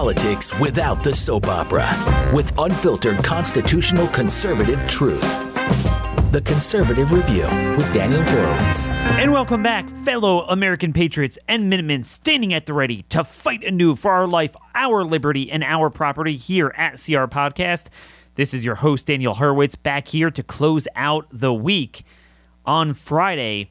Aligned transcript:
politics 0.00 0.58
without 0.58 1.04
the 1.04 1.12
soap 1.12 1.46
opera 1.46 1.86
with 2.34 2.58
unfiltered 2.58 3.22
constitutional 3.22 4.08
conservative 4.08 4.80
truth. 4.88 5.20
The 6.32 6.40
Conservative 6.40 7.12
Review 7.12 7.42
with 7.76 7.92
Daniel 7.92 8.22
Horowitz. 8.22 8.88
And 9.18 9.30
welcome 9.30 9.62
back, 9.62 9.86
fellow 10.06 10.46
American 10.46 10.94
patriots 10.94 11.38
and 11.46 11.68
Minutemen 11.68 12.04
standing 12.04 12.54
at 12.54 12.64
the 12.64 12.72
ready 12.72 13.02
to 13.10 13.22
fight 13.22 13.62
anew 13.62 13.94
for 13.94 14.10
our 14.12 14.26
life, 14.26 14.56
our 14.74 15.04
liberty, 15.04 15.50
and 15.50 15.62
our 15.62 15.90
property 15.90 16.38
here 16.38 16.72
at 16.78 16.92
CR 16.92 17.28
Podcast. 17.28 17.88
This 18.36 18.54
is 18.54 18.64
your 18.64 18.76
host, 18.76 19.04
Daniel 19.04 19.34
Horowitz, 19.34 19.74
back 19.74 20.08
here 20.08 20.30
to 20.30 20.42
close 20.42 20.88
out 20.96 21.26
the 21.30 21.52
week 21.52 22.04
on 22.64 22.94
Friday. 22.94 23.70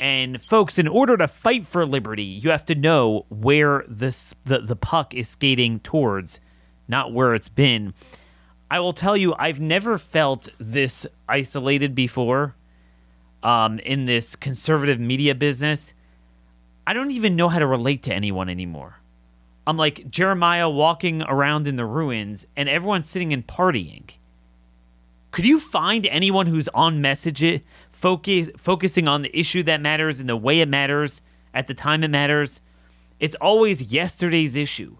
And 0.00 0.42
folks, 0.42 0.78
in 0.78 0.88
order 0.88 1.18
to 1.18 1.28
fight 1.28 1.66
for 1.66 1.84
liberty, 1.84 2.24
you 2.24 2.50
have 2.50 2.64
to 2.64 2.74
know 2.74 3.26
where 3.28 3.84
this 3.86 4.34
the, 4.46 4.60
the 4.60 4.74
puck 4.74 5.14
is 5.14 5.28
skating 5.28 5.78
towards, 5.80 6.40
not 6.88 7.12
where 7.12 7.34
it's 7.34 7.50
been. 7.50 7.92
I 8.70 8.80
will 8.80 8.94
tell 8.94 9.16
you, 9.16 9.34
I've 9.38 9.60
never 9.60 9.98
felt 9.98 10.48
this 10.58 11.06
isolated 11.28 11.94
before 11.94 12.54
um, 13.42 13.78
in 13.80 14.06
this 14.06 14.36
conservative 14.36 14.98
media 14.98 15.34
business. 15.34 15.92
I 16.86 16.94
don't 16.94 17.10
even 17.10 17.36
know 17.36 17.50
how 17.50 17.58
to 17.58 17.66
relate 17.66 18.02
to 18.04 18.14
anyone 18.14 18.48
anymore. 18.48 19.00
I'm 19.66 19.76
like 19.76 20.10
Jeremiah 20.10 20.68
walking 20.70 21.22
around 21.22 21.66
in 21.66 21.76
the 21.76 21.84
ruins 21.84 22.46
and 22.56 22.68
everyone's 22.68 23.08
sitting 23.10 23.32
and 23.34 23.46
partying. 23.46 24.10
Could 25.30 25.46
you 25.46 25.60
find 25.60 26.06
anyone 26.06 26.46
who's 26.46 26.68
on 26.68 27.00
message 27.00 27.42
it, 27.42 27.64
focus, 27.90 28.50
focusing 28.56 29.06
on 29.06 29.22
the 29.22 29.38
issue 29.38 29.62
that 29.62 29.80
matters 29.80 30.18
and 30.18 30.28
the 30.28 30.36
way 30.36 30.60
it 30.60 30.68
matters 30.68 31.22
at 31.54 31.66
the 31.66 31.74
time 31.74 32.02
it 32.02 32.08
matters? 32.08 32.60
It's 33.20 33.36
always 33.36 33.92
yesterday's 33.92 34.56
issue. 34.56 34.96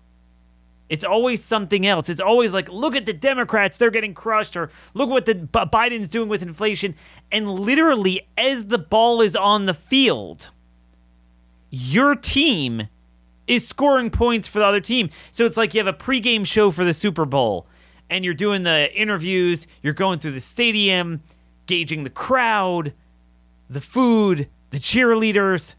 It's 0.88 1.04
always 1.04 1.42
something 1.42 1.86
else. 1.86 2.08
It's 2.08 2.20
always 2.20 2.52
like, 2.52 2.68
look 2.68 2.96
at 2.96 3.06
the 3.06 3.12
Democrats, 3.12 3.76
they're 3.76 3.90
getting 3.90 4.12
crushed, 4.12 4.56
or 4.56 4.70
look 4.92 5.08
what 5.08 5.24
the 5.24 5.36
B- 5.36 5.46
Biden's 5.48 6.08
doing 6.08 6.28
with 6.28 6.42
inflation. 6.42 6.96
And 7.30 7.48
literally, 7.48 8.26
as 8.36 8.66
the 8.66 8.78
ball 8.78 9.20
is 9.20 9.36
on 9.36 9.66
the 9.66 9.74
field, 9.74 10.50
your 11.70 12.16
team 12.16 12.88
is 13.46 13.66
scoring 13.66 14.10
points 14.10 14.48
for 14.48 14.58
the 14.58 14.64
other 14.64 14.80
team. 14.80 15.10
So 15.30 15.46
it's 15.46 15.56
like 15.56 15.74
you 15.74 15.78
have 15.78 15.86
a 15.86 15.96
pregame 15.96 16.44
show 16.44 16.70
for 16.72 16.84
the 16.84 16.94
Super 16.94 17.24
Bowl 17.24 17.66
and 18.10 18.24
you're 18.24 18.34
doing 18.34 18.64
the 18.64 18.92
interviews, 18.94 19.66
you're 19.82 19.94
going 19.94 20.18
through 20.18 20.32
the 20.32 20.40
stadium, 20.40 21.22
gauging 21.66 22.02
the 22.04 22.10
crowd, 22.10 22.92
the 23.70 23.80
food, 23.80 24.48
the 24.70 24.78
cheerleaders. 24.78 25.76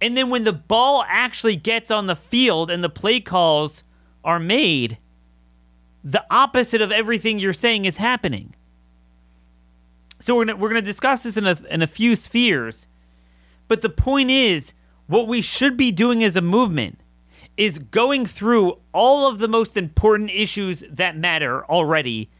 And 0.00 0.16
then 0.16 0.28
when 0.28 0.44
the 0.44 0.52
ball 0.52 1.04
actually 1.08 1.56
gets 1.56 1.90
on 1.90 2.08
the 2.08 2.16
field 2.16 2.70
and 2.70 2.82
the 2.82 2.90
play 2.90 3.20
calls 3.20 3.84
are 4.24 4.40
made, 4.40 4.98
the 6.02 6.24
opposite 6.30 6.82
of 6.82 6.92
everything 6.92 7.38
you're 7.38 7.52
saying 7.52 7.84
is 7.84 7.96
happening. 7.96 8.54
So 10.20 10.34
we're 10.36 10.46
gonna, 10.46 10.56
we're 10.56 10.68
going 10.68 10.82
to 10.82 10.86
discuss 10.86 11.22
this 11.22 11.36
in 11.36 11.46
a, 11.46 11.56
in 11.70 11.80
a 11.80 11.86
few 11.86 12.16
spheres. 12.16 12.88
But 13.68 13.82
the 13.82 13.88
point 13.88 14.30
is, 14.30 14.74
what 15.06 15.28
we 15.28 15.42
should 15.42 15.76
be 15.76 15.92
doing 15.92 16.24
as 16.24 16.36
a 16.36 16.42
movement 16.42 17.00
is 17.58 17.80
going 17.80 18.24
through 18.24 18.78
all 18.92 19.28
of 19.28 19.40
the 19.40 19.48
most 19.48 19.76
important 19.76 20.30
issues 20.30 20.84
that 20.88 21.18
matter 21.18 21.66
already 21.66 22.30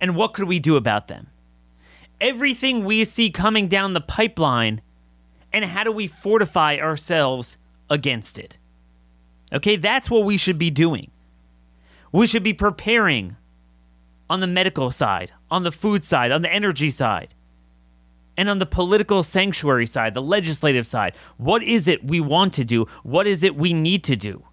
and 0.00 0.16
what 0.16 0.32
could 0.32 0.48
we 0.48 0.58
do 0.58 0.76
about 0.76 1.08
them. 1.08 1.26
Everything 2.22 2.82
we 2.82 3.04
see 3.04 3.30
coming 3.30 3.68
down 3.68 3.92
the 3.92 4.00
pipeline 4.00 4.80
and 5.52 5.66
how 5.66 5.84
do 5.84 5.92
we 5.92 6.06
fortify 6.06 6.76
ourselves 6.76 7.58
against 7.90 8.38
it. 8.38 8.56
Okay, 9.52 9.76
that's 9.76 10.10
what 10.10 10.24
we 10.24 10.38
should 10.38 10.58
be 10.58 10.70
doing. 10.70 11.10
We 12.10 12.26
should 12.26 12.42
be 12.42 12.54
preparing 12.54 13.36
on 14.30 14.40
the 14.40 14.46
medical 14.46 14.90
side, 14.90 15.32
on 15.50 15.64
the 15.64 15.70
food 15.70 16.04
side, 16.04 16.32
on 16.32 16.40
the 16.40 16.52
energy 16.52 16.90
side, 16.90 17.34
and 18.36 18.48
on 18.48 18.58
the 18.58 18.66
political 18.66 19.22
sanctuary 19.22 19.86
side, 19.86 20.14
the 20.14 20.22
legislative 20.22 20.86
side. 20.86 21.16
What 21.36 21.62
is 21.62 21.88
it 21.88 22.04
we 22.04 22.20
want 22.20 22.52
to 22.54 22.64
do? 22.64 22.86
What 23.02 23.26
is 23.26 23.42
it 23.42 23.56
we 23.56 23.72
need 23.72 24.04
to 24.04 24.16
do? 24.16 24.44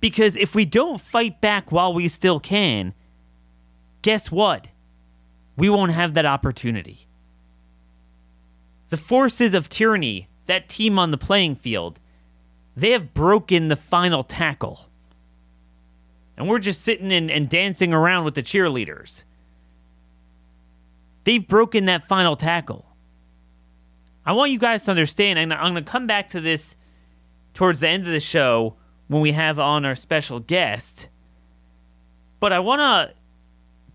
Because 0.00 0.36
if 0.36 0.54
we 0.54 0.64
don't 0.64 1.00
fight 1.00 1.40
back 1.40 1.72
while 1.72 1.92
we 1.92 2.08
still 2.08 2.38
can, 2.38 2.94
guess 4.02 4.30
what? 4.30 4.68
We 5.56 5.68
won't 5.68 5.92
have 5.92 6.14
that 6.14 6.26
opportunity. 6.26 7.08
The 8.90 8.96
forces 8.96 9.54
of 9.54 9.68
tyranny, 9.68 10.28
that 10.46 10.68
team 10.68 10.98
on 10.98 11.10
the 11.10 11.18
playing 11.18 11.56
field, 11.56 11.98
they 12.76 12.92
have 12.92 13.12
broken 13.12 13.68
the 13.68 13.76
final 13.76 14.22
tackle. 14.22 14.88
And 16.36 16.48
we're 16.48 16.60
just 16.60 16.82
sitting 16.82 17.12
and, 17.12 17.28
and 17.28 17.48
dancing 17.48 17.92
around 17.92 18.24
with 18.24 18.36
the 18.36 18.42
cheerleaders. 18.42 19.24
They've 21.28 21.46
broken 21.46 21.84
that 21.84 22.08
final 22.08 22.36
tackle. 22.36 22.86
I 24.24 24.32
want 24.32 24.50
you 24.50 24.58
guys 24.58 24.86
to 24.86 24.92
understand, 24.92 25.38
and 25.38 25.52
I'm 25.52 25.74
going 25.74 25.84
to 25.84 25.90
come 25.90 26.06
back 26.06 26.28
to 26.28 26.40
this 26.40 26.74
towards 27.52 27.80
the 27.80 27.88
end 27.88 28.06
of 28.06 28.14
the 28.14 28.18
show 28.18 28.76
when 29.08 29.20
we 29.20 29.32
have 29.32 29.58
on 29.58 29.84
our 29.84 29.94
special 29.94 30.40
guest. 30.40 31.10
But 32.40 32.54
I 32.54 32.60
want 32.60 32.80
to 32.80 33.14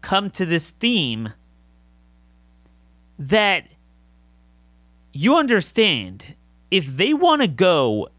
come 0.02 0.30
to 0.30 0.46
this 0.46 0.70
theme 0.70 1.34
that 3.18 3.66
you 5.12 5.36
understand 5.36 6.36
if 6.70 6.86
they 6.86 7.16
want 7.16 7.42
to 7.42 7.48
go 7.48 8.10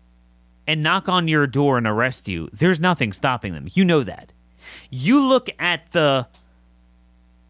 and 0.66 0.82
knock 0.82 1.08
on 1.08 1.28
your 1.28 1.46
door 1.46 1.78
and 1.78 1.86
arrest 1.86 2.26
you, 2.26 2.48
there's 2.52 2.80
nothing 2.80 3.12
stopping 3.12 3.52
them. 3.52 3.68
You 3.74 3.84
know 3.84 4.02
that. 4.02 4.32
You 4.90 5.20
look 5.20 5.48
at 5.60 5.92
the 5.92 6.26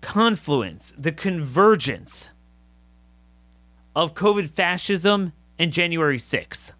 confluence, 0.05 0.93
the 0.99 1.11
convergence 1.11 2.29
of 3.97 4.13
COVID 4.13 4.51
fascism 4.51 5.33
and 5.59 5.73
January 5.73 6.19
6th. 6.19 6.73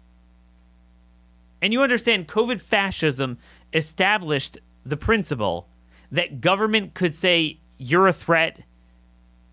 And 1.59 1.73
you 1.73 1.81
understand 1.81 2.27
COVID 2.27 2.61
fascism 2.61 3.39
established 3.73 4.59
the 4.85 4.95
principle 4.95 5.67
that 6.11 6.39
government 6.39 6.93
could 6.93 7.15
say, 7.15 7.57
you're 7.79 8.07
a 8.07 8.13
threat, 8.13 8.61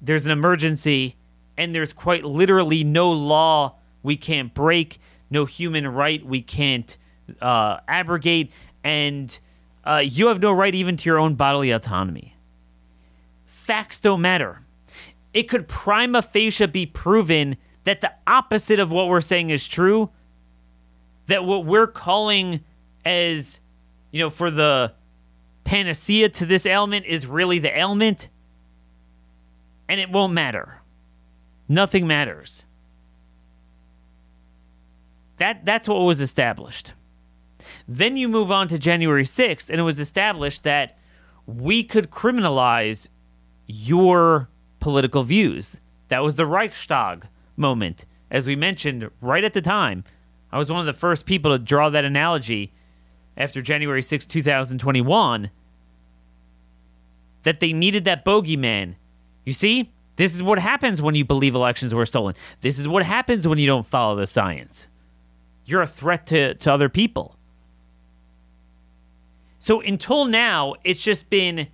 there's 0.02 0.26
an 0.26 0.32
emergency, 0.32 1.16
and 1.56 1.74
there's 1.74 1.94
quite 1.94 2.26
literally 2.26 2.84
no 2.84 3.10
law 3.10 3.76
we 4.02 4.18
can't 4.18 4.52
break, 4.52 5.00
no 5.30 5.46
human 5.46 5.88
right 5.88 6.24
we 6.24 6.42
can't 6.42 6.98
uh, 7.40 7.78
abrogate, 7.88 8.52
and 8.84 9.40
uh, 9.84 10.02
you 10.04 10.28
have 10.28 10.42
no 10.42 10.52
right 10.52 10.74
even 10.74 10.98
to 10.98 11.08
your 11.08 11.18
own 11.18 11.36
bodily 11.36 11.70
autonomy. 11.70 12.36
Facts 13.62 14.00
don't 14.00 14.20
matter. 14.20 14.62
It 15.32 15.44
could 15.44 15.68
prima 15.68 16.20
facie 16.20 16.66
be 16.66 16.84
proven 16.84 17.56
that 17.84 18.00
the 18.00 18.12
opposite 18.26 18.80
of 18.80 18.90
what 18.90 19.08
we're 19.08 19.20
saying 19.20 19.50
is 19.50 19.68
true, 19.68 20.10
that 21.26 21.44
what 21.44 21.64
we're 21.64 21.86
calling 21.86 22.64
as, 23.04 23.60
you 24.10 24.18
know, 24.18 24.30
for 24.30 24.50
the 24.50 24.94
panacea 25.62 26.28
to 26.30 26.44
this 26.44 26.66
ailment 26.66 27.06
is 27.06 27.24
really 27.28 27.60
the 27.60 27.78
ailment, 27.78 28.28
and 29.88 30.00
it 30.00 30.10
won't 30.10 30.32
matter. 30.32 30.82
Nothing 31.68 32.04
matters. 32.04 32.64
That 35.36 35.64
that's 35.64 35.86
what 35.86 36.00
was 36.00 36.20
established. 36.20 36.94
Then 37.86 38.16
you 38.16 38.28
move 38.28 38.50
on 38.50 38.66
to 38.66 38.76
January 38.76 39.22
6th, 39.22 39.70
and 39.70 39.78
it 39.78 39.84
was 39.84 40.00
established 40.00 40.64
that 40.64 40.98
we 41.46 41.84
could 41.84 42.10
criminalize 42.10 43.08
your 43.72 44.48
political 44.80 45.22
views. 45.22 45.76
That 46.08 46.22
was 46.22 46.34
the 46.34 46.46
Reichstag 46.46 47.26
moment, 47.56 48.04
as 48.30 48.46
we 48.46 48.54
mentioned 48.54 49.10
right 49.20 49.44
at 49.44 49.54
the 49.54 49.62
time. 49.62 50.04
I 50.50 50.58
was 50.58 50.70
one 50.70 50.80
of 50.80 50.86
the 50.86 50.92
first 50.92 51.24
people 51.24 51.50
to 51.50 51.58
draw 51.58 51.88
that 51.88 52.04
analogy 52.04 52.72
after 53.36 53.62
January 53.62 54.02
6, 54.02 54.26
2021, 54.26 55.50
that 57.44 57.60
they 57.60 57.72
needed 57.72 58.04
that 58.04 58.24
bogeyman. 58.24 58.96
You 59.46 59.54
see, 59.54 59.90
this 60.16 60.34
is 60.34 60.42
what 60.42 60.58
happens 60.58 61.00
when 61.00 61.14
you 61.14 61.24
believe 61.24 61.54
elections 61.54 61.94
were 61.94 62.04
stolen. 62.04 62.34
This 62.60 62.78
is 62.78 62.86
what 62.86 63.04
happens 63.04 63.48
when 63.48 63.58
you 63.58 63.66
don't 63.66 63.86
follow 63.86 64.16
the 64.16 64.26
science. 64.26 64.88
You're 65.64 65.82
a 65.82 65.86
threat 65.86 66.26
to, 66.26 66.54
to 66.54 66.72
other 66.72 66.90
people. 66.90 67.36
So 69.58 69.80
until 69.80 70.26
now, 70.26 70.74
it's 70.84 71.02
just 71.02 71.30
been 71.30 71.68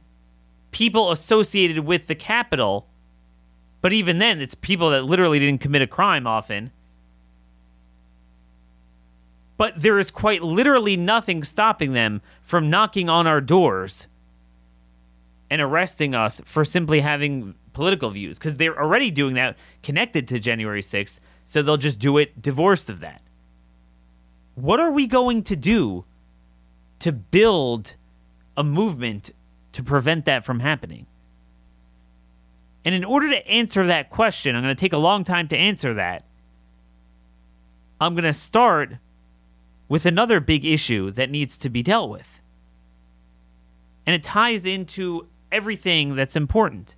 people 0.79 1.11
associated 1.11 1.81
with 1.81 2.07
the 2.07 2.15
Capitol. 2.15 2.87
But 3.81 3.93
even 3.93 4.19
then, 4.19 4.41
it's 4.41 4.55
people 4.55 4.91
that 4.91 5.05
literally 5.05 5.39
didn't 5.39 5.61
commit 5.61 5.83
a 5.83 5.87
crime 5.87 6.27
often 6.27 6.71
but 9.59 9.83
there 9.83 9.99
is 9.99 10.11
quite 10.11 10.43
literally 10.43 10.97
nothing 10.97 11.43
stopping 11.43 11.93
them 11.93 12.23
from 12.41 12.71
knocking 12.71 13.11
on 13.11 13.27
our 13.27 13.41
doors 13.41 14.07
and 15.51 15.61
arresting 15.61 16.15
us 16.15 16.41
for 16.47 16.65
simply 16.65 17.01
having 17.01 17.55
political 17.73 18.09
views 18.11 18.39
because 18.39 18.57
they're 18.57 18.81
already 18.81 19.11
doing 19.11 19.35
that 19.35 19.57
connected 19.83 20.29
to 20.29 20.39
January 20.39 20.81
6th, 20.81 21.19
so 21.45 21.61
they'll 21.61 21.77
just 21.77 21.99
do 21.99 22.17
it 22.19 22.41
divorced 22.41 22.89
of 22.89 23.01
that. 23.01 23.21
What 24.55 24.81
are 24.81 24.93
we 24.93 25.07
going 25.07 25.43
to 25.45 25.57
do 25.57 26.05
to 27.01 27.13
build 27.13 27.95
a 28.57 28.63
movement 28.63 29.31
to 29.73 29.83
prevent 29.83 30.25
that 30.25 30.45
from 30.45 30.61
happening? 30.61 31.07
And 32.85 32.95
in 32.95 33.05
order 33.05 33.29
to 33.31 33.47
answer 33.47 33.87
that 33.87 34.11
question, 34.11 34.57
I'm 34.57 34.63
going 34.63 34.75
to 34.75 34.81
take 34.81 34.93
a 34.93 34.99
long 34.99 35.25
time 35.25 35.49
to 35.49 35.57
answer 35.57 35.95
that. 35.95 36.25
I'm 38.01 38.15
going 38.15 38.25
to 38.25 38.33
start 38.33 38.95
with 39.89 40.07
another 40.07 40.41
big 40.41 40.65
issue 40.65 41.11
that 41.13 41.31
needs 41.31 41.57
to 41.59 41.69
be 41.69 41.83
dealt 41.83 42.11
with. 42.11 42.41
And 44.07 44.15
it 44.15 44.23
ties 44.23 44.65
into 44.65 45.27
everything 45.51 46.15
that's 46.15 46.37
important. 46.37 46.95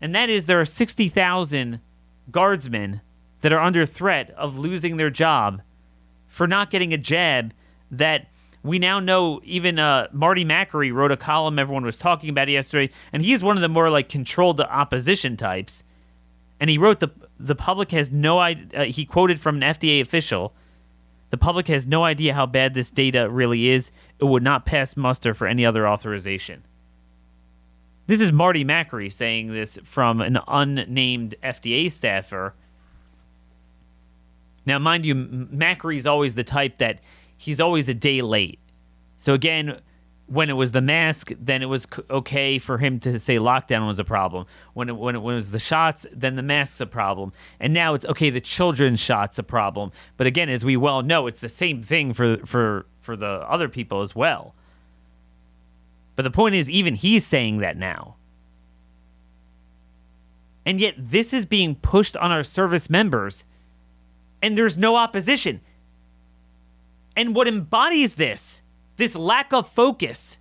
And 0.00 0.14
that 0.14 0.28
is 0.30 0.46
there 0.46 0.60
are 0.60 0.66
60,000 0.66 1.80
guardsmen 2.30 3.00
that 3.40 3.52
are 3.52 3.60
under 3.60 3.86
threat 3.86 4.30
of 4.36 4.58
losing 4.58 4.96
their 4.96 5.10
job 5.10 5.62
for 6.26 6.46
not 6.46 6.70
getting 6.70 6.92
a 6.92 6.98
jab 6.98 7.52
that 7.90 8.26
we 8.62 8.78
now 8.78 9.00
know 9.00 9.40
even 9.44 9.78
uh, 9.78 10.08
Marty 10.12 10.44
Makary 10.44 10.92
wrote 10.92 11.12
a 11.12 11.16
column 11.16 11.58
everyone 11.58 11.84
was 11.84 11.96
talking 11.96 12.28
about 12.30 12.48
yesterday, 12.48 12.92
and 13.12 13.22
he's 13.22 13.42
one 13.42 13.56
of 13.56 13.62
the 13.62 13.68
more 13.68 13.90
like 13.90 14.08
controlled 14.08 14.60
opposition 14.60 15.36
types. 15.36 15.82
And 16.58 16.68
he 16.68 16.76
wrote 16.76 17.00
the 17.00 17.10
the 17.38 17.54
public 17.54 17.90
has 17.92 18.10
no 18.10 18.38
idea. 18.38 18.82
Uh, 18.82 18.84
he 18.84 19.06
quoted 19.06 19.40
from 19.40 19.56
an 19.56 19.62
FDA 19.62 20.00
official. 20.00 20.52
The 21.30 21.38
public 21.38 21.68
has 21.68 21.86
no 21.86 22.04
idea 22.04 22.34
how 22.34 22.44
bad 22.44 22.74
this 22.74 22.90
data 22.90 23.30
really 23.30 23.68
is. 23.68 23.92
It 24.18 24.24
would 24.24 24.42
not 24.42 24.66
pass 24.66 24.96
muster 24.96 25.32
for 25.32 25.46
any 25.46 25.64
other 25.64 25.88
authorization. 25.88 26.64
This 28.08 28.20
is 28.20 28.32
Marty 28.32 28.64
Makary 28.64 29.10
saying 29.10 29.52
this 29.52 29.78
from 29.84 30.20
an 30.20 30.38
unnamed 30.48 31.36
FDA 31.42 31.90
staffer. 31.90 32.54
Now, 34.66 34.80
mind 34.80 35.06
you, 35.06 35.14
Makary's 35.14 36.06
always 36.06 36.34
the 36.34 36.44
type 36.44 36.78
that 36.78 36.98
he's 37.40 37.58
always 37.58 37.88
a 37.88 37.94
day 37.94 38.20
late. 38.20 38.58
So 39.16 39.32
again, 39.32 39.80
when 40.26 40.50
it 40.50 40.52
was 40.52 40.72
the 40.72 40.82
mask, 40.82 41.32
then 41.40 41.62
it 41.62 41.66
was 41.66 41.88
okay 42.10 42.58
for 42.58 42.76
him 42.76 43.00
to 43.00 43.18
say 43.18 43.36
lockdown 43.36 43.86
was 43.86 43.98
a 43.98 44.04
problem. 44.04 44.44
When 44.74 44.90
it, 44.90 44.96
when 44.96 45.16
it 45.16 45.22
was 45.22 45.50
the 45.50 45.58
shots, 45.58 46.06
then 46.12 46.36
the 46.36 46.42
mask's 46.42 46.82
a 46.82 46.86
problem. 46.86 47.32
And 47.58 47.72
now 47.72 47.94
it's 47.94 48.04
okay, 48.04 48.28
the 48.28 48.42
children's 48.42 49.00
shots 49.00 49.38
a 49.38 49.42
problem. 49.42 49.90
But 50.18 50.26
again, 50.26 50.50
as 50.50 50.66
we 50.66 50.76
well 50.76 51.02
know, 51.02 51.26
it's 51.26 51.40
the 51.40 51.48
same 51.48 51.80
thing 51.80 52.12
for 52.12 52.36
for 52.44 52.84
for 53.00 53.16
the 53.16 53.44
other 53.48 53.70
people 53.70 54.02
as 54.02 54.14
well. 54.14 54.54
But 56.16 56.24
the 56.24 56.30
point 56.30 56.54
is, 56.54 56.68
even 56.68 56.94
he's 56.94 57.26
saying 57.26 57.58
that 57.58 57.78
now. 57.78 58.16
And 60.66 60.78
yet, 60.78 60.94
this 60.98 61.32
is 61.32 61.46
being 61.46 61.74
pushed 61.74 62.18
on 62.18 62.30
our 62.30 62.44
service 62.44 62.90
members, 62.90 63.46
and 64.42 64.58
there's 64.58 64.76
no 64.76 64.96
opposition. 64.96 65.62
And 67.16 67.34
what 67.34 67.48
embodies 67.48 68.14
this, 68.14 68.62
this 68.96 69.16
lack 69.16 69.52
of 69.52 69.68
focus, 69.68 70.38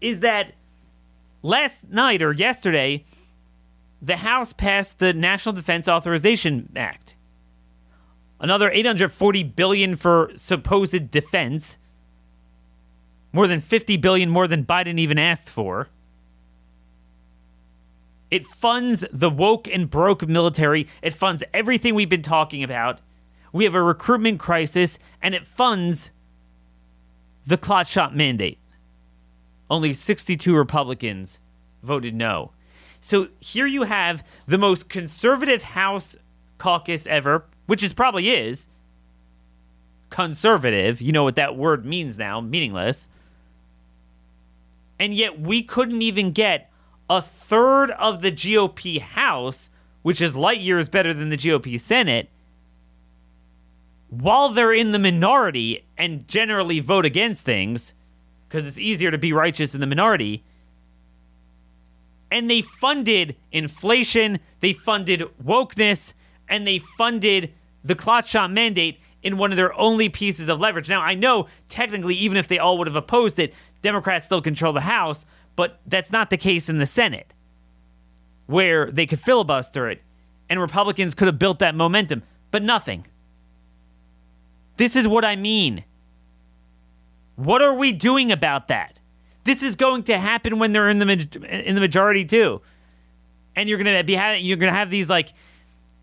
is 0.00 0.20
that 0.20 0.52
last 1.42 1.88
night 1.88 2.22
or 2.22 2.32
yesterday, 2.32 3.04
the 4.00 4.18
House 4.18 4.52
passed 4.52 4.98
the 4.98 5.12
National 5.12 5.52
Defense 5.52 5.88
Authorization 5.88 6.72
Act. 6.76 7.14
Another 8.40 8.70
840 8.70 9.42
billion 9.42 9.96
for 9.96 10.30
supposed 10.36 11.10
defense. 11.10 11.78
More 13.32 13.46
than 13.46 13.60
50 13.60 13.96
billion 13.96 14.30
more 14.30 14.46
than 14.46 14.64
Biden 14.64 14.98
even 14.98 15.18
asked 15.18 15.50
for. 15.50 15.88
It 18.30 18.44
funds 18.44 19.04
the 19.10 19.30
woke 19.30 19.66
and 19.66 19.90
broke 19.90 20.26
military. 20.28 20.86
It 21.02 21.14
funds 21.14 21.42
everything 21.52 21.94
we've 21.94 22.08
been 22.08 22.22
talking 22.22 22.62
about. 22.62 23.00
We 23.52 23.64
have 23.64 23.74
a 23.74 23.82
recruitment 23.82 24.38
crisis, 24.38 24.98
and 25.22 25.34
it 25.34 25.46
funds 25.46 26.10
the 27.46 27.56
clot 27.56 27.88
shot 27.88 28.14
mandate. 28.14 28.58
Only 29.70 29.94
62 29.94 30.54
Republicans 30.54 31.40
voted 31.82 32.14
no. 32.14 32.52
So 33.00 33.28
here 33.40 33.66
you 33.66 33.84
have 33.84 34.24
the 34.46 34.58
most 34.58 34.88
conservative 34.88 35.62
House 35.62 36.16
caucus 36.58 37.06
ever, 37.06 37.44
which 37.66 37.82
is 37.82 37.92
probably 37.92 38.30
is 38.30 38.68
conservative. 40.10 41.00
You 41.00 41.12
know 41.12 41.24
what 41.24 41.36
that 41.36 41.56
word 41.56 41.84
means 41.84 42.18
now, 42.18 42.40
meaningless. 42.40 43.08
And 44.98 45.14
yet 45.14 45.40
we 45.40 45.62
couldn't 45.62 46.02
even 46.02 46.32
get 46.32 46.70
a 47.08 47.22
third 47.22 47.90
of 47.92 48.20
the 48.20 48.32
GOP 48.32 49.00
House, 49.00 49.70
which 50.02 50.20
is 50.20 50.34
light 50.34 50.60
years 50.60 50.88
better 50.88 51.14
than 51.14 51.28
the 51.28 51.36
GOP 51.36 51.80
Senate, 51.80 52.28
while 54.10 54.48
they're 54.48 54.72
in 54.72 54.92
the 54.92 54.98
minority 54.98 55.84
and 55.96 56.26
generally 56.26 56.80
vote 56.80 57.04
against 57.04 57.44
things 57.44 57.94
because 58.48 58.66
it's 58.66 58.78
easier 58.78 59.10
to 59.10 59.18
be 59.18 59.32
righteous 59.32 59.74
in 59.74 59.80
the 59.80 59.86
minority. 59.86 60.42
And 62.30 62.50
they 62.50 62.62
funded 62.62 63.36
inflation, 63.52 64.40
they 64.60 64.72
funded 64.72 65.22
wokeness, 65.42 66.14
and 66.48 66.66
they 66.66 66.78
funded 66.78 67.52
the 67.84 67.94
clot 67.94 68.32
mandate 68.50 69.00
in 69.22 69.36
one 69.36 69.50
of 69.50 69.56
their 69.56 69.78
only 69.78 70.08
pieces 70.08 70.48
of 70.48 70.60
leverage. 70.60 70.88
Now, 70.88 71.02
I 71.02 71.14
know 71.14 71.48
technically, 71.68 72.14
even 72.14 72.36
if 72.36 72.48
they 72.48 72.58
all 72.58 72.78
would 72.78 72.86
have 72.86 72.96
opposed 72.96 73.38
it, 73.38 73.52
Democrats 73.82 74.26
still 74.26 74.40
control 74.40 74.72
the 74.72 74.82
House, 74.82 75.26
but 75.56 75.80
that's 75.86 76.12
not 76.12 76.30
the 76.30 76.36
case 76.36 76.68
in 76.68 76.78
the 76.78 76.86
Senate, 76.86 77.32
where 78.46 78.90
they 78.90 79.06
could 79.06 79.20
filibuster 79.20 79.88
it 79.88 80.02
and 80.48 80.60
Republicans 80.60 81.14
could 81.14 81.26
have 81.26 81.38
built 81.38 81.58
that 81.58 81.74
momentum, 81.74 82.22
but 82.50 82.62
nothing. 82.62 83.06
This 84.78 84.96
is 84.96 85.06
what 85.06 85.24
I 85.24 85.36
mean. 85.36 85.84
What 87.36 87.60
are 87.60 87.74
we 87.74 87.92
doing 87.92 88.32
about 88.32 88.68
that? 88.68 89.00
This 89.44 89.62
is 89.62 89.76
going 89.76 90.04
to 90.04 90.18
happen 90.18 90.58
when 90.58 90.72
they're 90.72 90.88
in 90.88 90.98
the 90.98 91.10
in 91.48 91.74
the 91.74 91.80
majority 91.80 92.24
too, 92.24 92.62
and 93.54 93.68
you're 93.68 93.78
gonna 93.78 94.02
be 94.04 94.14
you're 94.40 94.56
gonna 94.56 94.72
have 94.72 94.90
these 94.90 95.10
like 95.10 95.32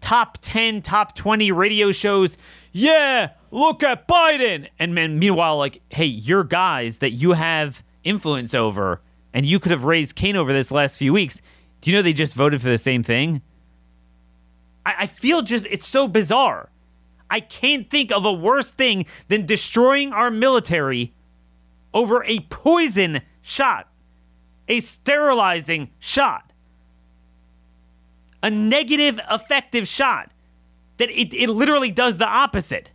top 0.01 0.37
ten, 0.41 0.81
top 0.81 1.15
twenty 1.15 1.51
radio 1.51 1.91
shows. 1.91 2.37
Yeah, 2.71 3.31
look 3.51 3.81
at 3.81 4.07
Biden, 4.07 4.67
and 4.77 4.93
man, 4.93 5.19
meanwhile, 5.19 5.57
like, 5.57 5.81
hey, 5.89 6.05
your 6.05 6.43
guys 6.43 6.97
that 6.99 7.11
you 7.11 7.33
have 7.33 7.83
influence 8.03 8.53
over, 8.53 9.01
and 9.33 9.45
you 9.45 9.59
could 9.59 9.71
have 9.71 9.85
raised 9.85 10.15
Cain 10.15 10.35
over 10.35 10.51
this 10.51 10.71
last 10.71 10.97
few 10.97 11.13
weeks. 11.13 11.41
Do 11.81 11.91
you 11.91 11.95
know 11.95 12.01
they 12.01 12.13
just 12.13 12.35
voted 12.35 12.61
for 12.61 12.69
the 12.69 12.77
same 12.77 13.03
thing? 13.03 13.41
I 14.85 15.07
feel 15.07 15.41
just 15.41 15.65
it's 15.71 15.87
so 15.87 16.07
bizarre. 16.07 16.69
I 17.29 17.39
can't 17.39 17.89
think 17.89 18.11
of 18.11 18.25
a 18.25 18.33
worse 18.33 18.71
thing 18.71 19.05
than 19.27 19.45
destroying 19.45 20.13
our 20.13 20.29
military 20.29 21.13
over 21.93 22.23
a 22.25 22.39
poison 22.49 23.21
shot, 23.41 23.89
a 24.67 24.79
sterilizing 24.79 25.91
shot, 25.99 26.51
a 28.43 28.49
negative 28.49 29.19
effective 29.31 29.87
shot 29.87 30.31
that 30.97 31.09
it, 31.09 31.33
it 31.33 31.49
literally 31.49 31.91
does 31.91 32.17
the 32.17 32.27
opposite. 32.27 32.91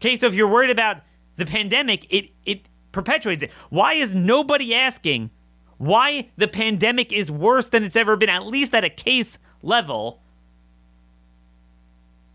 Okay, 0.00 0.16
so 0.16 0.26
if 0.26 0.34
you're 0.34 0.48
worried 0.48 0.70
about 0.70 0.98
the 1.36 1.46
pandemic, 1.46 2.06
it, 2.10 2.30
it 2.44 2.62
perpetuates 2.92 3.42
it. 3.42 3.50
Why 3.70 3.94
is 3.94 4.12
nobody 4.12 4.74
asking 4.74 5.30
why 5.78 6.30
the 6.36 6.48
pandemic 6.48 7.12
is 7.12 7.30
worse 7.30 7.68
than 7.68 7.82
it's 7.82 7.96
ever 7.96 8.16
been, 8.16 8.28
at 8.28 8.46
least 8.46 8.74
at 8.74 8.84
a 8.84 8.90
case 8.90 9.38
level? 9.62 10.20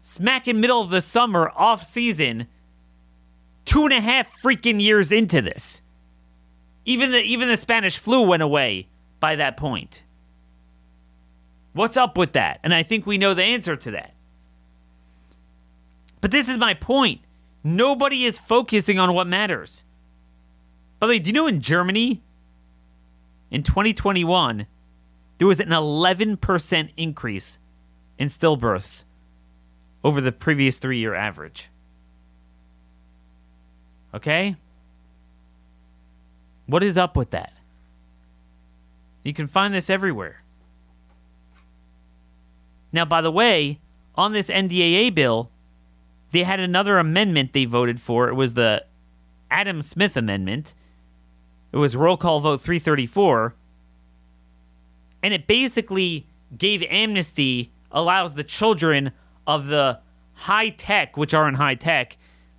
Smack 0.09 0.47
in 0.47 0.59
middle 0.59 0.81
of 0.81 0.89
the 0.89 1.01
summer 1.01 1.51
off 1.55 1.83
season, 1.83 2.47
two 3.65 3.83
and 3.83 3.93
a 3.93 4.01
half 4.01 4.41
freaking 4.41 4.81
years 4.81 5.11
into 5.11 5.41
this. 5.41 5.81
Even 6.85 7.11
the 7.11 7.21
even 7.21 7.47
the 7.47 7.57
Spanish 7.57 7.97
flu 7.97 8.27
went 8.27 8.41
away 8.41 8.87
by 9.19 9.35
that 9.35 9.55
point. 9.55 10.01
What's 11.73 11.97
up 11.97 12.17
with 12.17 12.33
that? 12.33 12.59
And 12.63 12.73
I 12.73 12.81
think 12.81 13.05
we 13.05 13.17
know 13.17 13.33
the 13.33 13.43
answer 13.43 13.75
to 13.75 13.91
that. 13.91 14.13
But 16.19 16.31
this 16.31 16.49
is 16.49 16.57
my 16.57 16.73
point. 16.73 17.21
Nobody 17.63 18.25
is 18.25 18.39
focusing 18.39 18.97
on 18.97 19.13
what 19.13 19.27
matters. 19.27 19.83
By 20.99 21.07
the 21.07 21.13
way, 21.13 21.19
do 21.19 21.27
you 21.27 21.33
know 21.33 21.47
in 21.47 21.61
Germany 21.61 22.23
in 23.51 23.63
2021 23.63 24.65
there 25.37 25.47
was 25.47 25.59
an 25.59 25.69
11% 25.69 26.89
increase 26.97 27.59
in 28.17 28.27
stillbirths 28.27 29.05
over 30.03 30.21
the 30.21 30.31
previous 30.31 30.77
three 30.79 30.99
year 30.99 31.13
average. 31.13 31.69
Okay? 34.13 34.55
What 36.65 36.83
is 36.83 36.97
up 36.97 37.15
with 37.17 37.31
that? 37.31 37.53
You 39.23 39.33
can 39.33 39.47
find 39.47 39.73
this 39.73 39.89
everywhere. 39.89 40.43
Now, 42.91 43.05
by 43.05 43.21
the 43.21 43.31
way, 43.31 43.79
on 44.15 44.33
this 44.33 44.49
NDAA 44.49 45.13
bill, 45.13 45.51
they 46.31 46.43
had 46.43 46.59
another 46.59 46.97
amendment 46.97 47.53
they 47.53 47.65
voted 47.65 48.01
for. 48.01 48.29
It 48.29 48.35
was 48.35 48.53
the 48.53 48.85
Adam 49.51 49.81
Smith 49.81 50.15
Amendment. 50.15 50.73
It 51.71 51.77
was 51.77 51.95
roll 51.95 52.17
call 52.17 52.39
vote 52.39 52.61
334. 52.61 53.55
And 55.21 55.33
it 55.33 55.47
basically 55.47 56.25
gave 56.57 56.81
amnesty, 56.83 57.71
allows 57.91 58.35
the 58.35 58.43
children 58.43 59.11
of 59.49 59.65
the 59.65 59.99
high 60.33 60.69
tech, 60.69 61.17
which 61.17 61.33
are 61.33 61.47
in 61.49 61.55
high 61.55 61.73
tech, 61.73 62.17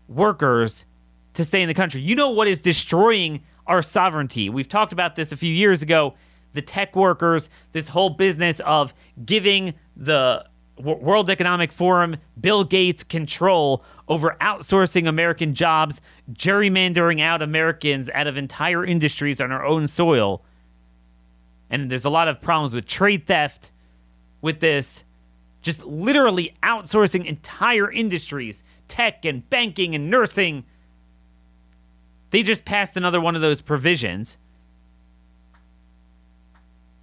workers 0.08 0.86
to 1.34 1.44
stay 1.44 1.62
in 1.62 1.68
the 1.68 1.74
country. 1.74 2.00
You 2.00 2.16
know 2.16 2.30
what 2.30 2.48
is 2.48 2.58
destroying 2.58 3.44
our 3.68 3.80
sovereignty? 3.80 4.50
We've 4.50 4.68
talked 4.68 4.92
about 4.92 5.14
this 5.14 5.30
a 5.30 5.36
few 5.36 5.52
years 5.52 5.82
ago. 5.82 6.14
The 6.52 6.62
tech 6.62 6.96
workers, 6.96 7.48
this 7.70 7.88
whole 7.88 8.10
business 8.10 8.58
of 8.60 8.92
giving 9.24 9.74
the 9.96 10.44
World 10.78 11.30
Economic 11.30 11.70
Forum, 11.70 12.16
Bill 12.40 12.64
Gates 12.64 13.04
control 13.04 13.84
over 14.08 14.36
outsourcing 14.40 15.06
American 15.06 15.54
jobs, 15.54 16.00
gerrymandering 16.32 17.22
out 17.22 17.40
Americans 17.40 18.10
out 18.10 18.26
of 18.26 18.36
entire 18.36 18.84
industries 18.84 19.40
on 19.40 19.52
our 19.52 19.64
own 19.64 19.86
soil. 19.86 20.42
And 21.70 21.88
there's 21.88 22.04
a 22.04 22.10
lot 22.10 22.26
of 22.26 22.40
problems 22.40 22.74
with 22.74 22.86
trade 22.86 23.28
theft 23.28 23.70
with 24.40 24.58
this. 24.58 25.04
Just 25.62 25.84
literally 25.84 26.54
outsourcing 26.62 27.24
entire 27.24 27.90
industries, 27.90 28.62
tech 28.88 29.24
and 29.24 29.48
banking 29.50 29.94
and 29.94 30.10
nursing. 30.10 30.64
They 32.30 32.42
just 32.42 32.64
passed 32.64 32.96
another 32.96 33.20
one 33.20 33.36
of 33.36 33.42
those 33.42 33.60
provisions. 33.60 34.38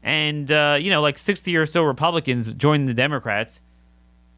And, 0.01 0.51
uh, 0.51 0.77
you 0.79 0.89
know, 0.89 1.01
like 1.01 1.17
60 1.17 1.55
or 1.57 1.65
so 1.65 1.83
Republicans 1.83 2.53
joined 2.53 2.87
the 2.87 2.93
Democrats. 2.93 3.61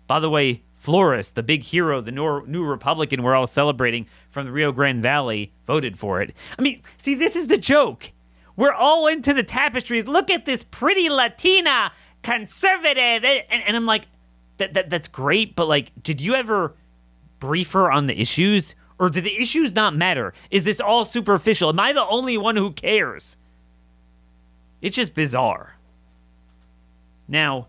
By 0.07 0.19
the 0.19 0.29
way, 0.29 0.63
Flores, 0.79 1.31
the 1.31 1.43
big 1.43 1.63
hero, 1.63 1.99
the 2.01 2.11
new 2.11 2.63
Republican 2.63 3.21
we're 3.21 3.35
all 3.35 3.47
celebrating 3.47 4.07
from 4.31 4.45
the 4.45 4.51
Rio 4.51 4.71
Grande 4.71 5.03
Valley, 5.03 5.51
voted 5.67 5.99
for 5.99 6.21
it. 6.21 6.33
I 6.57 6.61
mean, 6.61 6.81
see, 6.97 7.15
this 7.15 7.35
is 7.35 7.47
the 7.47 7.57
joke. 7.57 8.13
We're 8.55 8.73
all 8.73 9.05
into 9.05 9.33
the 9.33 9.43
tapestries. 9.43 10.07
Look 10.07 10.29
at 10.29 10.45
this 10.45 10.63
pretty 10.63 11.09
Latina 11.09 11.91
conservative. 12.23 13.23
And, 13.23 13.63
and 13.65 13.75
I'm 13.75 13.85
like, 13.85 14.05
that, 14.57 14.73
that 14.73 14.89
that's 14.89 15.07
great, 15.07 15.55
but 15.55 15.67
like, 15.67 15.91
did 16.03 16.21
you 16.21 16.35
ever 16.35 16.75
brief 17.39 17.71
her 17.71 17.91
on 17.91 18.07
the 18.07 18.19
issues? 18.19 18.75
Or 18.99 19.09
do 19.09 19.21
the 19.21 19.41
issues 19.41 19.73
not 19.73 19.95
matter? 19.95 20.33
Is 20.51 20.65
this 20.65 20.81
all 20.81 21.05
superficial? 21.05 21.69
Am 21.69 21.79
I 21.79 21.93
the 21.93 22.05
only 22.05 22.37
one 22.37 22.57
who 22.57 22.71
cares? 22.71 23.37
It's 24.81 24.95
just 24.95 25.13
bizarre. 25.13 25.77
Now, 27.27 27.67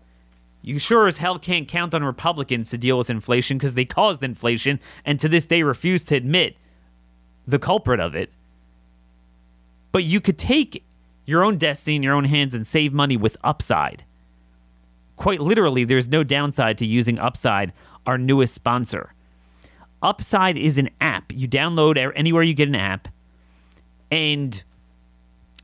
you 0.61 0.77
sure 0.77 1.07
as 1.07 1.17
hell 1.17 1.39
can't 1.39 1.67
count 1.67 1.93
on 1.93 2.03
Republicans 2.03 2.69
to 2.69 2.77
deal 2.77 2.97
with 2.97 3.09
inflation 3.09 3.57
because 3.57 3.75
they 3.75 3.85
caused 3.85 4.23
inflation 4.23 4.79
and 5.05 5.19
to 5.19 5.29
this 5.29 5.45
day 5.45 5.63
refuse 5.63 6.03
to 6.05 6.15
admit 6.15 6.57
the 7.47 7.59
culprit 7.59 7.99
of 7.99 8.13
it. 8.13 8.31
But 9.91 10.03
you 10.03 10.21
could 10.21 10.37
take 10.37 10.83
your 11.25 11.43
own 11.43 11.57
destiny 11.57 11.95
in 11.95 12.03
your 12.03 12.13
own 12.13 12.25
hands 12.25 12.53
and 12.53 12.67
save 12.67 12.93
money 12.93 13.17
with 13.17 13.37
Upside. 13.43 14.03
Quite 15.21 15.39
literally, 15.39 15.83
there's 15.83 16.07
no 16.07 16.23
downside 16.23 16.79
to 16.79 16.85
using 16.87 17.19
Upside, 17.19 17.73
our 18.07 18.17
newest 18.17 18.55
sponsor. 18.55 19.13
Upside 20.01 20.57
is 20.57 20.79
an 20.79 20.89
app 20.99 21.31
you 21.31 21.47
download 21.47 21.95
anywhere 22.15 22.41
you 22.41 22.55
get 22.55 22.67
an 22.67 22.73
app, 22.73 23.07
and 24.09 24.63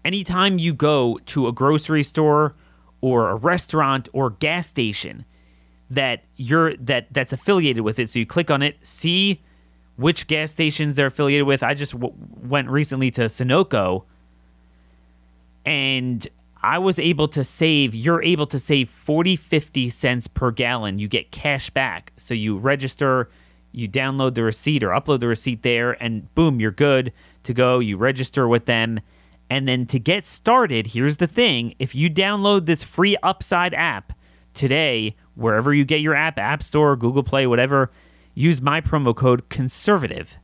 anytime 0.05 0.59
you 0.59 0.75
go 0.75 1.19
to 1.25 1.47
a 1.47 1.51
grocery 1.51 2.03
store 2.03 2.53
or 3.01 3.31
a 3.31 3.35
restaurant 3.35 4.07
or 4.13 4.29
gas 4.29 4.67
station 4.67 5.25
that 5.89 6.23
you're 6.35 6.77
that 6.77 7.11
that's 7.11 7.33
affiliated 7.33 7.81
with 7.81 7.97
it, 7.97 8.11
so 8.11 8.19
you 8.19 8.27
click 8.27 8.51
on 8.51 8.61
it, 8.61 8.77
see 8.83 9.41
which 9.95 10.27
gas 10.27 10.51
stations 10.51 10.97
they're 10.97 11.07
affiliated 11.07 11.47
with. 11.47 11.63
I 11.63 11.73
just 11.73 11.93
w- 11.93 12.13
went 12.43 12.69
recently 12.69 13.09
to 13.09 13.21
Sunoco, 13.21 14.03
and 15.65 16.27
I 16.67 16.79
was 16.79 16.99
able 16.99 17.29
to 17.29 17.45
save, 17.45 17.95
you're 17.95 18.21
able 18.21 18.45
to 18.47 18.59
save 18.59 18.89
40, 18.89 19.37
50 19.37 19.89
cents 19.89 20.27
per 20.27 20.51
gallon. 20.51 20.99
You 20.99 21.07
get 21.07 21.31
cash 21.31 21.69
back. 21.69 22.11
So 22.17 22.33
you 22.33 22.57
register, 22.57 23.29
you 23.71 23.87
download 23.87 24.33
the 24.33 24.43
receipt 24.43 24.83
or 24.83 24.89
upload 24.89 25.21
the 25.21 25.29
receipt 25.29 25.61
there, 25.63 25.93
and 26.03 26.35
boom, 26.35 26.59
you're 26.59 26.71
good 26.71 27.13
to 27.43 27.53
go. 27.53 27.79
You 27.79 27.95
register 27.95 28.49
with 28.49 28.65
them. 28.65 28.99
And 29.49 29.65
then 29.65 29.85
to 29.85 29.97
get 29.97 30.25
started, 30.25 30.87
here's 30.87 31.15
the 31.15 31.25
thing 31.25 31.73
if 31.79 31.95
you 31.95 32.09
download 32.09 32.65
this 32.65 32.83
free 32.83 33.15
Upside 33.23 33.73
app 33.73 34.11
today, 34.53 35.15
wherever 35.35 35.73
you 35.73 35.85
get 35.85 36.01
your 36.01 36.15
app, 36.15 36.37
App 36.37 36.61
Store, 36.61 36.97
Google 36.97 37.23
Play, 37.23 37.47
whatever, 37.47 37.91
use 38.33 38.61
my 38.61 38.81
promo 38.81 39.15
code 39.15 39.47
conservative 39.47 40.37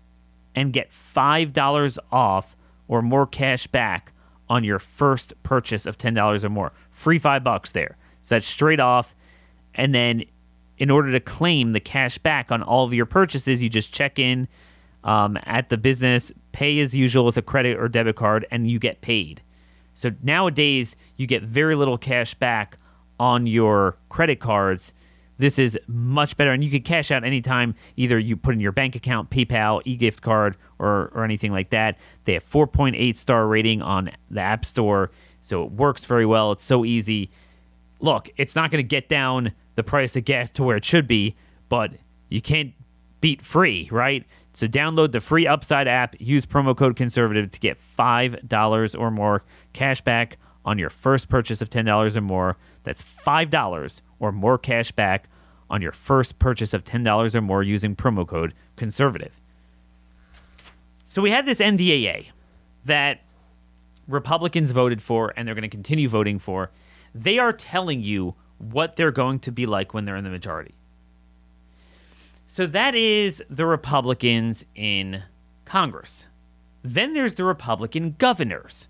and 0.55 0.71
get 0.71 0.89
$5 0.91 1.97
off 2.13 2.55
or 2.87 3.01
more 3.01 3.27
cash 3.27 3.67
back 3.67 4.12
on 4.53 4.63
your 4.63 4.79
first 4.79 5.33
purchase 5.43 5.85
of 5.85 5.97
$10 5.97 6.43
or 6.43 6.49
more. 6.49 6.71
Free 6.91 7.19
5 7.19 7.43
bucks 7.43 7.71
there. 7.71 7.97
So 8.21 8.35
that's 8.35 8.45
straight 8.45 8.79
off 8.79 9.15
and 9.75 9.93
then 9.93 10.23
in 10.77 10.89
order 10.89 11.11
to 11.11 11.19
claim 11.19 11.71
the 11.71 11.79
cash 11.79 12.17
back 12.17 12.51
on 12.51 12.61
all 12.61 12.85
of 12.85 12.93
your 12.93 13.05
purchases, 13.05 13.61
you 13.61 13.69
just 13.69 13.93
check 13.93 14.19
in 14.19 14.47
um, 15.03 15.37
at 15.43 15.69
the 15.69 15.77
business, 15.77 16.31
pay 16.51 16.79
as 16.79 16.95
usual 16.95 17.25
with 17.25 17.37
a 17.37 17.41
credit 17.41 17.77
or 17.77 17.87
debit 17.87 18.15
card, 18.15 18.45
and 18.51 18.69
you 18.69 18.79
get 18.79 19.01
paid. 19.01 19.41
So 19.93 20.11
nowadays, 20.23 20.95
you 21.17 21.27
get 21.27 21.43
very 21.43 21.75
little 21.75 21.97
cash 21.97 22.33
back 22.33 22.77
on 23.19 23.45
your 23.45 23.97
credit 24.09 24.39
cards. 24.39 24.93
This 25.43 25.59
is 25.59 25.77
much 25.87 26.37
better, 26.37 26.53
and 26.53 26.63
you 26.63 26.71
can 26.71 26.83
cash 26.83 27.11
out 27.11 27.25
anytime. 27.25 27.75
Either 27.97 28.17
you 28.17 28.37
put 28.37 28.53
in 28.53 28.61
your 28.61 28.71
bank 28.71 28.95
account, 28.95 29.29
PayPal, 29.29 29.81
e-gift 29.83 30.21
card, 30.21 30.55
or 30.79 31.11
or 31.13 31.25
anything 31.25 31.51
like 31.51 31.71
that. 31.71 31.97
They 32.23 32.31
have 32.35 32.45
4.8 32.45 33.13
star 33.17 33.45
rating 33.45 33.81
on 33.81 34.11
the 34.31 34.39
App 34.39 34.63
Store, 34.63 35.11
so 35.41 35.65
it 35.65 35.73
works 35.73 36.05
very 36.05 36.25
well. 36.25 36.53
It's 36.53 36.63
so 36.63 36.85
easy. 36.85 37.29
Look, 37.99 38.29
it's 38.37 38.55
not 38.55 38.71
going 38.71 38.81
to 38.81 38.87
get 38.87 39.09
down 39.09 39.51
the 39.75 39.83
price 39.83 40.15
of 40.15 40.23
gas 40.23 40.49
to 40.51 40.63
where 40.63 40.77
it 40.77 40.85
should 40.85 41.09
be, 41.09 41.35
but 41.67 41.91
you 42.29 42.39
can't 42.39 42.71
beat 43.19 43.41
free, 43.41 43.89
right? 43.91 44.25
So 44.53 44.65
download 44.65 45.11
the 45.11 45.19
free 45.19 45.45
Upside 45.45 45.89
app, 45.89 46.15
use 46.21 46.45
promo 46.45 46.73
code 46.73 46.95
conservative 46.95 47.51
to 47.51 47.59
get 47.59 47.77
$5 47.77 48.97
or 48.97 49.11
more 49.11 49.43
cash 49.73 49.99
back 49.99 50.37
on 50.63 50.79
your 50.79 50.89
first 50.89 51.27
purchase 51.27 51.61
of 51.61 51.69
$10 51.69 52.15
or 52.15 52.21
more. 52.21 52.55
That's 52.83 53.03
$5 53.03 54.01
or 54.19 54.31
more 54.31 54.57
cash 54.57 54.93
back 54.93 55.27
on 55.73 55.81
your 55.81 55.91
first 55.91 56.37
purchase 56.37 56.71
of 56.71 56.83
$10 56.83 57.33
or 57.33 57.41
more 57.41 57.63
using 57.63 57.95
promo 57.95 58.27
code 58.27 58.53
conservative. 58.75 59.41
So 61.07 61.19
we 61.19 61.31
had 61.31 61.47
this 61.47 61.59
NDAA 61.59 62.27
that 62.85 63.21
Republicans 64.07 64.69
voted 64.69 65.01
for 65.01 65.33
and 65.35 65.47
they're 65.47 65.55
going 65.55 65.63
to 65.63 65.67
continue 65.67 66.07
voting 66.07 66.37
for. 66.37 66.69
They 67.15 67.39
are 67.39 67.51
telling 67.51 68.03
you 68.03 68.35
what 68.59 68.97
they're 68.97 69.11
going 69.11 69.39
to 69.39 69.51
be 69.51 69.65
like 69.65 69.95
when 69.95 70.05
they're 70.05 70.15
in 70.15 70.23
the 70.23 70.29
majority. 70.29 70.75
So 72.45 72.67
that 72.67 72.93
is 72.93 73.43
the 73.49 73.65
Republicans 73.65 74.65
in 74.75 75.23
Congress. 75.65 76.27
Then 76.83 77.15
there's 77.15 77.33
the 77.33 77.45
Republican 77.45 78.15
governors. 78.19 78.87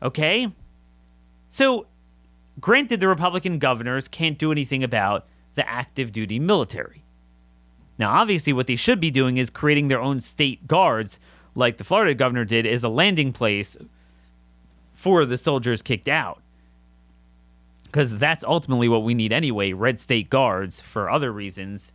Okay? 0.00 0.52
So, 1.48 1.86
granted, 2.60 3.00
the 3.00 3.08
Republican 3.08 3.58
governors 3.58 4.08
can't 4.08 4.38
do 4.38 4.52
anything 4.52 4.82
about 4.84 5.26
the 5.54 5.68
active 5.68 6.12
duty 6.12 6.38
military. 6.38 7.04
Now, 7.98 8.10
obviously, 8.10 8.52
what 8.52 8.66
they 8.66 8.76
should 8.76 9.00
be 9.00 9.10
doing 9.10 9.36
is 9.36 9.50
creating 9.50 9.88
their 9.88 10.00
own 10.00 10.20
state 10.20 10.66
guards, 10.66 11.20
like 11.54 11.78
the 11.78 11.84
Florida 11.84 12.14
governor 12.14 12.44
did, 12.44 12.66
as 12.66 12.82
a 12.82 12.88
landing 12.88 13.32
place 13.32 13.76
for 14.92 15.24
the 15.24 15.36
soldiers 15.36 15.82
kicked 15.82 16.08
out 16.08 16.40
because 17.94 18.16
that's 18.16 18.42
ultimately 18.42 18.88
what 18.88 19.04
we 19.04 19.14
need 19.14 19.32
anyway 19.32 19.72
red 19.72 20.00
state 20.00 20.28
guards 20.28 20.80
for 20.80 21.08
other 21.08 21.30
reasons. 21.30 21.92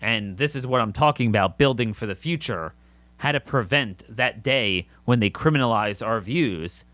And 0.00 0.38
this 0.38 0.56
is 0.56 0.66
what 0.66 0.80
I'm 0.80 0.94
talking 0.94 1.28
about 1.28 1.58
building 1.58 1.92
for 1.92 2.06
the 2.06 2.14
future. 2.14 2.72
How 3.18 3.32
to 3.32 3.38
prevent 3.38 4.02
that 4.08 4.42
day 4.42 4.88
when 5.04 5.20
they 5.20 5.28
criminalize 5.28 6.04
our 6.04 6.22
views. 6.22 6.86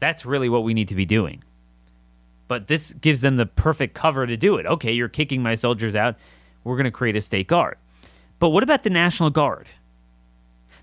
That's 0.00 0.24
really 0.24 0.48
what 0.48 0.64
we 0.64 0.74
need 0.74 0.88
to 0.88 0.94
be 0.94 1.04
doing. 1.04 1.42
But 2.46 2.66
this 2.66 2.92
gives 2.94 3.20
them 3.20 3.36
the 3.36 3.46
perfect 3.46 3.94
cover 3.94 4.26
to 4.26 4.36
do 4.36 4.56
it. 4.56 4.66
Okay, 4.66 4.92
you're 4.92 5.08
kicking 5.08 5.42
my 5.42 5.54
soldiers 5.54 5.94
out. 5.94 6.16
We're 6.64 6.76
going 6.76 6.84
to 6.84 6.90
create 6.90 7.16
a 7.16 7.20
state 7.20 7.46
guard. 7.46 7.76
But 8.38 8.50
what 8.50 8.62
about 8.62 8.82
the 8.84 8.90
National 8.90 9.30
Guard? 9.30 9.68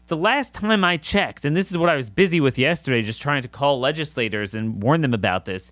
The 0.08 0.18
last 0.18 0.54
time 0.54 0.84
I 0.84 0.98
checked, 0.98 1.46
and 1.46 1.56
this 1.56 1.72
is 1.72 1.78
what 1.78 1.90
I 1.90 1.96
was 1.96 2.12
busy 2.12 2.40
with 2.40 2.60
yesterday, 2.60 3.02
just 3.02 3.22
trying 3.22 3.42
to 3.42 3.48
call 3.48 3.80
legislators 3.80 4.54
and 4.54 4.84
warn 4.84 5.02
them 5.02 5.16
about 5.16 5.46
this. 5.46 5.72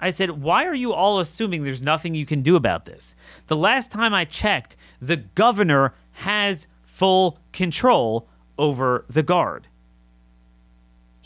I 0.00 0.10
said, 0.10 0.42
Why 0.42 0.64
are 0.64 0.74
you 0.74 0.92
all 0.92 1.20
assuming 1.20 1.62
there's 1.62 1.82
nothing 1.82 2.14
you 2.14 2.26
can 2.26 2.42
do 2.42 2.56
about 2.56 2.86
this? 2.86 3.14
The 3.46 3.56
last 3.56 3.92
time 3.92 4.14
I 4.14 4.24
checked, 4.24 4.76
the 5.00 5.16
governor 5.16 5.94
has 6.12 6.66
full 6.82 7.38
control 7.52 8.28
over 8.58 9.04
the 9.08 9.22
guard. 9.22 9.68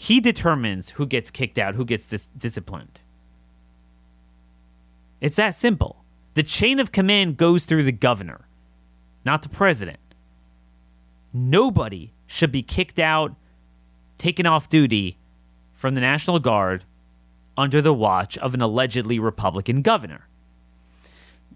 He 0.02 0.18
determines 0.18 0.90
who 0.90 1.06
gets 1.06 1.30
kicked 1.30 1.58
out, 1.58 1.76
who 1.76 1.84
gets 1.84 2.06
dis- 2.06 2.26
disciplined. 2.36 2.98
It's 5.20 5.36
that 5.36 5.54
simple. 5.54 6.02
The 6.34 6.42
chain 6.42 6.80
of 6.80 6.90
command 6.90 7.36
goes 7.36 7.66
through 7.66 7.84
the 7.84 7.92
governor, 7.92 8.48
not 9.24 9.42
the 9.42 9.48
president. 9.48 10.00
Nobody 11.32 12.12
should 12.26 12.50
be 12.50 12.64
kicked 12.64 12.98
out, 12.98 13.36
taken 14.18 14.44
off 14.44 14.68
duty 14.68 15.18
from 15.72 15.94
the 15.94 16.00
National 16.00 16.40
Guard 16.40 16.82
under 17.56 17.80
the 17.80 17.94
watch 17.94 18.36
of 18.38 18.54
an 18.54 18.60
allegedly 18.60 19.20
Republican 19.20 19.82
governor. 19.82 20.26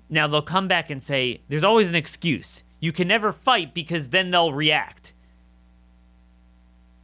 Now, 0.08 0.28
they'll 0.28 0.40
come 0.40 0.68
back 0.68 0.88
and 0.88 1.02
say 1.02 1.40
there's 1.48 1.64
always 1.64 1.88
an 1.88 1.96
excuse. 1.96 2.62
You 2.78 2.92
can 2.92 3.08
never 3.08 3.32
fight 3.32 3.74
because 3.74 4.10
then 4.10 4.30
they'll 4.30 4.52
react. 4.52 5.14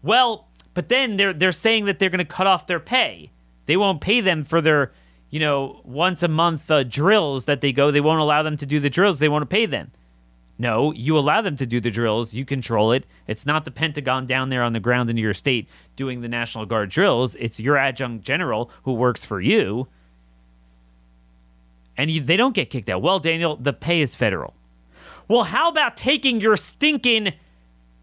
Well, 0.05 0.49
but 0.75 0.89
then 0.89 1.17
they're 1.17 1.33
they're 1.33 1.53
saying 1.53 1.85
that 1.87 1.99
they're 1.99 2.11
going 2.11 2.19
to 2.19 2.25
cut 2.25 2.47
off 2.47 2.67
their 2.67 2.81
pay. 2.81 3.31
They 3.67 3.77
won't 3.77 4.01
pay 4.01 4.21
them 4.21 4.45
for 4.45 4.61
their, 4.61 4.93
you 5.31 5.39
know, 5.41 5.81
once 5.85 6.23
a 6.23 6.29
month 6.29 6.71
uh, 6.71 6.83
drills 6.83 7.45
that 7.45 7.61
they 7.61 7.73
go. 7.73 7.91
They 7.91 8.01
won't 8.01 8.21
allow 8.21 8.43
them 8.43 8.57
to 8.57 8.67
do 8.67 8.81
the 8.81 8.91
drills. 8.91 9.19
They 9.19 9.29
won't 9.29 9.49
pay 9.49 9.67
them. 9.67 9.93
No, 10.59 10.93
you 10.93 11.19
allow 11.19 11.41
them 11.41 11.57
to 11.57 11.67
do 11.67 11.81
the 11.81 11.91
drills. 11.91 12.35
You 12.35 12.45
control 12.45 12.93
it. 12.93 13.05
It's 13.27 13.47
not 13.47 13.65
the 13.65 13.71
Pentagon 13.71 14.27
down 14.27 14.49
there 14.49 14.63
on 14.63 14.73
the 14.73 14.81
ground 14.81 15.11
in 15.11 15.17
your 15.17 15.35
state 15.35 15.69
doing 15.97 16.21
the 16.21 16.29
National 16.29 16.67
Guard 16.67 16.91
drills. 16.91 17.35
It's 17.37 17.59
your 17.59 17.77
adjunct 17.77 18.25
general 18.25 18.71
who 18.85 18.93
works 18.93 19.25
for 19.25 19.41
you. 19.41 19.89
And 21.97 22.11
you, 22.11 22.21
they 22.21 22.37
don't 22.37 22.55
get 22.55 22.71
kicked 22.71 22.89
out. 22.89 23.03
Well, 23.03 23.19
Daniel, 23.19 23.57
the 23.57 23.73
pay 23.73 24.01
is 24.01 24.15
federal. 24.15 24.55
Well, 25.29 25.45
how 25.45 25.69
about 25.69 25.97
taking 25.97 26.41
your 26.41 26.57
stinking 26.57 27.33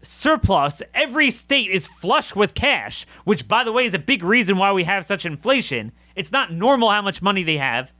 surplus? 0.02 0.82
Every 0.94 1.30
state 1.30 1.70
is 1.70 1.86
flush 1.86 2.34
with 2.34 2.54
cash, 2.54 3.06
which, 3.24 3.48
by 3.48 3.64
the 3.64 3.72
way, 3.72 3.84
is 3.84 3.94
a 3.94 3.98
big 3.98 4.22
reason 4.22 4.56
why 4.56 4.72
we 4.72 4.84
have 4.84 5.04
such 5.04 5.26
inflation. 5.26 5.92
It's 6.14 6.32
not 6.32 6.52
normal 6.52 6.90
how 6.90 7.02
much 7.02 7.22
money 7.22 7.42
they 7.42 7.58
have. 7.58 7.92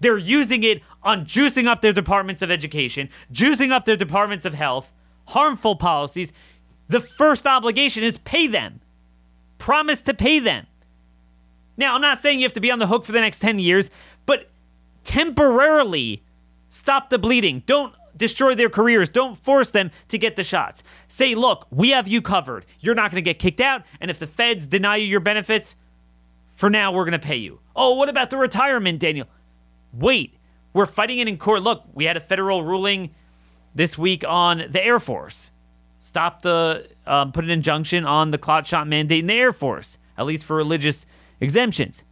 They're 0.00 0.18
using 0.18 0.62
it 0.62 0.82
on 1.02 1.24
juicing 1.24 1.66
up 1.66 1.80
their 1.80 1.92
departments 1.92 2.42
of 2.42 2.50
education, 2.50 3.08
juicing 3.32 3.70
up 3.70 3.84
their 3.84 3.96
departments 3.96 4.44
of 4.44 4.54
health, 4.54 4.92
harmful 5.26 5.76
policies. 5.76 6.32
The 6.86 7.00
first 7.00 7.46
obligation 7.46 8.04
is 8.04 8.18
pay 8.18 8.46
them. 8.46 8.80
Promise 9.58 10.02
to 10.02 10.14
pay 10.14 10.38
them. 10.38 10.66
Now, 11.76 11.94
I'm 11.94 12.00
not 12.00 12.20
saying 12.20 12.40
you 12.40 12.44
have 12.44 12.52
to 12.54 12.60
be 12.60 12.70
on 12.70 12.78
the 12.78 12.86
hook 12.86 13.04
for 13.04 13.12
the 13.12 13.20
next 13.20 13.40
10 13.40 13.58
years, 13.58 13.90
but 14.26 14.50
temporarily 15.04 16.22
stop 16.68 17.10
the 17.10 17.18
bleeding. 17.18 17.62
Don't 17.66 17.94
destroy 18.18 18.54
their 18.54 18.68
careers. 18.68 19.08
Don't 19.08 19.38
force 19.38 19.70
them 19.70 19.90
to 20.08 20.18
get 20.18 20.36
the 20.36 20.44
shots. 20.44 20.82
Say, 21.06 21.34
look, 21.34 21.66
we 21.70 21.90
have 21.90 22.06
you 22.08 22.20
covered. 22.20 22.66
You're 22.80 22.94
not 22.94 23.10
going 23.10 23.22
to 23.22 23.28
get 23.28 23.38
kicked 23.38 23.60
out. 23.60 23.82
And 24.00 24.10
if 24.10 24.18
the 24.18 24.26
feds 24.26 24.66
deny 24.66 24.96
you 24.96 25.06
your 25.06 25.20
benefits, 25.20 25.76
for 26.52 26.68
now, 26.68 26.90
we're 26.90 27.04
going 27.04 27.12
to 27.12 27.24
pay 27.24 27.36
you. 27.36 27.60
Oh, 27.76 27.94
what 27.94 28.08
about 28.08 28.30
the 28.30 28.36
retirement, 28.36 28.98
Daniel? 28.98 29.28
Wait, 29.92 30.34
we're 30.72 30.86
fighting 30.86 31.18
it 31.18 31.28
in 31.28 31.38
court. 31.38 31.62
Look, 31.62 31.84
we 31.94 32.04
had 32.04 32.16
a 32.16 32.20
federal 32.20 32.64
ruling 32.64 33.14
this 33.74 33.96
week 33.96 34.24
on 34.26 34.64
the 34.68 34.84
Air 34.84 34.98
Force. 34.98 35.52
Stop 36.00 36.42
the, 36.42 36.88
um, 37.06 37.30
put 37.30 37.44
an 37.44 37.50
injunction 37.50 38.04
on 38.04 38.32
the 38.32 38.38
clot 38.38 38.66
shot 38.66 38.88
mandate 38.88 39.20
in 39.20 39.26
the 39.28 39.34
Air 39.34 39.52
Force, 39.52 39.98
at 40.16 40.26
least 40.26 40.44
for 40.44 40.56
religious 40.56 41.06
exemptions. 41.40 42.02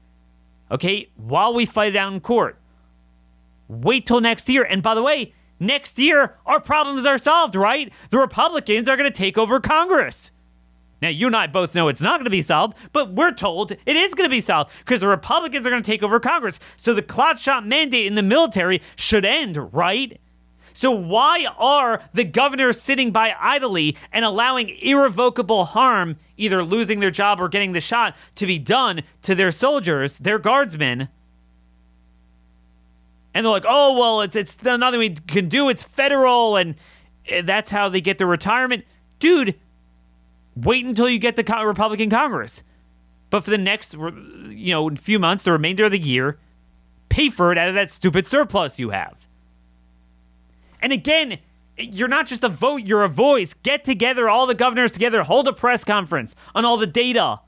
Okay, 0.71 1.09
while 1.17 1.53
we 1.53 1.67
fight 1.67 1.95
it 1.95 1.97
out 1.97 2.13
in 2.13 2.21
court, 2.21 2.57
wait 3.69 4.07
till 4.07 4.21
next 4.21 4.49
year. 4.49 4.63
And 4.63 4.83
by 4.83 4.95
the 4.95 5.03
way, 5.03 5.33
next 5.59 5.99
year, 5.99 6.37
our 6.47 6.61
problems 6.61 7.07
are 7.07 7.19
solved, 7.19 7.55
right? 7.55 7.93
The 8.11 8.19
Republicans 8.19 8.89
are 8.89 8.97
going 8.97 9.11
to 9.11 9.17
take 9.17 9.39
over 9.39 9.61
Congress. 9.61 10.31
Now, 11.03 11.09
you 11.11 11.27
and 11.27 11.37
I 11.37 11.47
both 11.47 11.75
know 11.75 11.89
it's 11.89 12.01
not 12.01 12.19
going 12.19 12.25
to 12.25 12.31
be 12.31 12.43
solved, 12.43 12.77
but 12.93 13.13
we're 13.13 13.33
told 13.33 13.73
it 13.73 13.97
is 13.97 14.15
going 14.15 14.29
to 14.29 14.35
be 14.35 14.41
solved 14.41 14.73
because 14.79 15.01
the 15.01 15.09
Republicans 15.09 15.67
are 15.67 15.71
going 15.71 15.83
to 15.83 15.91
take 15.91 16.03
over 16.03 16.19
Congress. 16.19 16.59
So 16.77 16.95
the 16.95 17.03
clot 17.03 17.39
shot 17.39 17.67
mandate 17.67 18.07
in 18.07 18.15
the 18.15 18.23
military 18.23 18.81
should 18.97 19.25
end, 19.25 19.75
right? 19.75 20.19
So 20.73 20.91
why 20.91 21.47
are 21.59 22.03
the 22.13 22.25
governors 22.25 22.81
sitting 22.81 23.11
by 23.11 23.35
idly 23.39 23.97
and 24.13 24.25
allowing 24.25 24.71
irrevocable 24.81 25.67
harm, 25.67 26.17
either 26.37 26.63
losing 26.63 27.01
their 27.01 27.11
job 27.11 27.41
or 27.41 27.49
getting 27.49 27.73
the 27.73 27.81
shot, 27.81 28.15
to 28.35 28.47
be 28.47 28.59
done 28.59 29.03
to 29.23 29.35
their 29.35 29.51
soldiers, 29.51 30.19
their 30.19 30.39
guardsmen? 30.39 31.09
And 33.37 33.45
they're 33.45 33.53
like, 33.53 33.67
"Oh 33.69 33.99
well, 33.99 34.23
it's 34.23 34.35
it's 34.35 34.63
nothing 34.63 34.99
we 34.99 35.11
can 35.11 35.51
do. 35.51 35.69
It's 35.69 35.83
federal, 35.83 36.57
and 36.57 36.75
eh, 37.29 37.43
that's 37.43 37.71
how 37.71 37.91
they 37.91 38.01
get 38.01 38.17
the 38.17 38.25
retirement." 38.25 38.87
Dude, 39.19 39.57
wait 40.57 40.87
until 40.87 41.07
you 41.07 41.19
get 41.19 41.37
the 41.37 41.45
Republican 41.45 42.09
Congress. 42.09 42.63
But 43.29 43.45
for 43.45 43.51
the 43.51 43.59
next, 43.59 43.93
you 43.93 44.73
know, 44.73 44.89
few 44.97 45.19
months, 45.19 45.45
the 45.45 45.53
remainder 45.53 45.85
of 45.85 45.91
the 45.91 45.99
year, 45.99 46.39
pay 47.11 47.29
for 47.29 47.53
it 47.53 47.59
out 47.59 47.69
of 47.69 47.75
that 47.75 47.91
stupid 47.91 48.27
surplus 48.27 48.79
you 48.79 48.89
have. 48.89 49.29
And 50.81 50.91
again, 50.91 51.39
you're 51.77 52.09
not 52.09 52.27
just 52.27 52.43
a 52.43 52.49
vote, 52.49 52.85
you're 52.85 53.05
a 53.05 53.09
voice. 53.09 53.53
Get 53.53 53.85
together, 53.85 54.31
all 54.31 54.47
the 54.47 54.55
governors 54.55 54.93
together, 54.93 55.25
hold 55.25 55.47
a 55.47 55.53
press 55.53 55.85
conference 55.85 56.35
on 56.55 56.65
all 56.65 56.79
the 56.79 56.87
data, 56.87 57.41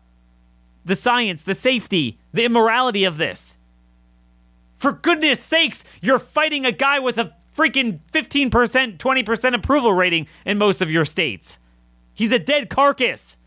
the 0.85 0.97
science, 0.97 1.45
the 1.45 1.55
safety, 1.55 2.19
the 2.35 2.45
immorality 2.45 3.05
of 3.05 3.17
this. 3.17 3.58
For 4.79 4.93
goodness 4.93 5.41
sakes, 5.41 5.85
you're 6.01 6.21
fighting 6.21 6.65
a 6.65 6.73
guy 6.73 7.01
with 7.01 7.19
a 7.19 7.35
freaking 7.55 7.99
15%, 8.13 8.97
20% 8.97 9.55
approval 9.55 9.93
rating 9.93 10.29
in 10.47 10.57
most 10.57 10.81
of 10.81 10.91
your 10.91 11.05
states. 11.05 11.59
He's 12.15 12.33
a 12.33 12.39
dead 12.39 12.71
carcass. 12.71 13.39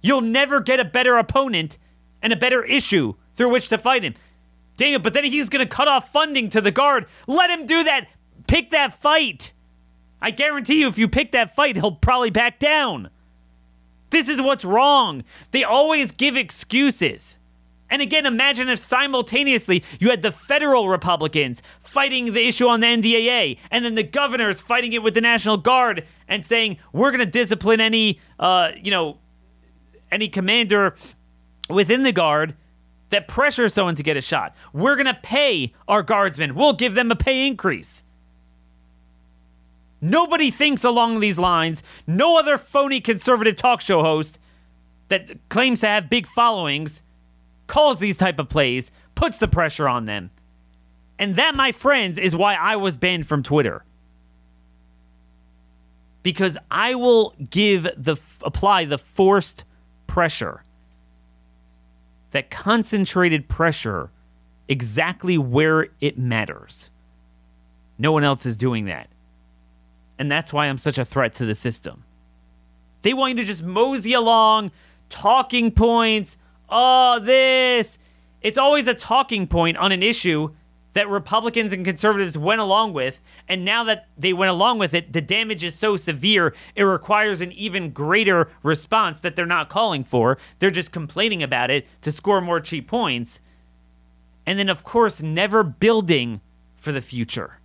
You'll 0.00 0.22
never 0.22 0.60
get 0.60 0.80
a 0.80 0.84
better 0.84 1.18
opponent 1.18 1.78
and 2.22 2.32
a 2.32 2.36
better 2.36 2.64
issue 2.64 3.14
through 3.34 3.50
which 3.50 3.68
to 3.68 3.78
fight 3.78 4.02
him. 4.02 4.14
Daniel, 4.76 5.00
but 5.00 5.12
then 5.12 5.24
he's 5.24 5.50
going 5.50 5.64
to 5.64 5.70
cut 5.70 5.86
off 5.86 6.10
funding 6.10 6.48
to 6.50 6.60
the 6.60 6.70
guard. 6.70 7.06
Let 7.26 7.50
him 7.50 7.66
do 7.66 7.84
that. 7.84 8.08
Pick 8.46 8.70
that 8.70 8.98
fight. 8.98 9.52
I 10.20 10.30
guarantee 10.30 10.80
you, 10.80 10.88
if 10.88 10.96
you 10.98 11.08
pick 11.08 11.32
that 11.32 11.54
fight, 11.54 11.76
he'll 11.76 11.92
probably 11.92 12.30
back 12.30 12.58
down. 12.58 13.10
This 14.10 14.28
is 14.28 14.40
what's 14.40 14.64
wrong. 14.64 15.24
They 15.50 15.64
always 15.64 16.12
give 16.12 16.36
excuses. 16.36 17.36
And 17.94 18.02
again, 18.02 18.26
imagine 18.26 18.68
if 18.68 18.80
simultaneously 18.80 19.84
you 20.00 20.10
had 20.10 20.22
the 20.22 20.32
federal 20.32 20.88
Republicans 20.88 21.62
fighting 21.78 22.32
the 22.32 22.44
issue 22.44 22.66
on 22.66 22.80
the 22.80 22.88
NDAA, 22.88 23.56
and 23.70 23.84
then 23.84 23.94
the 23.94 24.02
governors 24.02 24.60
fighting 24.60 24.92
it 24.94 25.00
with 25.00 25.14
the 25.14 25.20
National 25.20 25.56
Guard 25.56 26.04
and 26.26 26.44
saying 26.44 26.78
we're 26.92 27.12
going 27.12 27.24
to 27.24 27.30
discipline 27.30 27.80
any, 27.80 28.18
uh, 28.40 28.72
you 28.82 28.90
know, 28.90 29.18
any 30.10 30.26
commander 30.26 30.96
within 31.70 32.02
the 32.02 32.10
guard 32.10 32.56
that 33.10 33.28
pressures 33.28 33.74
someone 33.74 33.94
to 33.94 34.02
get 34.02 34.16
a 34.16 34.20
shot. 34.20 34.56
We're 34.72 34.96
going 34.96 35.06
to 35.06 35.14
pay 35.14 35.72
our 35.86 36.02
guardsmen. 36.02 36.56
We'll 36.56 36.72
give 36.72 36.94
them 36.94 37.12
a 37.12 37.16
pay 37.16 37.46
increase. 37.46 38.02
Nobody 40.00 40.50
thinks 40.50 40.82
along 40.82 41.20
these 41.20 41.38
lines. 41.38 41.84
No 42.08 42.40
other 42.40 42.58
phony 42.58 43.00
conservative 43.00 43.54
talk 43.54 43.80
show 43.80 44.02
host 44.02 44.40
that 45.06 45.30
claims 45.48 45.78
to 45.82 45.86
have 45.86 46.10
big 46.10 46.26
followings 46.26 47.03
calls 47.66 47.98
these 47.98 48.16
type 48.16 48.38
of 48.38 48.48
plays, 48.48 48.92
puts 49.14 49.38
the 49.38 49.48
pressure 49.48 49.88
on 49.88 50.04
them. 50.04 50.30
And 51.18 51.36
that, 51.36 51.54
my 51.54 51.72
friends, 51.72 52.18
is 52.18 52.34
why 52.34 52.54
I 52.54 52.76
was 52.76 52.96
banned 52.96 53.26
from 53.26 53.42
Twitter. 53.42 53.84
Because 56.22 56.58
I 56.70 56.94
will 56.94 57.34
give 57.50 57.88
the 57.96 58.16
apply 58.42 58.86
the 58.86 58.98
forced 58.98 59.64
pressure. 60.06 60.62
That 62.32 62.50
concentrated 62.50 63.48
pressure 63.48 64.10
exactly 64.68 65.38
where 65.38 65.88
it 66.00 66.18
matters. 66.18 66.90
No 67.96 68.10
one 68.10 68.24
else 68.24 68.44
is 68.44 68.56
doing 68.56 68.86
that. 68.86 69.08
And 70.18 70.30
that's 70.30 70.52
why 70.52 70.66
I'm 70.66 70.78
such 70.78 70.98
a 70.98 71.04
threat 71.04 71.34
to 71.34 71.46
the 71.46 71.54
system. 71.54 72.04
They 73.02 73.14
want 73.14 73.36
you 73.36 73.42
to 73.42 73.46
just 73.46 73.62
mosey 73.62 74.14
along, 74.14 74.72
talking 75.10 75.70
points, 75.70 76.38
oh, 76.68 77.18
this. 77.20 77.98
It's 78.40 78.58
always 78.58 78.86
a 78.86 78.94
talking 78.94 79.46
point 79.46 79.76
on 79.78 79.92
an 79.92 80.02
issue 80.02 80.50
that 80.94 81.08
Republicans 81.08 81.72
and 81.72 81.84
conservatives 81.84 82.38
went 82.38 82.60
along 82.60 82.92
with. 82.92 83.20
And 83.48 83.64
now 83.64 83.84
that 83.84 84.06
they 84.16 84.32
went 84.32 84.50
along 84.50 84.78
with 84.78 84.94
it, 84.94 85.12
the 85.12 85.20
damage 85.20 85.62
is 85.62 85.74
so 85.74 85.96
severe, 85.96 86.54
it 86.74 86.84
requires 86.84 87.40
an 87.40 87.52
even 87.52 87.90
greater 87.90 88.48
response 88.62 89.20
that 89.20 89.36
they're 89.36 89.44
not 89.44 89.68
calling 89.68 90.04
for. 90.04 90.38
They're 90.58 90.70
just 90.70 90.92
complaining 90.92 91.42
about 91.42 91.70
it 91.70 91.86
to 92.02 92.12
score 92.12 92.40
more 92.40 92.60
cheap 92.60 92.88
points. 92.88 93.40
And 94.46 94.58
then, 94.58 94.68
of 94.68 94.84
course, 94.84 95.22
never 95.22 95.62
building 95.62 96.40
for 96.76 96.92
the 96.92 97.02
future. 97.02 97.60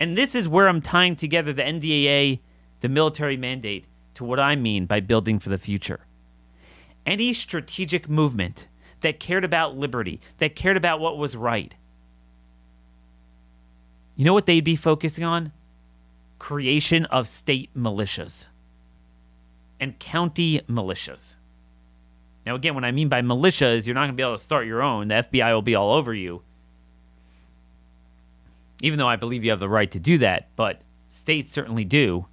And 0.00 0.16
this 0.16 0.34
is 0.34 0.48
where 0.48 0.68
I'm 0.68 0.80
tying 0.80 1.16
together 1.16 1.52
the 1.52 1.62
NDAA, 1.62 2.40
the 2.80 2.88
military 2.88 3.36
mandate, 3.36 3.86
to 4.14 4.24
what 4.24 4.40
I 4.40 4.56
mean 4.56 4.86
by 4.86 5.00
building 5.00 5.38
for 5.38 5.48
the 5.48 5.58
future 5.58 6.06
any 7.06 7.32
strategic 7.32 8.08
movement 8.08 8.68
that 9.00 9.20
cared 9.20 9.44
about 9.44 9.76
liberty, 9.76 10.20
that 10.38 10.54
cared 10.54 10.76
about 10.76 11.00
what 11.00 11.18
was 11.18 11.36
right, 11.36 11.74
you 14.16 14.24
know 14.24 14.34
what 14.34 14.46
they'd 14.46 14.60
be 14.60 14.76
focusing 14.76 15.24
on? 15.24 15.52
Creation 16.38 17.04
of 17.06 17.26
state 17.26 17.70
militias 17.76 18.48
and 19.80 19.98
county 19.98 20.60
militias. 20.68 21.36
Now, 22.44 22.54
again, 22.54 22.74
what 22.74 22.84
I 22.84 22.92
mean 22.92 23.08
by 23.08 23.22
militias, 23.22 23.86
you're 23.86 23.94
not 23.94 24.02
going 24.02 24.10
to 24.10 24.16
be 24.16 24.22
able 24.22 24.36
to 24.36 24.42
start 24.42 24.66
your 24.66 24.82
own. 24.82 25.08
The 25.08 25.14
FBI 25.14 25.52
will 25.52 25.62
be 25.62 25.74
all 25.74 25.92
over 25.92 26.12
you. 26.12 26.42
Even 28.82 28.98
though 28.98 29.08
I 29.08 29.16
believe 29.16 29.44
you 29.44 29.50
have 29.50 29.60
the 29.60 29.68
right 29.68 29.90
to 29.92 30.00
do 30.00 30.18
that, 30.18 30.48
but 30.56 30.82
states 31.08 31.52
certainly 31.52 31.84
do. 31.84 32.26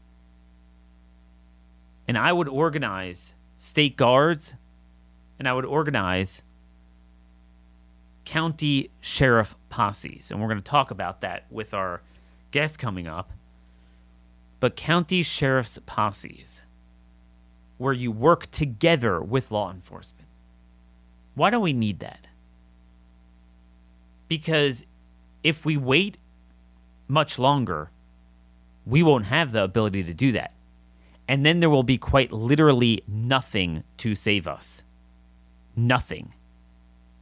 And 2.08 2.18
I 2.18 2.34
would 2.34 2.50
organize 2.50 3.36
state 3.60 3.98
guards, 3.98 4.54
and 5.38 5.46
I 5.46 5.52
would 5.52 5.66
organize 5.66 6.44
county 8.24 8.90
sheriff 9.02 9.54
posses. 9.70 10.32
And 10.32 10.40
we're 10.40 10.48
going 10.48 10.62
to 10.62 10.64
talk 10.64 10.92
about 10.92 11.20
that 11.22 11.44
with 11.52 11.74
our 11.74 12.02
guest 12.52 12.80
coming 12.80 13.06
up, 13.06 13.32
but 14.62 14.78
county 14.78 15.24
sheriff's 15.24 15.78
posses, 15.86 16.62
where 17.78 17.92
you 17.92 18.14
work 18.14 18.50
together 18.50 19.22
with 19.22 19.52
law 19.52 19.70
enforcement. 19.70 20.28
Why 21.36 21.50
do 21.50 21.60
we 21.60 21.74
need 21.74 22.00
that? 22.00 22.28
Because 24.30 24.86
if 25.44 25.66
we 25.66 25.76
wait 25.76 26.18
much 27.10 27.38
longer, 27.38 27.92
we 28.86 29.04
won't 29.04 29.26
have 29.26 29.52
the 29.52 29.66
ability 29.66 30.04
to 30.04 30.14
do 30.14 30.32
that. 30.32 30.54
And 31.30 31.46
then 31.46 31.60
there 31.60 31.70
will 31.70 31.84
be 31.84 32.00
quite 32.00 32.32
literally 32.32 33.04
nothing 33.08 33.84
to 33.98 34.16
save 34.16 34.48
us. 34.48 34.82
Nothing. 35.76 36.34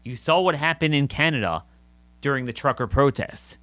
You 0.05 0.15
saw 0.15 0.39
what 0.39 0.55
happened 0.55 0.95
in 0.95 1.09
Canada 1.09 1.65
during 2.21 2.45
the 2.45 2.53
trucker 2.53 2.87
protests. 2.87 3.57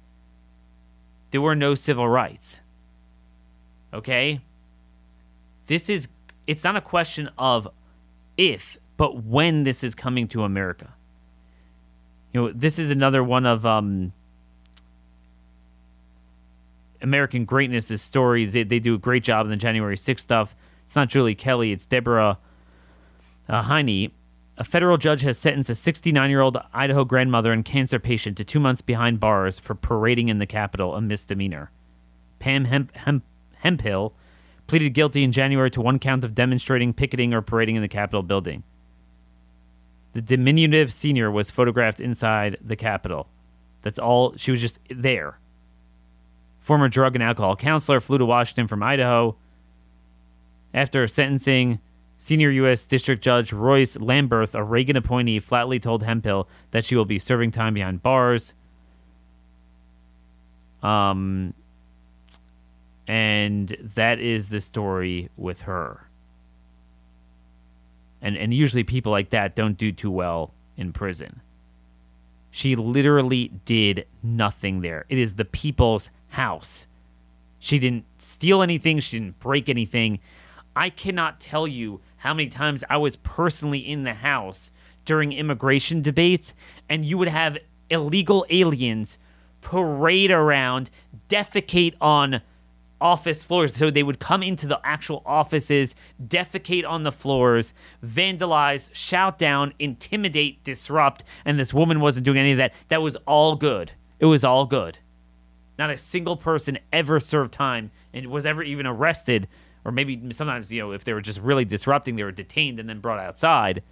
There 1.31 1.41
were 1.41 1.55
no 1.55 1.73
civil 1.73 2.07
rights. 2.07 2.61
Okay? 3.91 4.41
This 5.65 5.89
is, 5.89 6.09
it's 6.45 6.63
not 6.63 6.75
a 6.75 6.81
question 6.81 7.27
of 7.39 7.67
if, 8.37 8.77
but 8.97 9.23
when 9.23 9.63
this 9.63 9.83
is 9.83 9.95
coming 9.95 10.27
to 10.27 10.43
America. 10.43 10.93
You 12.31 12.41
know, 12.41 12.51
this 12.51 12.77
is 12.77 12.91
another 12.91 13.23
one 13.23 13.47
of 13.47 13.65
um, 13.65 14.13
American 17.05 17.45
Greatness' 17.45 17.91
is 17.91 18.01
stories. 18.01 18.53
They, 18.53 18.63
they, 18.63 18.79
do 18.79 18.95
a 18.95 18.97
great 18.97 19.23
job 19.23 19.45
in 19.45 19.51
the 19.51 19.57
January 19.57 19.95
6th 19.95 20.19
stuff. 20.19 20.55
It's 20.83 20.95
not 20.95 21.09
Julie 21.09 21.35
Kelly, 21.35 21.71
it's 21.71 21.85
Debra 21.85 22.37
uh, 23.47 23.61
Heine 23.61 24.11
a 24.57 24.63
federal 24.63 24.97
judge 24.97 25.21
has 25.21 25.37
sentenced 25.37 25.69
a 25.69 25.75
69 25.75 26.29
year 26.29 26.41
old 26.41 26.57
Idaho 26.73 27.03
grandmother 27.03 27.51
and 27.51 27.65
cancer 27.65 27.99
patient 27.99 28.37
to 28.37 28.45
two 28.45 28.59
months 28.59 28.81
behind 28.81 29.19
bars 29.19 29.59
for 29.59 29.75
parading 29.75 30.29
in 30.29 30.39
the 30.39 30.45
Capitol, 30.45 30.95
a 30.95 31.01
misdemeanor. 31.01 31.71
Pam 32.39 32.65
Hemp- 32.65 32.95
Hemp- 32.95 33.25
Hemphill 33.57 34.13
pleaded 34.67 34.91
guilty 34.91 35.23
in 35.23 35.31
January 35.31 35.69
to 35.71 35.81
one 35.81 35.99
count 35.99 36.23
of 36.23 36.33
demonstrating, 36.33 36.93
picketing, 36.93 37.33
or 37.33 37.41
parading 37.41 37.75
in 37.75 37.81
the 37.81 37.87
Capitol 37.87 38.23
building. 38.23 38.63
The 40.13 40.21
diminutive 40.21 40.93
senior 40.93 41.29
was 41.29 41.51
photographed 41.51 41.99
inside 41.99 42.57
the 42.61 42.77
Capitol. 42.77 43.27
That's 43.81 43.99
all. 43.99 44.35
She 44.37 44.51
was 44.51 44.61
just 44.61 44.79
there. 44.89 45.37
Former 46.65 46.89
drug 46.89 47.15
and 47.15 47.21
alcohol 47.21 47.55
counselor 47.55 47.99
flew 47.99 48.17
to 48.17 48.25
Washington 48.25 48.65
from 48.65 48.81
Idaho. 48.81 49.35
After 50.73 51.05
sentencing, 51.05 51.79
Senior 52.17 52.49
U.S. 52.49 52.85
District 52.85 53.23
Judge 53.23 53.53
Royce 53.53 53.97
Lamberth, 53.97 54.55
a 54.55 54.63
Reagan 54.63 54.95
appointee, 54.95 55.37
flatly 55.37 55.79
told 55.79 56.01
Hemphill 56.01 56.49
that 56.71 56.83
she 56.83 56.95
will 56.95 57.05
be 57.05 57.19
serving 57.19 57.51
time 57.51 57.75
behind 57.75 58.01
bars. 58.01 58.55
Um, 60.81 61.53
and 63.07 63.77
that 63.93 64.19
is 64.19 64.49
the 64.49 64.59
story 64.59 65.29
with 65.37 65.61
her. 65.61 66.07
And 68.23 68.35
and 68.35 68.51
usually 68.51 68.83
people 68.83 69.11
like 69.11 69.29
that 69.29 69.55
don't 69.55 69.77
do 69.77 69.91
too 69.91 70.09
well 70.09 70.51
in 70.77 70.93
prison. 70.93 71.41
She 72.49 72.75
literally 72.75 73.49
did 73.65 74.07
nothing 74.23 74.81
there. 74.81 75.05
It 75.09 75.19
is 75.19 75.35
the 75.35 75.45
people's 75.45 76.09
house. 76.35 76.87
She 77.59 77.79
didn't 77.79 78.05
steal 78.17 78.61
anything, 78.61 78.99
she 78.99 79.19
didn't 79.19 79.39
break 79.39 79.69
anything. 79.69 80.19
I 80.75 80.89
cannot 80.89 81.39
tell 81.39 81.67
you 81.67 82.01
how 82.17 82.33
many 82.33 82.49
times 82.49 82.83
I 82.89 82.97
was 82.97 83.15
personally 83.15 83.79
in 83.79 84.03
the 84.03 84.13
house 84.13 84.71
during 85.05 85.31
immigration 85.31 86.01
debates, 86.01 86.53
and 86.89 87.05
you 87.05 87.17
would 87.17 87.27
have 87.27 87.57
illegal 87.89 88.45
aliens 88.49 89.17
parade 89.61 90.31
around, 90.31 90.91
defecate 91.29 91.95
on 91.99 92.41
office 92.99 93.43
floors. 93.43 93.75
So 93.75 93.89
they 93.89 94.03
would 94.03 94.19
come 94.19 94.43
into 94.43 94.67
the 94.67 94.79
actual 94.83 95.23
offices, 95.25 95.95
defecate 96.21 96.87
on 96.87 97.03
the 97.03 97.11
floors, 97.11 97.73
vandalize, 98.03 98.89
shout 98.93 99.37
down, 99.37 99.73
intimidate, 99.79 100.63
disrupt. 100.63 101.23
And 101.45 101.57
this 101.57 101.73
woman 101.73 101.99
wasn't 101.99 102.25
doing 102.25 102.37
any 102.37 102.51
of 102.51 102.57
that. 102.57 102.73
That 102.89 103.01
was 103.01 103.15
all 103.25 103.55
good. 103.55 103.93
It 104.19 104.25
was 104.25 104.43
all 104.43 104.65
good. 104.65 104.99
Not 105.77 105.89
a 105.89 105.97
single 105.97 106.37
person 106.37 106.79
ever 106.93 107.19
served 107.19 107.53
time 107.53 107.91
and 108.13 108.27
was 108.27 108.45
ever 108.45 108.63
even 108.63 108.85
arrested 108.85 109.47
or 109.85 109.91
maybe 109.91 110.19
sometimes 110.31 110.71
you 110.71 110.81
know 110.81 110.91
if 110.91 111.05
they 111.05 111.13
were 111.13 111.21
just 111.21 111.39
really 111.39 111.63
disrupting, 111.63 112.15
they 112.15 112.23
were 112.23 112.31
detained 112.31 112.79
and 112.79 112.89
then 112.89 112.99
brought 112.99 113.19
outside. 113.19 113.83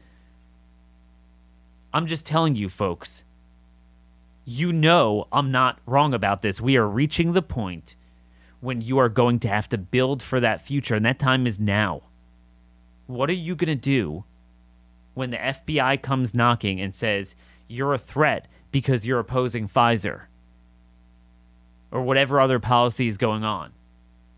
I'm 1.93 2.07
just 2.07 2.25
telling 2.25 2.55
you, 2.55 2.67
folks. 2.67 3.23
You 4.43 4.73
know 4.73 5.27
I'm 5.31 5.51
not 5.51 5.79
wrong 5.85 6.13
about 6.13 6.41
this. 6.41 6.59
We 6.59 6.75
are 6.75 6.87
reaching 6.87 7.31
the 7.31 7.41
point 7.41 7.95
when 8.59 8.81
you 8.81 8.97
are 8.97 9.07
going 9.07 9.39
to 9.39 9.47
have 9.47 9.69
to 9.69 9.77
build 9.77 10.21
for 10.21 10.39
that 10.39 10.61
future, 10.61 10.95
and 10.95 11.05
that 11.05 11.19
time 11.19 11.45
is 11.45 11.59
now. 11.59 12.01
What 13.05 13.29
are 13.29 13.33
you 13.33 13.55
going 13.55 13.67
to 13.67 13.75
do 13.75 14.25
when 15.13 15.29
the 15.29 15.37
FBI 15.37 16.01
comes 16.01 16.33
knocking 16.33 16.81
and 16.81 16.95
says 16.95 17.35
you're 17.67 17.93
a 17.93 17.99
threat 17.99 18.47
because 18.71 19.05
you're 19.05 19.19
opposing 19.19 19.69
Pfizer 19.69 20.23
or 21.93 22.01
whatever 22.01 22.41
other 22.41 22.59
policy 22.59 23.07
is 23.07 23.17
going 23.17 23.45
on? 23.45 23.71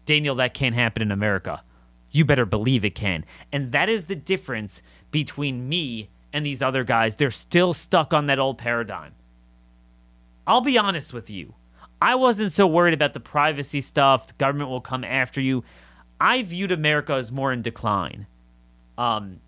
Daniel, 0.06 0.36
that 0.36 0.54
can't 0.54 0.76
happen 0.76 1.02
in 1.02 1.12
America. 1.12 1.64
You 2.12 2.26
better 2.26 2.46
believe 2.46 2.86
it 2.86 2.94
can. 2.94 3.26
And 3.52 3.72
that 3.72 3.90
is 3.90 4.06
the 4.06 4.16
difference 4.16 4.84
between 5.10 5.68
me 5.68 6.10
and 6.32 6.46
these 6.46 6.62
other 6.62 6.84
guys. 6.84 7.16
They're 7.16 7.32
still 7.32 7.74
stuck 7.74 8.14
on 8.14 8.28
that 8.28 8.40
old 8.40 8.58
paradigm. 8.58 9.14
I'll 10.46 10.62
be 10.62 10.78
honest 10.78 11.14
with 11.14 11.30
you. 11.30 11.56
I 12.02 12.16
wasn't 12.16 12.52
so 12.52 12.68
worried 12.68 12.94
about 12.94 13.14
the 13.14 13.20
privacy 13.20 13.82
stuff. 13.82 14.28
The 14.28 14.34
government 14.34 14.70
will 14.70 14.82
come 14.82 15.04
after 15.04 15.42
you. 15.42 15.64
I 16.20 16.44
viewed 16.44 16.72
America 16.72 17.14
as 17.14 17.32
more 17.32 17.52
in 17.52 17.62
decline. 17.62 18.28
Um, 18.98 19.40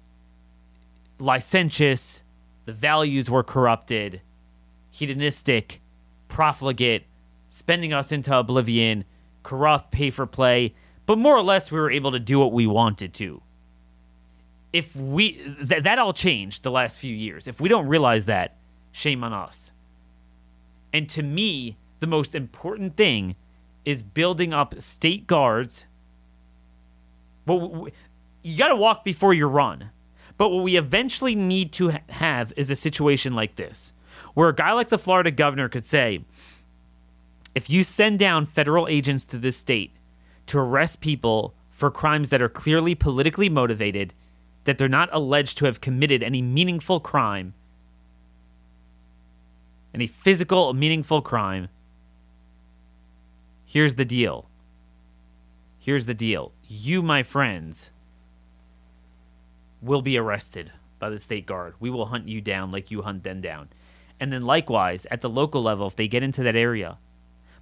licentious, 1.20 2.24
the 2.66 2.74
values 2.74 3.30
were 3.30 3.44
corrupted, 3.44 4.22
hedonistic, 4.90 5.82
profligate, 6.28 7.06
spending 7.48 7.94
us 7.94 8.12
into 8.12 8.36
oblivion 8.38 9.06
corrupt, 9.44 9.92
pay 9.92 10.10
for 10.10 10.26
play, 10.26 10.74
but 11.06 11.18
more 11.18 11.36
or 11.36 11.42
less 11.42 11.72
we 11.72 11.80
were 11.80 11.92
able 11.92 12.12
to 12.12 12.20
do 12.20 12.40
what 12.40 12.52
we 12.52 12.68
wanted 12.68 13.14
to. 13.14 13.42
If 14.74 14.96
we 14.96 15.34
th- 15.34 15.84
that 15.84 16.00
all 16.00 16.14
changed 16.14 16.64
the 16.64 16.72
last 16.72 17.00
few 17.00 17.16
years. 17.16 17.48
If 17.48 17.62
we 17.62 17.70
don't 17.70 17.88
realize 17.88 18.26
that, 18.26 18.58
shame 18.92 19.24
on 19.24 19.32
us. 19.32 19.72
And 20.94 21.08
to 21.10 21.24
me, 21.24 21.78
the 22.00 22.08
most 22.08 22.36
important 22.36 22.98
thing 22.98 23.36
is 23.86 24.04
building 24.04 24.54
up 24.54 24.82
state 24.82 25.28
guards. 25.28 25.86
Well, 27.46 27.88
you 28.44 28.58
got 28.58 28.68
to 28.68 28.76
walk 28.76 29.06
before 29.06 29.34
you 29.34 29.48
run. 29.48 29.92
But 30.38 30.50
what 30.50 30.64
we 30.64 30.78
eventually 30.78 31.36
need 31.36 31.72
to 31.74 31.92
ha- 31.92 32.02
have 32.10 32.54
is 32.56 32.70
a 32.70 32.76
situation 32.76 33.34
like 33.34 33.56
this, 33.56 33.94
where 34.34 34.50
a 34.50 34.56
guy 34.56 34.74
like 34.74 34.90
the 34.90 34.98
Florida 34.98 35.32
governor 35.32 35.70
could 35.70 35.86
say, 35.86 36.26
if 37.58 37.72
you 37.72 37.84
send 37.84 38.20
down 38.20 38.46
federal 38.46 38.88
agents 38.88 39.26
to 39.26 39.36
this 39.36 39.58
state 39.58 39.92
to 40.46 40.60
arrest 40.60 41.02
people 41.02 41.56
for 41.72 41.90
crimes 41.90 42.30
that 42.30 42.40
are 42.40 42.48
clearly 42.48 42.94
politically 42.94 43.50
motivated, 43.50 44.14
that 44.66 44.78
they're 44.78 44.88
not 44.88 45.10
alleged 45.12 45.58
to 45.58 45.66
have 45.66 45.82
committed 45.82 46.22
any 46.22 46.40
meaningful 46.40 47.00
crime, 47.00 47.56
any 49.92 50.06
physical, 50.06 50.72
meaningful 50.76 51.24
crime, 51.24 51.68
here's 53.66 53.96
the 53.96 54.06
deal. 54.06 54.48
Here's 55.80 56.06
the 56.06 56.14
deal. 56.14 56.52
You, 56.68 57.02
my 57.02 57.24
friends, 57.24 57.90
will 59.82 60.04
be 60.04 60.16
arrested 60.16 60.72
by 61.00 61.10
the 61.10 61.20
state 61.20 61.48
guard. 61.48 61.74
We 61.80 61.90
will 61.90 62.06
hunt 62.06 62.28
you 62.28 62.40
down 62.40 62.72
like 62.72 62.92
you 62.92 63.02
hunt 63.02 63.24
them 63.24 63.42
down. 63.42 63.70
And 64.20 64.32
then, 64.32 64.44
likewise, 64.44 65.08
at 65.10 65.22
the 65.22 65.30
local 65.30 65.64
level, 65.64 65.88
if 65.88 65.96
they 65.96 66.08
get 66.08 66.22
into 66.22 66.44
that 66.44 66.56
area, 66.56 67.00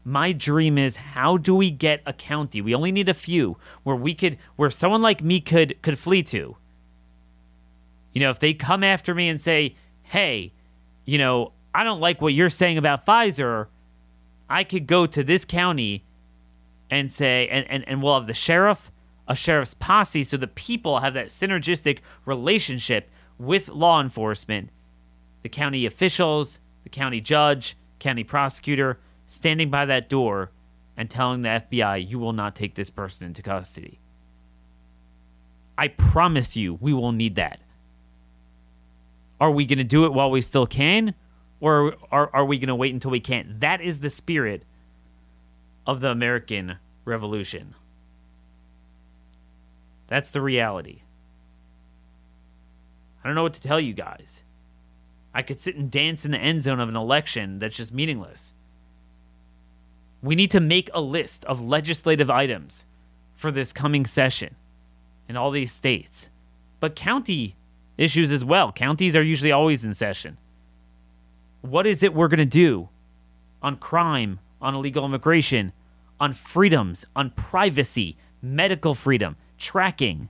my 0.05 0.31
dream 0.31 0.77
is 0.77 0.95
how 0.97 1.35
do 1.35 1.55
we 1.55 1.71
get 1.71 2.01
a 2.05 2.13
county? 2.13 2.61
We 2.61 2.73
only 2.73 2.91
need 2.91 3.09
a 3.09 3.13
few 3.13 3.57
where 3.83 3.95
we 3.95 4.13
could 4.13 4.37
where 4.55 4.69
someone 4.69 5.01
like 5.01 5.23
me 5.23 5.41
could 5.41 5.81
could 5.81 5.99
flee 5.99 6.23
to. 6.23 6.55
You 8.13 8.21
know 8.21 8.29
if 8.29 8.39
they 8.39 8.53
come 8.53 8.83
after 8.83 9.13
me 9.13 9.27
and 9.27 9.41
say 9.41 9.75
hey 10.03 10.53
you 11.03 11.17
know 11.17 11.51
i 11.73 11.83
don't 11.83 11.99
like 11.99 12.21
what 12.21 12.33
you're 12.33 12.47
saying 12.47 12.77
about 12.77 13.05
pfizer 13.05 13.67
i 14.47 14.63
could 14.63 14.85
go 14.85 15.07
to 15.07 15.23
this 15.23 15.43
county 15.43 16.05
and 16.89 17.11
say 17.11 17.47
and, 17.49 17.65
and, 17.69 17.83
and 17.87 18.03
we'll 18.03 18.13
have 18.13 18.27
the 18.27 18.33
sheriff 18.33 18.91
a 19.27 19.35
sheriff's 19.35 19.73
posse 19.73 20.23
so 20.23 20.37
the 20.37 20.47
people 20.47 20.99
have 20.99 21.13
that 21.15 21.27
synergistic 21.27 21.99
relationship 22.25 23.09
with 23.37 23.69
law 23.69 23.99
enforcement. 23.99 24.69
The 25.41 25.49
county 25.49 25.85
officials 25.85 26.59
the 26.83 26.89
county 26.89 27.19
judge 27.21 27.75
county 27.99 28.23
prosecutor 28.23 28.99
standing 29.25 29.69
by 29.69 29.85
that 29.85 30.09
door 30.09 30.51
and 30.97 31.09
telling 31.09 31.41
the 31.41 31.49
FBI, 31.49 32.07
you 32.07 32.19
will 32.19 32.33
not 32.33 32.55
take 32.55 32.75
this 32.75 32.89
person 32.89 33.27
into 33.27 33.41
custody. 33.41 33.99
I 35.77 35.89
promise 35.89 36.55
you, 36.55 36.75
we 36.75 36.93
will 36.93 37.11
need 37.11 37.35
that. 37.35 37.59
Are 39.39 39.51
we 39.51 39.65
going 39.65 39.77
to 39.77 39.83
do 39.83 40.05
it 40.05 40.13
while 40.13 40.31
we 40.31 40.41
still 40.41 40.65
can? 40.65 41.13
Or 41.59 41.95
are, 42.11 42.29
are 42.33 42.45
we 42.45 42.57
going 42.57 42.69
to 42.69 42.75
wait 42.75 42.93
until 42.93 43.11
we 43.11 43.19
can't? 43.19 43.59
That 43.59 43.81
is 43.81 43.99
the 43.99 44.09
spirit 44.09 44.63
of 45.85 45.99
the 45.99 46.09
American 46.09 46.77
Revolution. 47.03 47.75
That's 50.07 50.31
the 50.31 50.41
reality. 50.41 51.01
I 53.23 53.27
don't 53.27 53.35
know 53.35 53.43
what 53.43 53.53
to 53.55 53.61
tell 53.61 53.79
you 53.79 53.93
guys. 53.93 54.43
I 55.33 55.41
could 55.41 55.59
sit 55.59 55.75
and 55.75 55.91
dance 55.91 56.25
in 56.25 56.31
the 56.31 56.37
end 56.37 56.63
zone 56.63 56.79
of 56.79 56.87
an 56.89 56.95
election 56.95 57.59
that's 57.59 57.75
just 57.75 57.93
meaningless. 57.93 58.53
We 60.25 60.33
need 60.33 60.49
to 60.51 60.59
make 60.59 60.89
a 60.91 61.01
list 61.01 61.45
of 61.45 61.61
legislative 61.61 62.31
items 62.31 62.87
for 63.35 63.51
this 63.51 63.71
coming 63.71 64.07
session 64.07 64.55
in 65.29 65.37
all 65.37 65.51
these 65.51 65.71
states, 65.71 66.31
but 66.79 66.95
county 66.95 67.55
issues 67.95 68.31
as 68.31 68.43
well. 68.43 68.71
Counties 68.71 69.15
are 69.15 69.21
usually 69.21 69.51
always 69.51 69.85
in 69.85 69.93
session. 69.93 70.39
What 71.61 71.85
is 71.85 72.01
it 72.01 72.15
we're 72.15 72.27
going 72.27 72.39
to 72.39 72.45
do 72.45 72.89
on 73.61 73.77
crime, 73.77 74.39
on 74.59 74.73
illegal 74.73 75.05
immigration, 75.05 75.73
on 76.19 76.33
freedoms, 76.33 77.05
on 77.15 77.29
privacy, 77.29 78.17
medical 78.41 78.95
freedom, 78.95 79.35
tracking? 79.59 80.27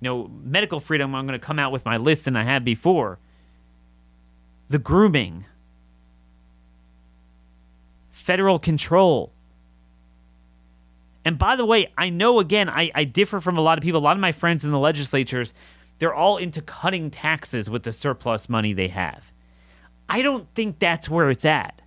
You 0.00 0.08
know, 0.08 0.30
medical 0.42 0.80
freedom, 0.80 1.14
I'm 1.14 1.28
going 1.28 1.38
to 1.38 1.46
come 1.46 1.60
out 1.60 1.70
with 1.70 1.84
my 1.84 1.96
list 1.96 2.24
than 2.24 2.34
I 2.34 2.42
had 2.42 2.64
before. 2.64 3.20
The 4.68 4.78
grooming, 4.80 5.44
federal 8.28 8.58
control. 8.58 9.32
And 11.24 11.38
by 11.38 11.56
the 11.56 11.64
way, 11.64 11.90
I 11.96 12.10
know 12.10 12.40
again, 12.40 12.68
I, 12.68 12.90
I 12.94 13.04
differ 13.04 13.40
from 13.40 13.56
a 13.56 13.62
lot 13.62 13.78
of 13.78 13.82
people. 13.82 14.00
A 14.00 14.04
lot 14.04 14.18
of 14.18 14.20
my 14.20 14.32
friends 14.32 14.66
in 14.66 14.70
the 14.70 14.78
legislatures, 14.78 15.54
they're 15.98 16.12
all 16.12 16.36
into 16.36 16.60
cutting 16.60 17.10
taxes 17.10 17.70
with 17.70 17.84
the 17.84 17.92
surplus 17.92 18.46
money 18.50 18.74
they 18.74 18.88
have. 18.88 19.32
I 20.10 20.20
don't 20.20 20.46
think 20.54 20.78
that's 20.78 21.08
where 21.08 21.30
it's 21.30 21.46
at. 21.46 21.80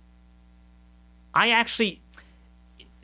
I 1.32 1.50
actually 1.50 2.00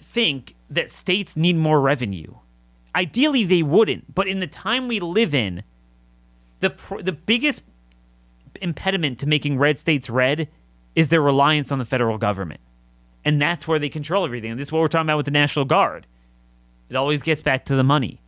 think 0.01 0.57
that 0.69 0.91
states 0.91 1.37
need 1.37 1.55
more 1.55 1.81
revenue. 1.81 2.35
Ideally, 2.93 3.45
they 3.45 3.63
wouldn't, 3.63 4.17
but 4.17 4.27
in 4.27 4.41
the 4.41 4.49
time 4.49 4.89
we 4.89 4.99
live 4.99 5.33
in, 5.33 5.63
the 6.59 6.71
pr- 6.71 7.03
the 7.03 7.13
biggest 7.13 7.63
impediment 8.61 9.21
to 9.21 9.29
making 9.29 9.59
red 9.59 9.79
states 9.79 10.11
red 10.11 10.49
is 10.97 11.09
their 11.09 11.23
reliance 11.23 11.71
on 11.71 11.79
the 11.79 11.85
federal 11.85 12.19
government, 12.19 12.61
and 13.25 13.41
that's 13.41 13.67
where 13.69 13.79
they 13.79 13.89
control 13.89 14.25
everything. 14.25 14.51
And 14.51 14.61
this 14.61 14.69
is 14.69 14.73
what 14.73 14.81
we're 14.81 14.89
talking 14.89 15.07
about 15.07 15.19
with 15.19 15.27
the 15.27 15.33
National 15.33 15.65
Guard. 15.65 16.07
It 16.89 16.97
always 16.97 17.23
gets 17.23 17.43
back 17.43 17.65
to 17.67 17.75
the 17.77 17.85
money. 17.85 18.21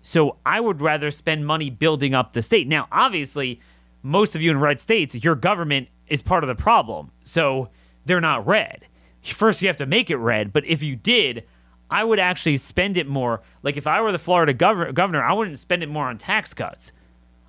So 0.00 0.36
I 0.46 0.60
would 0.60 0.80
rather 0.80 1.10
spend 1.10 1.46
money 1.46 1.68
building 1.70 2.14
up 2.14 2.32
the 2.32 2.42
state. 2.42 2.66
Now, 2.66 2.88
obviously, 2.90 3.60
most 4.02 4.34
of 4.34 4.40
you 4.40 4.50
in 4.50 4.58
red 4.58 4.80
states, 4.80 5.14
your 5.14 5.34
government 5.34 5.88
is 6.06 6.22
part 6.22 6.44
of 6.44 6.48
the 6.48 6.54
problem. 6.54 7.10
So 7.24 7.68
they're 8.06 8.20
not 8.20 8.46
red. 8.46 8.86
First, 9.22 9.60
you 9.60 9.68
have 9.68 9.76
to 9.78 9.86
make 9.86 10.10
it 10.10 10.16
red. 10.16 10.52
But 10.52 10.64
if 10.64 10.82
you 10.82 10.96
did, 10.96 11.44
I 11.90 12.04
would 12.04 12.18
actually 12.18 12.56
spend 12.56 12.96
it 12.96 13.06
more. 13.06 13.42
Like 13.62 13.76
if 13.76 13.86
I 13.86 14.00
were 14.00 14.12
the 14.12 14.18
Florida 14.18 14.54
gov- 14.54 14.94
governor, 14.94 15.22
I 15.22 15.32
wouldn't 15.34 15.58
spend 15.58 15.82
it 15.82 15.88
more 15.88 16.06
on 16.06 16.16
tax 16.16 16.54
cuts. 16.54 16.92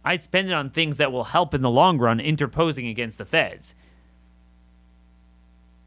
I'd 0.03 0.23
spend 0.23 0.49
it 0.49 0.53
on 0.53 0.69
things 0.69 0.97
that 0.97 1.11
will 1.11 1.25
help 1.25 1.53
in 1.53 1.61
the 1.61 1.69
long 1.69 1.97
run, 1.97 2.19
interposing 2.19 2.87
against 2.87 3.17
the 3.17 3.25
feds. 3.25 3.75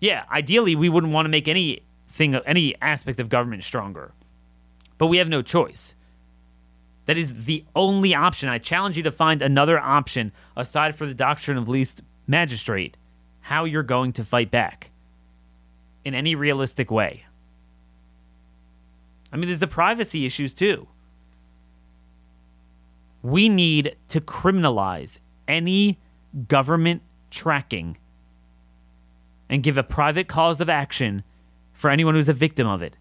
Yeah, 0.02 0.24
ideally, 0.32 0.74
we 0.74 0.88
wouldn't 0.88 1.12
want 1.12 1.26
to 1.26 1.30
make 1.30 1.46
anything, 1.46 2.34
any 2.34 2.74
aspect 2.82 3.20
of 3.20 3.28
government 3.28 3.62
stronger, 3.62 4.12
but 4.98 5.06
we 5.06 5.18
have 5.18 5.28
no 5.28 5.42
choice. 5.42 5.94
That 7.06 7.16
is 7.16 7.44
the 7.44 7.64
only 7.76 8.12
option. 8.12 8.48
I 8.48 8.58
challenge 8.58 8.96
you 8.96 9.04
to 9.04 9.12
find 9.12 9.40
another 9.40 9.78
option 9.78 10.32
aside 10.56 10.96
for 10.96 11.06
the 11.06 11.14
doctrine 11.14 11.56
of 11.56 11.68
lesser 11.68 12.02
magistrate, 12.26 12.96
how 13.42 13.62
you're 13.62 13.84
going 13.84 14.12
to 14.14 14.24
fight 14.24 14.50
back 14.50 14.90
in 16.04 16.16
any 16.16 16.34
realistic 16.34 16.90
way. 16.90 17.26
I 19.32 19.36
mean, 19.36 19.46
there's 19.46 19.60
the 19.60 19.68
privacy 19.68 20.26
issues 20.26 20.52
too. 20.52 20.88
We 23.22 23.48
need 23.48 23.94
to 24.08 24.20
criminalize 24.20 25.20
any 25.46 26.00
government 26.48 27.02
tracking 27.30 27.98
and 29.52 29.62
give 29.62 29.76
a 29.76 29.82
private 29.82 30.28
cause 30.28 30.62
of 30.62 30.70
action 30.70 31.22
for 31.74 31.90
anyone 31.90 32.14
who's 32.14 32.30
a 32.30 32.32
victim 32.32 32.66
of 32.66 32.80
it. 32.80 32.96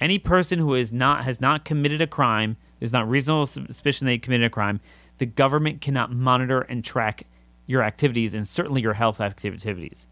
Any 0.00 0.20
person 0.20 0.60
who 0.60 0.76
is 0.76 0.92
not 0.92 1.24
has 1.24 1.40
not 1.40 1.64
committed 1.64 2.00
a 2.00 2.06
crime, 2.06 2.56
there's 2.78 2.92
not 2.92 3.10
reasonable 3.10 3.46
suspicion 3.46 4.06
they 4.06 4.18
committed 4.18 4.46
a 4.46 4.50
crime, 4.50 4.78
the 5.18 5.26
government 5.26 5.80
cannot 5.80 6.12
monitor 6.12 6.60
and 6.60 6.84
track 6.84 7.26
your 7.66 7.82
activities 7.82 8.34
and 8.34 8.46
certainly 8.46 8.82
your 8.82 8.94
health 8.94 9.20
activities. 9.20 10.06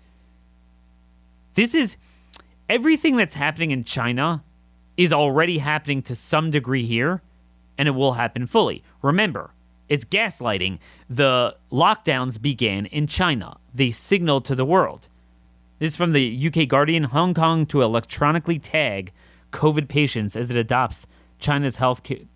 This 1.54 1.76
is 1.76 1.96
everything 2.68 3.16
that's 3.16 3.37
happening 3.37 3.70
in 3.70 3.84
China 3.84 4.42
is 4.96 5.12
already 5.12 5.58
happening 5.58 6.02
to 6.02 6.16
some 6.16 6.50
degree 6.50 6.84
here, 6.84 7.22
and 7.78 7.87
it 7.87 7.92
will 7.92 8.14
happen 8.14 8.48
fully. 8.48 8.82
Remember, 9.00 9.52
it's 9.88 10.05
gaslighting. 10.05 10.79
The 11.09 11.57
lockdowns 11.72 12.40
began 12.40 12.87
in 12.87 13.07
China. 13.07 13.59
They 13.74 13.90
signaled 13.90 14.44
to 14.46 14.55
the 14.55 14.64
world. 14.64 15.09
This 15.79 15.92
is 15.92 15.96
from 15.96 16.12
the 16.12 16.46
UK 16.48 16.68
Guardian 16.68 17.05
Hong 17.05 17.35
Kong 17.35 17.64
to 17.66 17.83
electronically 17.83 18.59
tag 18.59 19.12
COVID 19.53 19.88
patients 19.88 20.37
as 20.37 20.51
it 20.51 20.57
adopts 20.57 21.07
China's 21.38 21.77
health 21.77 22.03
co- 22.03 22.27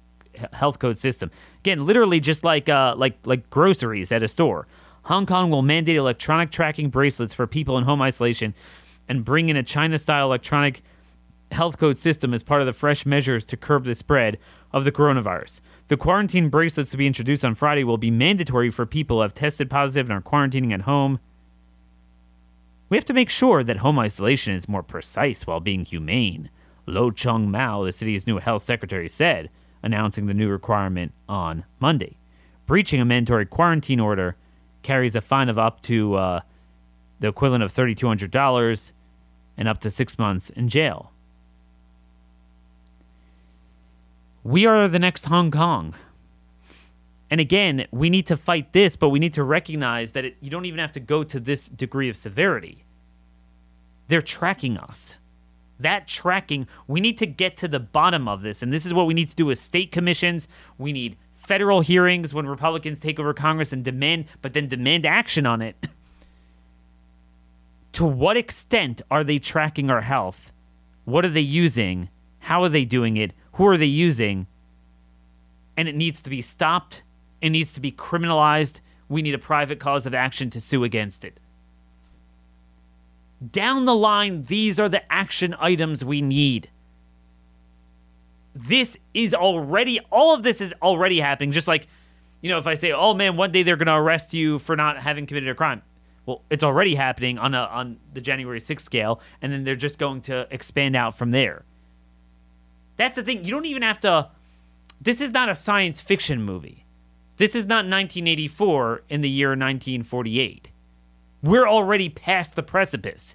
health 0.53 0.79
code 0.79 0.99
system. 0.99 1.31
Again, 1.61 1.85
literally 1.85 2.21
just 2.21 2.45
like 2.45 2.69
uh, 2.69 2.95
like 2.97 3.19
like 3.25 3.51
groceries 3.51 4.13
at 4.13 4.23
a 4.23 4.29
store. 4.29 4.67
Hong 5.05 5.27
Kong 5.27 5.51
will 5.51 5.63
mandate 5.63 5.97
electronic 5.97 6.53
tracking 6.53 6.89
bracelets 6.89 7.35
for 7.35 7.47
people 7.49 7.77
in 7.77 7.85
home 7.85 8.01
isolation 8.01 8.55
and 9.09 9.25
bring 9.25 9.49
in 9.49 9.57
a 9.57 9.63
China-style 9.65 10.27
electronic 10.27 10.81
health 11.53 11.79
code 11.79 11.99
system 11.99 12.33
as 12.35 12.43
part 12.43 12.61
of 12.61 12.67
the 12.67 12.73
fresh 12.73 13.05
measures 13.07 13.45
to 13.47 13.57
curb 13.57 13.85
the 13.85 13.95
spread 13.95 14.39
of 14.73 14.85
the 14.85 14.93
coronavirus. 14.93 15.61
The 15.89 15.97
quarantine 15.97 16.49
bracelets 16.49 16.91
to 16.91 16.97
be 16.97 17.07
introduced 17.07 17.45
on 17.45 17.55
Friday 17.55 17.85
will 17.85 17.99
be 17.99 18.11
mandatory 18.11 18.71
for 18.71 18.87
people 18.87 19.19
who 19.19 19.23
have 19.23 19.35
tested 19.35 19.71
positive 19.71 20.11
and 20.11 20.19
are 20.19 20.23
quarantining 20.23 20.73
at 20.73 20.83
home. 20.83 21.21
We 22.89 22.97
have 22.97 23.05
to 23.07 23.15
make 23.15 23.31
sure 23.31 23.65
that 23.65 23.79
home 23.79 23.99
isolation 23.99 24.55
is 24.55 24.69
more 24.69 24.83
precise 24.83 25.47
while 25.47 25.61
being 25.61 25.85
humane. 25.85 26.51
Lo 26.87 27.11
Chung-mau, 27.11 27.85
the 27.85 27.93
city's 27.93 28.27
new 28.27 28.39
health 28.39 28.63
secretary, 28.63 29.09
said, 29.09 29.51
announcing 29.83 30.27
the 30.27 30.35
new 30.35 30.49
requirement 30.49 31.13
on 31.29 31.65
Monday. 31.81 32.19
Breaching 32.67 33.01
a 33.01 33.05
mandatory 33.05 33.47
quarantine 33.47 34.01
order 34.01 34.37
carries 34.83 35.17
a 35.17 35.21
fine 35.21 35.49
of 35.49 35.59
up 35.59 35.81
to 35.83 36.15
uh, 36.15 36.41
the 37.21 37.29
equivalent 37.29 37.63
of 37.65 37.73
$3,200 37.73 38.93
and 39.57 39.69
up 39.69 39.79
to 39.81 39.91
six 39.91 40.19
months 40.19 40.51
in 40.51 40.69
jail. 40.69 41.12
We 44.45 44.67
are 44.67 44.89
the 44.89 44.99
next 44.99 45.27
Hong 45.27 45.51
Kong. 45.51 45.95
And 47.31 47.41
again, 47.41 47.87
we 47.91 48.11
need 48.11 48.27
to 48.27 48.37
fight 48.37 48.73
this, 48.73 48.97
but 48.97 49.09
we 49.09 49.19
need 49.19 49.33
to 49.35 49.43
recognize 49.43 50.13
that 50.13 50.25
it, 50.25 50.37
you 50.41 50.51
don't 50.51 50.67
even 50.67 50.81
have 50.81 50.93
to 50.93 51.01
go 51.01 51.25
to 51.25 51.41
this 51.41 51.69
degree 51.69 52.09
of 52.09 52.17
severity. 52.17 52.85
They're 54.09 54.21
tracking 54.21 54.77
us 54.77 55.17
that 55.83 56.09
tracking, 56.09 56.67
we 56.87 57.01
need 57.01 57.19
to 57.19 57.27
get 57.27 57.57
to 57.59 57.69
the 57.69 57.81
bottom 57.81 58.27
of 58.27 58.43
this. 58.43 58.63
And 58.63 58.73
this 58.73 58.87
is 58.87 58.95
what 58.95 59.07
we 59.07 59.15
need 59.15 59.29
to 59.29 59.37
do 59.37 59.47
with 59.47 59.59
state 59.59 59.93
commissions. 59.93 60.49
We 60.79 60.93
need 60.93 61.17
federal 61.35 61.81
hearings 61.81 62.33
when 62.33 62.47
Republicans 62.47 62.99
take 62.99 63.19
over 63.19 63.35
Congress 63.35 63.73
and 63.73 63.85
demand, 63.85 64.27
but 64.41 64.55
then 64.55 64.69
demand 64.69 65.05
action 65.05 65.47
on 65.47 65.61
it. 65.61 65.77
to 67.93 68.05
what 68.05 68.37
extent 68.37 69.03
are 69.11 69.25
they 69.25 69.39
tracking 69.39 69.91
our 69.91 70.03
health? 70.03 70.53
What 71.05 71.25
are 71.25 71.31
they 71.31 71.41
using? 71.41 72.09
How 72.41 72.63
are 72.63 72.69
they 72.69 72.85
doing 72.85 73.17
it? 73.17 73.33
Who 73.55 73.67
are 73.67 73.77
they 73.77 73.87
using? 73.87 74.47
And 75.77 75.89
it 75.89 75.95
needs 75.95 76.21
to 76.23 76.31
be 76.31 76.43
stopped. 76.43 77.03
It 77.41 77.51
needs 77.51 77.73
to 77.73 77.81
be 77.81 77.93
criminalized. 77.93 78.81
We 79.09 79.23
need 79.23 79.35
a 79.35 79.39
private 79.39 79.81
cause 79.81 80.07
of 80.07 80.15
action 80.15 80.51
to 80.51 80.61
sue 80.61 80.85
against 80.85 81.25
it 81.25 81.39
down 83.51 83.85
the 83.85 83.95
line, 83.95 84.43
these 84.43 84.79
are 84.79 84.89
the 84.89 85.11
action 85.13 85.57
items 85.59 86.05
we 86.05 86.23
need. 86.23 86.71
This 88.55 88.99
is 89.15 89.35
already, 89.35 89.99
all 90.11 90.35
of 90.35 90.43
this 90.43 90.61
is 90.61 90.75
already 90.83 91.21
happening. 91.21 91.53
Just 91.53 91.67
like, 91.67 91.89
you 92.41 92.51
know, 92.51 92.59
if 92.59 92.67
I 92.67 92.75
say, 92.75 92.93
oh 92.93 93.15
man, 93.15 93.37
one 93.37 93.51
day 93.51 93.63
they're 93.63 93.77
going 93.77 93.87
to 93.87 93.95
arrest 93.95 94.35
you 94.35 94.59
for 94.59 94.77
not 94.77 94.99
having 94.99 95.27
committed 95.27 95.49
a 95.49 95.55
crime. 95.55 95.83
Well, 96.27 96.43
it's 96.51 96.63
already 96.63 96.95
happening 96.95 97.39
on, 97.39 97.55
a, 97.55 97.63
on 97.63 97.99
the 98.13 98.21
January 98.21 98.61
6th 98.61 98.83
scale, 98.83 99.21
and 99.41 99.53
then 99.53 99.65
they're 99.65 99.75
just 99.75 99.99
going 99.99 100.21
to 100.23 100.47
expand 100.51 100.95
out 100.95 101.17
from 101.17 101.33
there. 101.33 101.65
That's 102.97 103.17
the 103.17 103.23
thing. 103.23 103.45
You 103.45 103.53
don't 103.53 103.67
even 103.67 103.83
have 103.83 104.01
to. 104.01 104.31
This 105.01 105.21
is 105.21 105.33
not 105.33 105.49
a 105.49 105.55
science 105.55 106.01
fiction 106.01 106.43
movie. 106.43 106.85
This 107.37 107.55
is 107.55 107.67
not 107.67 107.87
1984 107.87 109.03
in 109.09 109.21
the 109.21 109.29
year 109.29 109.51
1948. 109.51 110.71
We're 111.43 111.69
already 111.69 112.09
past 112.09 112.55
the 112.55 112.63
precipice. 112.63 113.35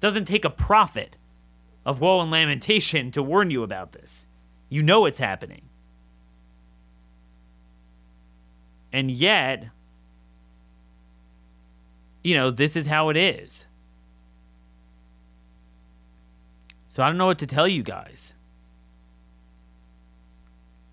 Doesn't 0.00 0.26
take 0.26 0.44
a 0.44 0.50
prophet 0.50 1.16
of 1.84 2.00
woe 2.00 2.20
and 2.20 2.30
lamentation 2.30 3.10
to 3.12 3.22
warn 3.22 3.50
you 3.50 3.62
about 3.62 3.92
this. 3.92 4.28
You 4.68 4.82
know 4.82 5.06
it's 5.06 5.18
happening. 5.18 5.62
And 8.92 9.10
yet, 9.10 9.68
you 12.22 12.34
know, 12.34 12.50
this 12.50 12.76
is 12.76 12.86
how 12.86 13.08
it 13.08 13.16
is. 13.16 13.66
So 16.90 17.02
I 17.02 17.08
don't 17.08 17.18
know 17.18 17.26
what 17.26 17.38
to 17.40 17.46
tell 17.46 17.68
you 17.68 17.82
guys. 17.82 18.32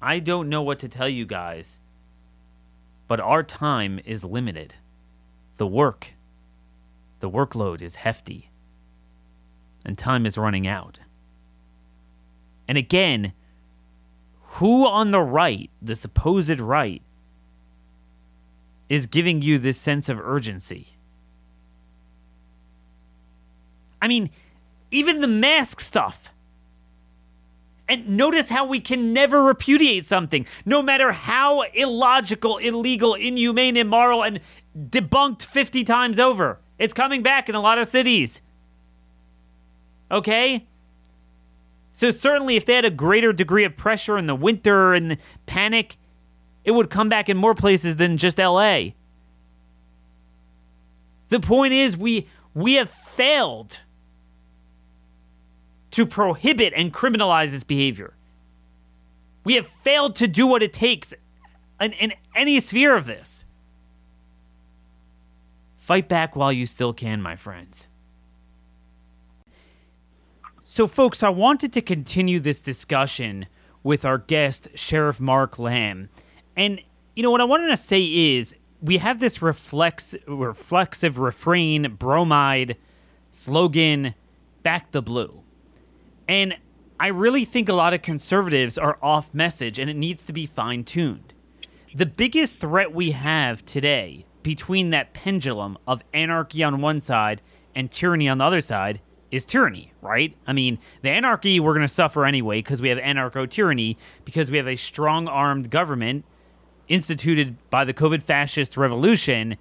I 0.01 0.19
don't 0.19 0.49
know 0.49 0.61
what 0.61 0.77
to 0.79 0.89
tell 0.89 1.07
you 1.07 1.25
guys. 1.25 1.79
But 3.07 3.21
our 3.21 3.43
time 3.43 4.01
is 4.03 4.25
limited. 4.25 4.75
The 5.55 5.65
work, 5.65 6.15
the 7.21 7.29
workload 7.29 7.81
is 7.81 7.95
hefty. 7.95 8.49
And 9.85 9.97
time 9.97 10.25
is 10.25 10.37
running 10.37 10.67
out. 10.67 10.99
And 12.67 12.77
again, 12.77 13.31
who 14.41 14.85
on 14.85 15.11
the 15.11 15.21
right, 15.21 15.69
the 15.81 15.95
supposed 15.95 16.59
right, 16.59 17.03
is 18.89 19.07
giving 19.07 19.41
you 19.41 19.57
this 19.57 19.79
sense 19.79 20.09
of 20.09 20.19
urgency? 20.19 20.97
I 24.01 24.09
mean, 24.09 24.29
even 24.95 25.21
the 25.21 25.27
mask 25.27 25.79
stuff. 25.79 26.29
And 27.87 28.17
notice 28.17 28.49
how 28.49 28.65
we 28.65 28.79
can 28.79 29.13
never 29.13 29.43
repudiate 29.43 30.05
something, 30.05 30.47
no 30.65 30.81
matter 30.81 31.11
how 31.11 31.61
illogical, 31.73 32.57
illegal, 32.57 33.13
inhumane, 33.13 33.77
immoral, 33.77 34.23
and 34.23 34.39
debunked 34.75 35.43
50 35.43 35.83
times 35.83 36.19
over. 36.19 36.59
It's 36.79 36.93
coming 36.93 37.21
back 37.21 37.47
in 37.47 37.53
a 37.53 37.61
lot 37.61 37.77
of 37.77 37.87
cities. 37.87 38.41
Okay? 40.09 40.65
So, 41.93 42.11
certainly, 42.11 42.55
if 42.55 42.65
they 42.65 42.73
had 42.73 42.85
a 42.85 42.89
greater 42.89 43.31
degree 43.31 43.63
of 43.63 43.77
pressure 43.77 44.17
in 44.17 44.25
the 44.25 44.35
winter 44.35 44.93
and 44.93 45.17
panic, 45.45 45.97
it 46.63 46.71
would 46.71 46.89
come 46.89 47.07
back 47.07 47.29
in 47.29 47.37
more 47.37 47.55
places 47.55 47.97
than 47.97 48.17
just 48.17 48.39
LA. 48.39 48.89
The 51.29 51.39
point 51.39 51.73
is, 51.73 51.95
we, 51.95 52.27
we 52.53 52.73
have 52.73 52.89
failed 52.89 53.79
to 55.95 56.05
prohibit 56.05 56.73
and 56.75 56.93
criminalize 56.93 57.51
this 57.51 57.63
behavior. 57.63 58.13
We 59.45 59.53
have 59.53 59.65
failed 59.65 60.17
to 60.17 60.27
do 60.27 60.45
what 60.45 60.61
it 60.61 60.73
takes 60.73 61.13
in, 61.79 61.93
in 61.93 62.11
any 62.35 62.59
sphere 62.59 62.97
of 62.97 63.05
this. 63.05 63.45
Fight 65.77 66.09
back 66.09 66.35
while 66.35 66.51
you 66.51 66.65
still 66.65 66.91
can, 66.91 67.21
my 67.21 67.37
friends. 67.37 67.87
So, 70.63 70.85
folks, 70.85 71.23
I 71.23 71.29
wanted 71.29 71.71
to 71.71 71.81
continue 71.81 72.41
this 72.41 72.59
discussion 72.59 73.45
with 73.81 74.03
our 74.03 74.17
guest, 74.17 74.67
Sheriff 74.75 75.21
Mark 75.21 75.57
Lamb. 75.57 76.09
And, 76.57 76.81
you 77.15 77.23
know, 77.23 77.31
what 77.31 77.39
I 77.39 77.45
wanted 77.45 77.67
to 77.67 77.77
say 77.77 78.03
is 78.03 78.53
we 78.81 78.97
have 78.97 79.21
this 79.21 79.41
reflex, 79.41 80.13
reflexive 80.27 81.19
refrain, 81.19 81.95
bromide 81.95 82.75
slogan, 83.31 84.13
back 84.61 84.91
the 84.91 85.01
blue. 85.01 85.44
And 86.27 86.57
I 86.99 87.07
really 87.07 87.45
think 87.45 87.69
a 87.69 87.73
lot 87.73 87.93
of 87.93 88.01
conservatives 88.01 88.77
are 88.77 88.97
off 89.01 89.33
message 89.33 89.79
and 89.79 89.89
it 89.89 89.95
needs 89.95 90.23
to 90.23 90.33
be 90.33 90.45
fine 90.45 90.83
tuned. 90.83 91.33
The 91.93 92.05
biggest 92.05 92.59
threat 92.59 92.93
we 92.93 93.11
have 93.11 93.65
today 93.65 94.25
between 94.43 94.91
that 94.91 95.13
pendulum 95.13 95.77
of 95.87 96.03
anarchy 96.13 96.63
on 96.63 96.81
one 96.81 97.01
side 97.01 97.41
and 97.73 97.91
tyranny 97.91 98.29
on 98.29 98.37
the 98.37 98.43
other 98.43 98.61
side 98.61 99.01
is 99.31 99.45
tyranny, 99.45 99.91
right? 100.01 100.35
I 100.47 100.53
mean, 100.53 100.79
the 101.01 101.09
anarchy 101.09 101.59
we're 101.59 101.73
going 101.73 101.81
to 101.81 101.93
suffer 101.93 102.25
anyway 102.25 102.59
because 102.59 102.81
we 102.81 102.89
have 102.89 102.97
anarcho 102.97 103.49
tyranny, 103.49 103.97
because 104.23 104.49
we 104.49 104.57
have 104.57 104.67
a 104.67 104.75
strong 104.75 105.27
armed 105.27 105.69
government 105.69 106.25
instituted 106.87 107.57
by 107.69 107.83
the 107.83 107.93
COVID 107.93 108.21
fascist 108.21 108.77
revolution 108.77 109.57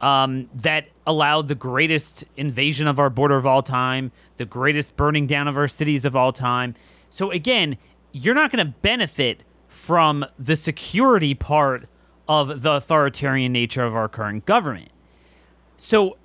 um, 0.00 0.48
that 0.54 0.88
allowed 1.06 1.48
the 1.48 1.54
greatest 1.54 2.24
invasion 2.36 2.86
of 2.86 2.98
our 2.98 3.10
border 3.10 3.36
of 3.36 3.46
all 3.46 3.62
time, 3.62 4.12
the 4.36 4.44
greatest 4.44 4.96
burning 4.96 5.26
down 5.26 5.48
of 5.48 5.56
our 5.56 5.68
cities 5.68 6.04
of 6.04 6.16
all 6.16 6.32
time. 6.32 6.74
So, 7.10 7.30
again, 7.30 7.76
you're 8.12 8.34
not 8.34 8.50
going 8.50 8.64
to 8.64 8.72
benefit 8.80 9.42
from 9.68 10.24
the 10.38 10.56
security 10.56 11.34
part 11.34 11.88
of 12.28 12.62
the 12.62 12.72
authoritarian 12.72 13.52
nature 13.52 13.84
of 13.84 13.94
our 13.94 14.08
current 14.08 14.46
government. 14.46 14.90
So, 15.76 16.16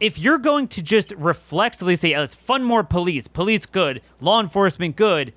if 0.00 0.18
you're 0.18 0.38
going 0.38 0.66
to 0.68 0.82
just 0.82 1.12
reflexively 1.12 1.94
say, 1.94 2.18
let's 2.18 2.34
fund 2.34 2.64
more 2.64 2.82
police, 2.82 3.28
police 3.28 3.66
good, 3.66 4.02
law 4.20 4.40
enforcement 4.40 4.96
good, 4.96 5.32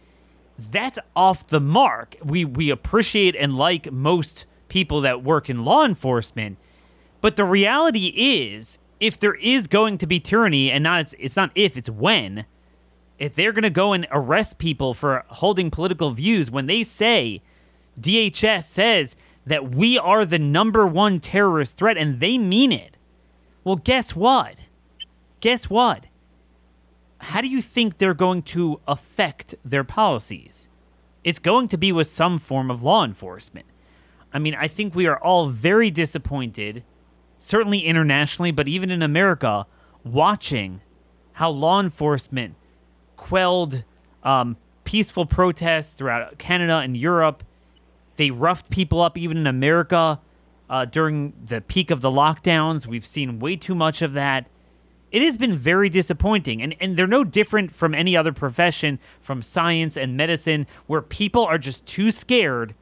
that's 0.57 0.97
off 1.15 1.47
the 1.47 1.59
mark. 1.59 2.15
We, 2.23 2.45
we 2.45 2.69
appreciate 2.71 3.35
and 3.35 3.55
like 3.55 3.91
most 3.91 4.45
people 4.67 5.01
that 5.01 5.23
work 5.23 5.49
in 5.49 5.63
law 5.63 5.85
enforcement 5.85 6.57
but 7.25 7.37
the 7.37 7.43
reality 7.43 8.13
is, 8.15 8.77
if 8.99 9.19
there 9.19 9.33
is 9.33 9.65
going 9.65 9.97
to 9.97 10.05
be 10.05 10.19
tyranny, 10.19 10.69
and 10.69 10.83
not 10.83 11.01
it's, 11.01 11.15
it's 11.17 11.35
not 11.35 11.49
if, 11.55 11.75
it's 11.75 11.89
when, 11.89 12.45
if 13.17 13.33
they're 13.33 13.51
going 13.51 13.63
to 13.63 13.71
go 13.71 13.93
and 13.93 14.05
arrest 14.11 14.59
people 14.59 14.93
for 14.93 15.23
holding 15.29 15.71
political 15.71 16.11
views, 16.11 16.51
when 16.51 16.67
they 16.67 16.83
say 16.83 17.41
DHS 17.99 18.65
says 18.65 19.15
that 19.43 19.71
we 19.71 19.97
are 19.97 20.23
the 20.23 20.37
number 20.37 20.85
one 20.85 21.19
terrorist 21.19 21.77
threat, 21.77 21.97
and 21.97 22.19
they 22.19 22.37
mean 22.37 22.71
it, 22.71 22.95
well, 23.63 23.77
guess 23.77 24.15
what? 24.15 24.59
Guess 25.39 25.67
what? 25.67 26.05
How 27.17 27.41
do 27.41 27.47
you 27.47 27.63
think 27.63 27.97
they're 27.97 28.13
going 28.13 28.43
to 28.43 28.79
affect 28.87 29.55
their 29.65 29.83
policies? 29.83 30.69
It's 31.23 31.39
going 31.39 31.69
to 31.69 31.77
be 31.79 31.91
with 31.91 32.05
some 32.05 32.37
form 32.37 32.69
of 32.69 32.83
law 32.83 33.03
enforcement. 33.03 33.65
I 34.31 34.37
mean, 34.37 34.53
I 34.53 34.67
think 34.67 34.93
we 34.93 35.07
are 35.07 35.17
all 35.17 35.49
very 35.49 35.89
disappointed 35.89 36.83
certainly 37.45 37.81
internationally, 37.81 38.49
but 38.49 38.67
even 38.67 38.89
in 38.89 39.03
America, 39.03 39.67
watching 40.03 40.81
how 41.33 41.49
law 41.49 41.79
enforcement 41.79 42.55
quelled 43.15 43.83
um, 44.23 44.57
peaceful 44.83 45.27
protests 45.27 45.93
throughout 45.93 46.39
Canada 46.39 46.77
and 46.77 46.97
Europe. 46.97 47.43
They 48.17 48.31
roughed 48.31 48.71
people 48.71 48.99
up 48.99 49.15
even 49.15 49.37
in 49.37 49.45
America 49.45 50.19
uh, 50.69 50.85
during 50.85 51.33
the 51.45 51.61
peak 51.61 51.91
of 51.91 52.01
the 52.01 52.09
lockdowns. 52.09 52.87
We've 52.87 53.05
seen 53.05 53.39
way 53.39 53.57
too 53.57 53.75
much 53.75 54.01
of 54.01 54.13
that. 54.13 54.47
It 55.11 55.21
has 55.21 55.37
been 55.37 55.55
very 55.55 55.87
disappointing, 55.87 56.63
and, 56.63 56.75
and 56.79 56.97
they're 56.97 57.05
no 57.05 57.23
different 57.23 57.71
from 57.71 57.93
any 57.93 58.17
other 58.17 58.33
profession, 58.33 58.97
from 59.21 59.43
science 59.43 59.95
and 59.95 60.17
medicine, 60.17 60.65
where 60.87 61.01
people 61.01 61.45
are 61.45 61.59
just 61.59 61.85
too 61.85 62.09
scared 62.09 62.73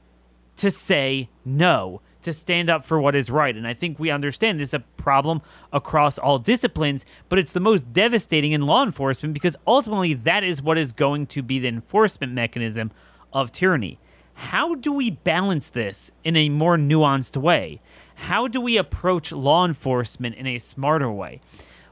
to 0.55 0.71
say 0.71 1.29
no 1.43 2.01
to 2.23 2.33
stand 2.33 2.69
up 2.69 2.85
for 2.85 2.99
what 2.99 3.15
is 3.15 3.29
right. 3.29 3.55
And 3.55 3.67
I 3.67 3.73
think 3.73 3.99
we 3.99 4.09
understand 4.09 4.59
this 4.59 4.69
is 4.69 4.73
a 4.73 4.79
problem 4.79 5.41
across 5.71 6.17
all 6.17 6.39
disciplines, 6.39 7.05
but 7.29 7.39
it's 7.39 7.53
the 7.53 7.59
most 7.59 7.93
devastating 7.93 8.51
in 8.51 8.65
law 8.65 8.83
enforcement 8.83 9.33
because 9.33 9.55
ultimately 9.67 10.13
that 10.13 10.43
is 10.43 10.61
what 10.61 10.77
is 10.77 10.91
going 10.91 11.27
to 11.27 11.41
be 11.41 11.59
the 11.59 11.67
enforcement 11.67 12.33
mechanism 12.33 12.91
of 13.31 13.51
tyranny. 13.51 13.99
How 14.35 14.75
do 14.75 14.91
we 14.91 15.11
balance 15.11 15.69
this 15.69 16.11
in 16.23 16.35
a 16.35 16.49
more 16.49 16.77
nuanced 16.77 17.37
way? 17.37 17.81
How 18.15 18.47
do 18.47 18.59
we 18.59 18.77
approach 18.77 19.31
law 19.31 19.65
enforcement 19.65 20.35
in 20.35 20.47
a 20.47 20.59
smarter 20.59 21.11
way? 21.11 21.41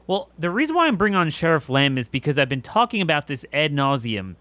Well, 0.06 0.30
the 0.38 0.50
reason 0.50 0.74
why 0.74 0.88
I'm 0.88 0.96
bringing 0.96 1.16
on 1.16 1.30
Sheriff 1.30 1.68
Lamb 1.68 1.96
is 1.96 2.08
because 2.08 2.38
I've 2.38 2.48
been 2.48 2.62
talking 2.62 3.00
about 3.00 3.28
this 3.28 3.46
ad 3.52 3.72
nauseum. 3.72 4.34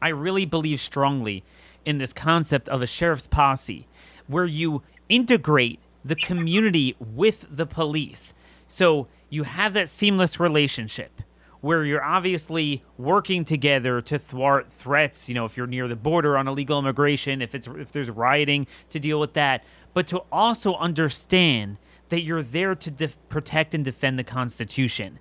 I 0.00 0.08
really 0.08 0.44
believe 0.44 0.80
strongly 0.80 1.44
in 1.84 1.98
this 1.98 2.12
concept 2.12 2.68
of 2.68 2.82
a 2.82 2.86
sheriff's 2.86 3.26
posse, 3.26 3.86
where 4.26 4.44
you 4.44 4.82
integrate 5.08 5.80
the 6.04 6.16
community 6.16 6.96
with 6.98 7.46
the 7.50 7.66
police. 7.66 8.34
So 8.66 9.08
you 9.30 9.44
have 9.44 9.72
that 9.74 9.88
seamless 9.88 10.40
relationship 10.40 11.22
where 11.62 11.84
you're 11.84 12.02
obviously 12.02 12.82
working 12.98 13.44
together 13.44 14.00
to 14.02 14.18
thwart 14.18 14.70
threats, 14.70 15.28
you 15.28 15.34
know, 15.34 15.44
if 15.44 15.56
you're 15.56 15.66
near 15.66 15.86
the 15.86 15.96
border 15.96 16.36
on 16.36 16.48
illegal 16.48 16.78
immigration, 16.78 17.40
if 17.40 17.54
it's 17.54 17.68
if 17.68 17.92
there's 17.92 18.10
rioting 18.10 18.66
to 18.90 18.98
deal 18.98 19.20
with 19.20 19.32
that, 19.34 19.64
but 19.94 20.06
to 20.08 20.18
also 20.32 20.74
understand 20.74 21.78
that 22.08 22.22
you're 22.22 22.42
there 22.42 22.74
to 22.74 22.90
def- 22.90 23.16
protect 23.28 23.74
and 23.74 23.84
defend 23.84 24.18
the 24.18 24.24
constitution 24.24 25.18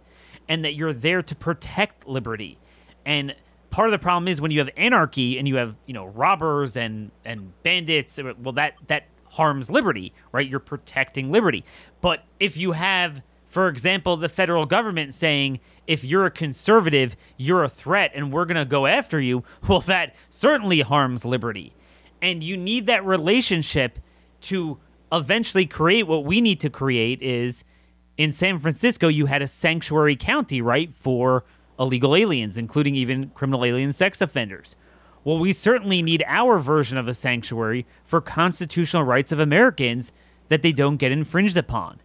and 0.49 0.65
that 0.65 0.73
you're 0.73 0.93
there 0.93 1.21
to 1.21 1.35
protect 1.35 2.07
liberty. 2.07 2.57
And 3.05 3.35
part 3.69 3.87
of 3.87 3.91
the 3.91 3.99
problem 3.99 4.27
is 4.27 4.41
when 4.41 4.51
you 4.51 4.59
have 4.59 4.69
anarchy 4.75 5.37
and 5.37 5.47
you 5.47 5.55
have, 5.57 5.77
you 5.85 5.93
know, 5.93 6.07
robbers 6.07 6.75
and 6.75 7.11
and 7.23 7.53
bandits, 7.61 8.19
well 8.39 8.53
that 8.53 8.73
that 8.87 9.05
harms 9.31 9.69
liberty, 9.69 10.13
right? 10.31 10.47
You're 10.47 10.59
protecting 10.59 11.31
liberty. 11.31 11.63
But 12.01 12.23
if 12.39 12.57
you 12.57 12.73
have, 12.73 13.21
for 13.47 13.67
example, 13.67 14.17
the 14.17 14.29
federal 14.29 14.65
government 14.65 15.13
saying, 15.13 15.59
if 15.87 16.03
you're 16.03 16.25
a 16.25 16.31
conservative, 16.31 17.15
you're 17.37 17.63
a 17.63 17.69
threat 17.69 18.11
and 18.13 18.31
we're 18.31 18.45
going 18.45 18.57
to 18.57 18.65
go 18.65 18.85
after 18.85 19.19
you, 19.19 19.43
well, 19.67 19.81
that 19.81 20.15
certainly 20.29 20.81
harms 20.81 21.25
liberty. 21.25 21.73
And 22.21 22.43
you 22.43 22.55
need 22.55 22.85
that 22.85 23.05
relationship 23.05 23.99
to 24.41 24.79
eventually 25.11 25.65
create 25.65 26.07
what 26.07 26.23
we 26.23 26.39
need 26.39 26.59
to 26.61 26.69
create 26.69 27.21
is 27.21 27.63
in 28.17 28.31
San 28.31 28.59
Francisco, 28.59 29.07
you 29.07 29.25
had 29.25 29.41
a 29.41 29.47
sanctuary 29.47 30.15
county, 30.15 30.61
right, 30.61 30.93
for 30.93 31.43
illegal 31.79 32.15
aliens, 32.15 32.57
including 32.57 32.95
even 32.95 33.29
criminal 33.29 33.65
alien 33.65 33.91
sex 33.91 34.21
offenders. 34.21 34.75
Well, 35.23 35.37
we 35.37 35.53
certainly 35.53 36.01
need 36.01 36.23
our 36.25 36.57
version 36.57 36.97
of 36.97 37.07
a 37.07 37.13
sanctuary 37.13 37.85
for 38.03 38.21
constitutional 38.21 39.03
rights 39.03 39.31
of 39.31 39.39
Americans 39.39 40.11
that 40.49 40.63
they 40.63 40.71
don't 40.71 40.97
get 40.97 41.11
infringed 41.11 41.57
upon. 41.57 41.99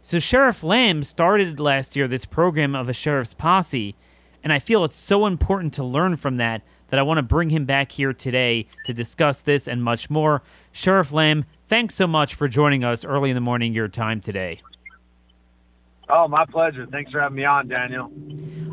So 0.00 0.18
Sheriff 0.18 0.62
Lamb 0.64 1.04
started 1.04 1.60
last 1.60 1.96
year 1.96 2.08
this 2.08 2.24
program 2.24 2.74
of 2.74 2.88
a 2.88 2.92
sheriff's 2.92 3.34
posse, 3.34 3.96
and 4.42 4.52
I 4.52 4.58
feel 4.58 4.84
it's 4.84 4.96
so 4.96 5.26
important 5.26 5.74
to 5.74 5.84
learn 5.84 6.16
from 6.16 6.36
that 6.38 6.62
that 6.88 6.98
I 6.98 7.02
want 7.02 7.18
to 7.18 7.22
bring 7.22 7.50
him 7.50 7.64
back 7.64 7.92
here 7.92 8.12
today 8.12 8.66
to 8.84 8.92
discuss 8.92 9.40
this 9.40 9.66
and 9.66 9.82
much 9.82 10.10
more. 10.10 10.42
Sheriff 10.72 11.12
Lamb, 11.12 11.46
thanks 11.68 11.94
so 11.94 12.06
much 12.06 12.34
for 12.34 12.48
joining 12.48 12.84
us 12.84 13.04
early 13.04 13.30
in 13.30 13.34
the 13.34 13.40
morning 13.40 13.74
your 13.74 13.88
time 13.88 14.20
today. 14.20 14.60
Oh, 16.14 16.28
my 16.28 16.44
pleasure. 16.44 16.86
Thanks 16.86 17.10
for 17.10 17.20
having 17.20 17.36
me 17.36 17.44
on, 17.44 17.68
Daniel. 17.68 18.10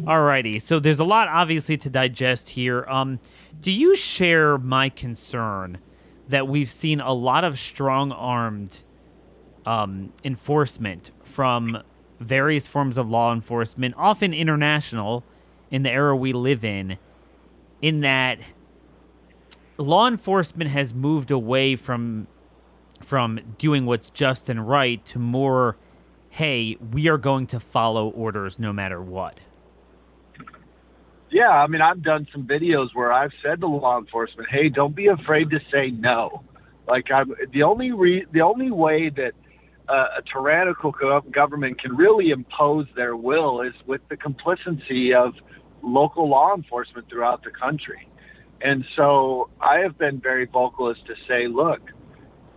Alrighty, 0.03 0.61
so 0.61 0.77
there's 0.79 0.99
a 0.99 1.05
lot 1.05 1.29
obviously 1.29 1.77
to 1.77 1.89
digest 1.89 2.49
here. 2.49 2.85
Um, 2.89 3.19
do 3.61 3.71
you 3.71 3.95
share 3.95 4.57
my 4.57 4.89
concern 4.89 5.77
that 6.27 6.47
we've 6.47 6.69
seen 6.69 6.99
a 6.99 7.13
lot 7.13 7.45
of 7.45 7.57
strong 7.57 8.11
armed 8.11 8.79
um, 9.65 10.11
enforcement 10.23 11.11
from 11.23 11.81
various 12.19 12.67
forms 12.67 12.97
of 12.97 13.09
law 13.09 13.31
enforcement, 13.31 13.93
often 13.97 14.33
international, 14.33 15.23
in 15.71 15.83
the 15.83 15.91
era 15.91 16.15
we 16.15 16.33
live 16.33 16.65
in, 16.65 16.97
in 17.81 18.01
that 18.01 18.39
law 19.77 20.07
enforcement 20.07 20.71
has 20.71 20.93
moved 20.93 21.31
away 21.31 21.75
from 21.75 22.27
from 23.01 23.39
doing 23.57 23.85
what's 23.85 24.09
just 24.09 24.49
and 24.49 24.67
right 24.67 25.05
to 25.05 25.17
more 25.17 25.77
hey 26.29 26.77
we 26.91 27.07
are 27.07 27.17
going 27.17 27.47
to 27.47 27.59
follow 27.59 28.09
orders 28.09 28.59
no 28.59 28.71
matter 28.71 29.01
what 29.01 29.39
yeah 31.31 31.49
i 31.49 31.67
mean 31.67 31.81
i've 31.81 32.01
done 32.01 32.27
some 32.31 32.47
videos 32.47 32.87
where 32.93 33.11
i've 33.11 33.31
said 33.43 33.59
to 33.59 33.67
law 33.67 33.97
enforcement 33.97 34.47
hey 34.49 34.69
don't 34.69 34.95
be 34.95 35.07
afraid 35.07 35.49
to 35.49 35.59
say 35.71 35.89
no 35.91 36.43
like 36.87 37.11
i'm 37.11 37.33
the 37.51 37.63
only 37.63 37.91
re, 37.91 38.25
the 38.31 38.41
only 38.41 38.71
way 38.71 39.09
that 39.09 39.33
uh, 39.89 40.19
a 40.19 40.21
tyrannical 40.21 40.93
government 41.31 41.81
can 41.81 41.95
really 41.95 42.29
impose 42.29 42.85
their 42.95 43.15
will 43.15 43.61
is 43.61 43.73
with 43.87 44.01
the 44.09 44.15
complicity 44.15 45.13
of 45.13 45.33
local 45.81 46.29
law 46.29 46.55
enforcement 46.55 47.09
throughout 47.09 47.43
the 47.43 47.49
country. 47.51 48.07
And 48.61 48.85
so 48.95 49.49
I 49.59 49.79
have 49.79 49.97
been 49.97 50.19
very 50.19 50.45
vocal 50.45 50.89
as 50.89 50.97
to 51.07 51.15
say, 51.27 51.47
look, 51.47 51.81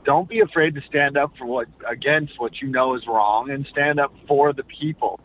don't 0.05 0.28
be 0.28 0.40
afraid 0.40 0.74
to 0.74 0.82
stand 0.88 1.16
up 1.16 1.32
for 1.38 1.46
what 1.46 1.68
against 1.88 2.38
what 2.38 2.61
you 2.61 2.68
know 2.68 2.94
is 2.94 3.07
wrong 3.07 3.50
and 3.50 3.66
stand 3.70 4.00
up 4.00 4.12
for 4.26 4.53
the 4.53 4.64
people. 4.64 5.20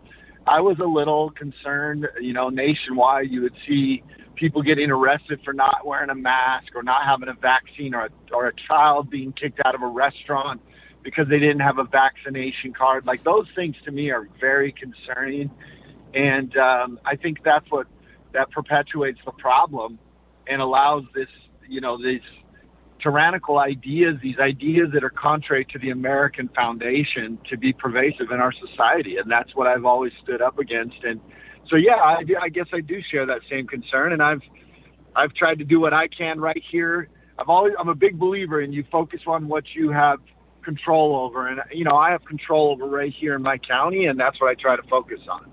I 0.45 0.61
was 0.61 0.79
a 0.79 0.85
little 0.85 1.31
concerned, 1.31 2.07
you 2.21 2.33
know, 2.33 2.49
nationwide 2.49 3.29
you 3.29 3.41
would 3.41 3.55
see 3.67 4.03
people 4.35 4.61
getting 4.61 4.91
arrested 4.91 5.41
for 5.43 5.51
not 5.51 5.85
wearing 5.85 6.09
a 6.09 6.15
mask 6.15 6.75
or 6.75 6.83
not 6.83 7.03
having 7.05 7.27
a 7.27 7.33
vaccine 7.33 7.93
or 7.93 8.05
a, 8.05 8.09
or 8.31 8.47
a 8.47 8.53
child 8.67 9.09
being 9.09 9.33
kicked 9.33 9.59
out 9.65 9.75
of 9.75 9.81
a 9.81 9.87
restaurant 9.87 10.61
because 11.03 11.27
they 11.27 11.39
didn't 11.39 11.59
have 11.59 11.79
a 11.79 11.83
vaccination 11.83 12.71
card. 12.73 13.05
Like 13.05 13.23
those 13.23 13.47
things 13.55 13.75
to 13.85 13.91
me 13.91 14.11
are 14.11 14.27
very 14.39 14.71
concerning. 14.71 15.49
And 16.13 16.55
um, 16.55 16.99
I 17.05 17.15
think 17.15 17.43
that's 17.43 17.69
what 17.69 17.87
that 18.33 18.51
perpetuates 18.51 19.19
the 19.25 19.31
problem 19.31 19.99
and 20.47 20.61
allows 20.61 21.03
this, 21.13 21.29
you 21.67 21.81
know, 21.81 21.97
these 22.01 22.21
tyrannical 23.07 23.57
ideas, 23.57 24.17
these 24.21 24.37
ideas 24.37 24.89
that 24.93 25.01
are 25.01 25.09
contrary 25.09 25.65
to 25.71 25.79
the 25.79 25.91
American 25.91 26.49
foundation, 26.49 27.39
to 27.49 27.57
be 27.57 27.71
pervasive 27.71 28.31
in 28.31 28.39
our 28.41 28.51
society. 28.51 29.15
And 29.17 29.31
that's 29.31 29.55
what 29.55 29.65
I've 29.65 29.85
always 29.85 30.11
stood 30.21 30.41
up 30.41 30.59
against. 30.59 30.97
And 31.03 31.21
so, 31.69 31.77
yeah, 31.77 31.95
I, 31.95 32.23
I 32.41 32.49
guess 32.49 32.67
I 32.73 32.81
do 32.81 32.99
share 33.09 33.25
that 33.25 33.41
same 33.49 33.65
concern. 33.65 34.11
And 34.11 34.21
I've 34.21 34.41
I've 35.15 35.33
tried 35.33 35.57
to 35.59 35.63
do 35.63 35.79
what 35.79 35.93
I 35.93 36.07
can 36.09 36.39
right 36.39 36.61
here. 36.69 37.09
I've 37.39 37.49
always 37.49 37.73
I'm 37.79 37.87
a 37.87 37.95
big 37.95 38.19
believer 38.19 38.61
in 38.61 38.73
you 38.73 38.83
focus 38.91 39.21
on 39.25 39.47
what 39.47 39.63
you 39.73 39.89
have 39.89 40.19
control 40.63 41.15
over, 41.15 41.47
and 41.47 41.61
you 41.71 41.85
know 41.85 41.95
I 41.95 42.11
have 42.11 42.25
control 42.25 42.71
over 42.71 42.85
right 42.85 43.13
here 43.17 43.35
in 43.35 43.41
my 43.41 43.57
county, 43.57 44.05
and 44.05 44.19
that's 44.19 44.39
what 44.41 44.49
I 44.49 44.53
try 44.53 44.75
to 44.75 44.83
focus 44.83 45.21
on. 45.31 45.49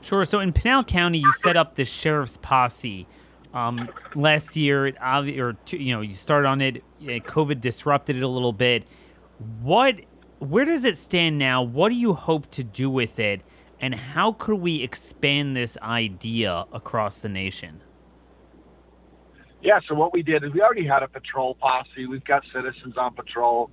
Sure. 0.00 0.24
So 0.24 0.40
in 0.40 0.52
Pinal 0.52 0.82
County, 0.82 1.18
you 1.18 1.32
set 1.34 1.56
up 1.56 1.76
the 1.76 1.84
sheriff's 1.84 2.38
posse. 2.38 3.06
Um, 3.52 3.88
last 4.14 4.54
year, 4.54 4.86
it, 4.86 4.96
or 5.00 5.56
you 5.68 5.94
know, 5.94 6.00
you 6.00 6.14
started 6.14 6.48
on 6.48 6.60
it. 6.60 6.84
COVID 7.02 7.60
disrupted 7.60 8.16
it 8.16 8.22
a 8.22 8.28
little 8.28 8.52
bit. 8.52 8.84
What, 9.60 9.96
where 10.38 10.64
does 10.64 10.84
it 10.84 10.96
stand 10.96 11.38
now? 11.38 11.62
What 11.62 11.88
do 11.88 11.96
you 11.96 12.14
hope 12.14 12.50
to 12.52 12.62
do 12.62 12.88
with 12.88 13.18
it, 13.18 13.42
and 13.80 13.94
how 13.94 14.32
could 14.32 14.60
we 14.60 14.82
expand 14.82 15.56
this 15.56 15.76
idea 15.82 16.66
across 16.72 17.18
the 17.18 17.28
nation? 17.28 17.80
Yeah. 19.62 19.80
So 19.88 19.94
what 19.94 20.12
we 20.12 20.22
did 20.22 20.44
is 20.44 20.52
we 20.52 20.62
already 20.62 20.86
had 20.86 21.02
a 21.02 21.08
patrol 21.08 21.54
posse. 21.54 22.06
We've 22.06 22.24
got 22.24 22.44
citizens 22.54 22.96
on 22.96 23.14
patrol, 23.14 23.70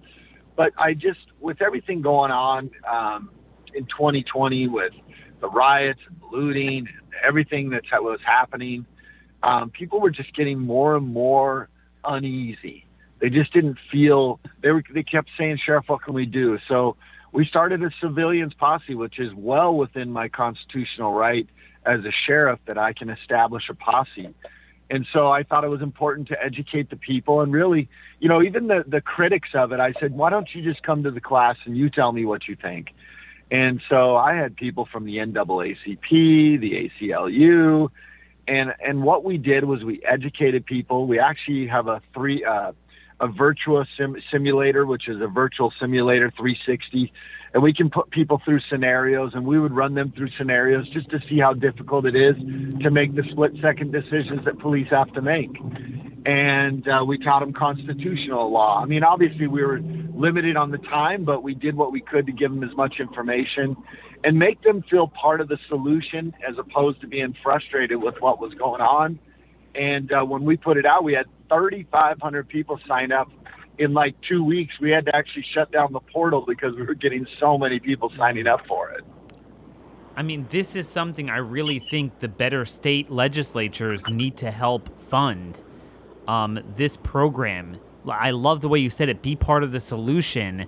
but 0.56 0.74
I 0.78 0.94
just 0.94 1.20
with 1.40 1.62
everything 1.62 2.02
going 2.02 2.32
on 2.32 2.72
um, 2.90 3.30
in 3.74 3.86
2020 3.86 4.68
with 4.68 4.94
the 5.40 5.50
riots 5.50 6.00
and 6.08 6.18
looting 6.32 6.80
and 6.80 7.14
everything 7.24 7.70
that 7.70 7.84
was 7.94 8.20
happening, 8.26 8.86
um, 9.44 9.70
people 9.70 10.00
were 10.00 10.10
just 10.10 10.36
getting 10.36 10.60
more 10.60 10.96
and 10.96 11.08
more 11.08 11.70
uneasy. 12.04 12.86
They 13.20 13.30
just 13.30 13.54
didn't 13.54 13.78
feel 13.92 14.40
they 14.62 14.72
were. 14.72 14.84
They 14.94 15.04
kept 15.04 15.30
saying, 15.38 15.60
"Sheriff, 15.66 15.86
what 15.88 16.04
can 16.04 16.14
we 16.14 16.26
do?" 16.26 16.60
So 16.68 16.96
we 17.32 17.46
started 17.46 17.84
a 17.84 17.90
civilians 18.02 18.54
posse, 18.54 18.96
which 18.96 19.20
is 19.20 19.34
well 19.34 19.76
within 19.76 20.12
my 20.12 20.28
constitutional 20.28 21.14
right 21.14 21.48
as 21.86 22.02
a 22.02 22.12
sheriff 22.26 22.60
that 22.68 22.78
I 22.78 22.94
can 22.94 23.10
establish 23.10 23.64
a 23.70 23.74
posse. 23.74 24.34
And 24.90 25.06
so 25.12 25.30
I 25.32 25.44
thought 25.44 25.64
it 25.64 25.70
was 25.70 25.82
important 25.82 26.30
to 26.30 26.42
educate 26.42 26.90
the 26.90 26.96
people 26.96 27.42
and 27.42 27.52
really, 27.52 27.90
you 28.20 28.30
know, 28.30 28.42
even 28.42 28.68
the 28.68 28.84
the 28.88 29.02
critics 29.02 29.50
of 29.54 29.72
it. 29.72 29.80
I 29.80 29.94
said, 30.00 30.14
"Why 30.14 30.30
don't 30.30 30.48
you 30.54 30.62
just 30.62 30.84
come 30.84 31.04
to 31.04 31.12
the 31.12 31.22
class 31.22 31.58
and 31.66 31.76
you 31.76 31.90
tell 31.90 32.12
me 32.12 32.24
what 32.24 32.48
you 32.48 32.56
think?" 32.56 32.94
And 33.50 33.82
so 33.90 34.16
I 34.16 34.34
had 34.36 34.56
people 34.56 34.86
from 34.86 35.06
the 35.06 35.18
NAACP, 35.18 36.60
the 36.60 36.92
ACLU, 37.02 37.90
and 38.48 38.74
and 38.86 39.04
what 39.04 39.24
we 39.24 39.38
did 39.38 39.66
was 39.66 39.84
we 39.84 40.02
educated 40.04 40.66
people. 40.66 41.08
We 41.08 41.20
actually 41.20 41.68
have 41.68 41.88
a 41.88 42.02
three 42.14 42.44
uh, 42.44 42.72
a 43.20 43.28
virtual 43.28 43.86
sim- 43.98 44.18
simulator, 44.32 44.86
which 44.86 45.08
is 45.08 45.22
a 45.22 45.28
virtual 45.28 45.74
simulator 45.80 46.32
360, 46.38 47.12
and 47.54 47.64
we 47.64 47.74
can 47.74 47.90
put 47.90 48.12
people 48.12 48.40
through 48.46 48.60
scenarios, 48.70 49.32
and 49.34 49.46
we 49.46 49.60
would 49.60 49.74
run 49.74 49.96
them 49.96 50.14
through 50.16 50.30
scenarios 50.38 50.88
just 50.90 51.10
to 51.10 51.20
see 51.28 51.40
how 51.40 51.54
difficult 51.54 52.06
it 52.06 52.16
is 52.16 52.36
to 52.82 52.92
make 52.92 53.16
the 53.16 53.24
split 53.32 53.54
second 53.62 53.92
decisions 53.92 54.46
that 54.46 54.60
police 54.60 54.88
have 54.92 55.12
to 55.14 55.22
make 55.22 55.50
and 56.28 56.86
uh, 56.90 57.06
we 57.08 57.18
taught 57.18 57.40
them 57.40 57.54
constitutional 57.54 58.52
law. 58.52 58.82
I 58.84 58.86
mean, 58.86 59.02
obviously 59.02 59.48
we 59.48 59.64
were 59.64 59.80
limited 59.80 60.58
on 60.58 60.72
the 60.72 60.78
time, 60.78 61.24
but 61.24 61.42
we 61.42 61.54
did 61.54 61.74
what 61.74 61.94
we 61.94 62.02
could 62.02 62.26
to 62.26 62.34
give 62.34 62.52
them 62.52 62.66
as 62.66 62.76
much 62.76 62.96
information 63.00 63.78
and 64.24 64.38
make 64.38 64.62
them 64.64 64.84
feel 64.90 65.08
part 65.08 65.42
of 65.42 65.48
the 65.48 65.58
solution 65.68 66.34
as 66.48 66.58
opposed 66.58 67.02
to 67.02 67.08
being 67.08 67.36
frustrated 67.44 68.02
with 68.02 68.16
what 68.20 68.40
was 68.40 68.54
going 68.56 68.82
on. 68.82 69.20
And 69.76 70.12
uh, 70.12 70.24
when 70.24 70.44
we 70.44 70.58
put 70.58 70.78
it 70.78 70.86
out, 70.86 71.04
we 71.04 71.14
had 71.14 71.28
3,500 71.50 72.48
people 72.50 72.80
sign 72.88 73.12
up 73.12 73.30
in 73.78 73.94
like 73.94 74.16
two 74.28 74.44
weeks. 74.44 74.74
We 74.82 74.90
had 74.90 75.06
to 75.06 75.16
actually 75.16 75.46
shut 75.54 75.72
down 75.72 75.94
the 75.94 76.00
portal 76.00 76.44
because 76.48 76.76
we 76.76 76.84
were 76.84 76.96
getting 76.96 77.28
so 77.40 77.58
many 77.58 77.80
people 77.80 78.12
signing 78.18 78.48
up 78.48 78.66
for 78.68 78.90
it. 78.90 79.04
I 80.16 80.24
mean, 80.24 80.48
this 80.50 80.76
is 80.76 80.90
something 80.90 81.30
I 81.30 81.38
really 81.38 81.78
think 81.78 82.20
the 82.20 82.28
better 82.28 82.66
state 82.66 83.12
legislatures 83.12 84.08
need 84.10 84.36
to 84.38 84.50
help 84.50 84.90
fund 85.04 85.62
um, 86.28 86.60
this 86.76 86.98
program. 86.98 87.80
I 88.10 88.32
love 88.32 88.62
the 88.62 88.68
way 88.68 88.80
you 88.80 88.90
said 88.90 89.10
it. 89.10 89.22
Be 89.22 89.36
part 89.36 89.64
of 89.64 89.72
the 89.72 89.80
solution, 89.80 90.68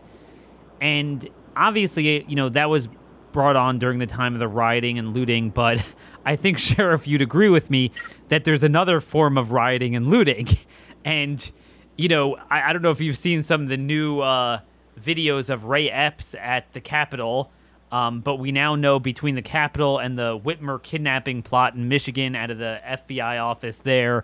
and 0.79 1.27
obviously, 1.55 2.23
you 2.25 2.35
know 2.35 2.49
that 2.49 2.69
was 2.69 2.89
brought 3.31 3.55
on 3.55 3.79
during 3.79 3.99
the 3.99 4.05
time 4.05 4.33
of 4.33 4.39
the 4.39 4.47
rioting 4.47 4.97
and 4.97 5.13
looting. 5.13 5.49
But 5.49 5.83
I 6.25 6.35
think 6.35 6.59
Sheriff, 6.59 7.07
you'd 7.07 7.21
agree 7.21 7.49
with 7.49 7.69
me 7.69 7.91
that 8.27 8.43
there's 8.43 8.63
another 8.63 8.99
form 8.99 9.37
of 9.37 9.51
rioting 9.51 9.95
and 9.95 10.07
looting, 10.07 10.47
and 11.05 11.51
you 11.95 12.07
know 12.07 12.35
I, 12.49 12.69
I 12.69 12.73
don't 12.73 12.81
know 12.81 12.91
if 12.91 13.01
you've 13.01 13.17
seen 13.17 13.43
some 13.43 13.63
of 13.63 13.69
the 13.69 13.77
new 13.77 14.21
uh, 14.21 14.59
videos 14.99 15.49
of 15.49 15.65
Ray 15.65 15.89
Epps 15.89 16.35
at 16.35 16.71
the 16.73 16.81
Capitol. 16.81 17.51
Um, 17.91 18.21
but 18.21 18.35
we 18.35 18.51
now 18.51 18.75
know 18.75 18.99
between 18.99 19.33
the 19.33 19.41
Capitol 19.41 19.97
and 19.97 20.15
the 20.15 20.39
Whitmer 20.39 20.81
kidnapping 20.81 21.41
plot 21.41 21.73
in 21.73 21.87
Michigan 21.87 22.35
out 22.35 22.51
of 22.51 22.59
the 22.59 22.79
FBI 22.85 23.43
office 23.43 23.79
there, 23.79 24.23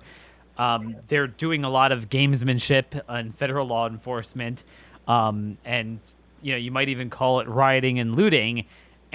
um, 0.58 0.95
they're 1.08 1.28
doing 1.28 1.64
a 1.64 1.70
lot 1.70 1.91
of 1.91 2.10
gamesmanship 2.10 3.01
and 3.08 3.36
federal 3.36 3.68
law 3.68 3.88
enforcement, 3.88 4.64
um, 5.08 5.56
and 5.66 5.99
you 6.41 6.53
know 6.53 6.58
you 6.58 6.72
might 6.72 6.89
even 6.89 7.10
call 7.10 7.39
it 7.39 7.47
rioting 7.47 7.99
and 7.99 8.16
looting. 8.16 8.66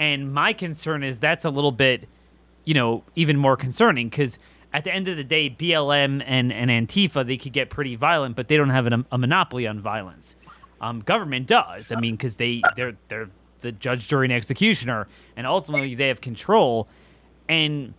And 0.01 0.33
my 0.33 0.51
concern 0.51 1.03
is 1.03 1.19
that's 1.19 1.45
a 1.45 1.51
little 1.51 1.71
bit, 1.71 2.09
you 2.65 2.73
know, 2.73 3.03
even 3.15 3.37
more 3.37 3.55
concerning 3.55 4.09
because 4.09 4.39
at 4.73 4.83
the 4.83 4.91
end 4.91 5.07
of 5.07 5.15
the 5.15 5.23
day, 5.23 5.47
BLM 5.47 6.23
and, 6.25 6.51
and 6.51 6.71
Antifa 6.71 7.23
they 7.23 7.37
could 7.37 7.53
get 7.53 7.69
pretty 7.69 7.95
violent, 7.95 8.35
but 8.35 8.47
they 8.47 8.57
don't 8.57 8.71
have 8.71 8.87
an, 8.87 9.05
a 9.11 9.17
monopoly 9.19 9.67
on 9.67 9.79
violence. 9.79 10.35
Um, 10.81 11.01
government 11.01 11.45
does. 11.45 11.91
I 11.91 11.99
mean, 11.99 12.15
because 12.15 12.37
they 12.37 12.63
they're 12.75 12.97
they're 13.09 13.29
the 13.59 13.71
judge, 13.71 14.07
jury, 14.07 14.25
and 14.25 14.33
executioner, 14.33 15.07
and 15.37 15.45
ultimately 15.45 15.93
they 15.93 16.07
have 16.07 16.19
control. 16.19 16.87
And 17.47 17.93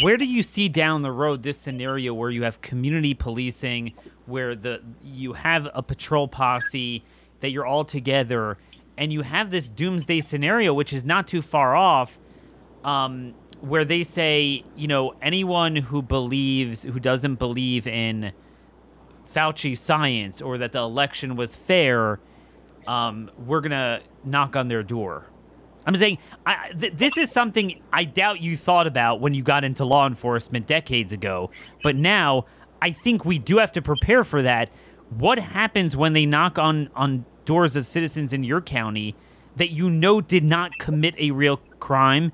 where 0.00 0.16
do 0.16 0.24
you 0.24 0.42
see 0.42 0.70
down 0.70 1.02
the 1.02 1.12
road 1.12 1.42
this 1.42 1.58
scenario 1.58 2.14
where 2.14 2.30
you 2.30 2.44
have 2.44 2.62
community 2.62 3.12
policing, 3.12 3.92
where 4.24 4.54
the 4.54 4.80
you 5.04 5.34
have 5.34 5.68
a 5.74 5.82
patrol 5.82 6.26
posse 6.26 7.04
that 7.40 7.50
you're 7.50 7.66
all 7.66 7.84
together, 7.84 8.56
and 8.98 9.12
you 9.12 9.22
have 9.22 9.50
this 9.50 9.68
doomsday 9.68 10.20
scenario, 10.20 10.74
which 10.74 10.92
is 10.92 11.04
not 11.04 11.28
too 11.28 11.40
far 11.40 11.76
off, 11.76 12.18
um, 12.84 13.32
where 13.60 13.84
they 13.84 14.02
say, 14.02 14.64
you 14.76 14.88
know, 14.88 15.14
anyone 15.22 15.76
who 15.76 16.02
believes, 16.02 16.82
who 16.82 16.98
doesn't 16.98 17.36
believe 17.36 17.86
in 17.86 18.32
Fauci 19.32 19.78
science 19.78 20.42
or 20.42 20.58
that 20.58 20.72
the 20.72 20.80
election 20.80 21.36
was 21.36 21.54
fair, 21.54 22.18
um, 22.88 23.30
we're 23.46 23.60
gonna 23.60 24.00
knock 24.24 24.56
on 24.56 24.66
their 24.66 24.82
door. 24.82 25.26
I'm 25.86 25.96
saying 25.96 26.18
I, 26.44 26.72
th- 26.78 26.94
this 26.94 27.16
is 27.16 27.30
something 27.30 27.80
I 27.92 28.04
doubt 28.04 28.40
you 28.40 28.56
thought 28.56 28.88
about 28.88 29.20
when 29.20 29.32
you 29.32 29.42
got 29.42 29.62
into 29.62 29.84
law 29.84 30.06
enforcement 30.08 30.66
decades 30.66 31.12
ago, 31.12 31.50
but 31.84 31.94
now 31.94 32.46
I 32.82 32.90
think 32.90 33.24
we 33.24 33.38
do 33.38 33.58
have 33.58 33.72
to 33.72 33.82
prepare 33.82 34.24
for 34.24 34.42
that. 34.42 34.70
What 35.10 35.38
happens 35.38 35.96
when 35.96 36.14
they 36.14 36.26
knock 36.26 36.58
on 36.58 36.90
on 36.96 37.24
doors 37.48 37.76
of 37.76 37.86
citizens 37.86 38.34
in 38.34 38.44
your 38.44 38.60
county 38.60 39.16
that 39.56 39.70
you 39.70 39.88
know 39.88 40.20
did 40.20 40.44
not 40.44 40.78
commit 40.78 41.14
a 41.16 41.30
real 41.30 41.56
crime, 41.80 42.30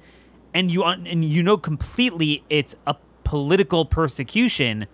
and 0.52 0.72
you 0.72 0.82
and 0.82 1.24
you 1.24 1.40
know 1.40 1.56
completely 1.56 2.42
it's 2.50 2.74
a 2.84 2.96
political 3.22 3.84
persecution? 3.84 4.88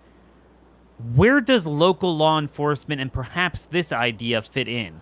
Where 1.15 1.41
does 1.41 1.65
local 1.65 2.15
law 2.15 2.37
enforcement 2.37 3.01
and 3.01 3.11
perhaps 3.11 3.65
this 3.65 3.91
idea 3.91 4.43
fit 4.43 4.67
in? 4.67 5.01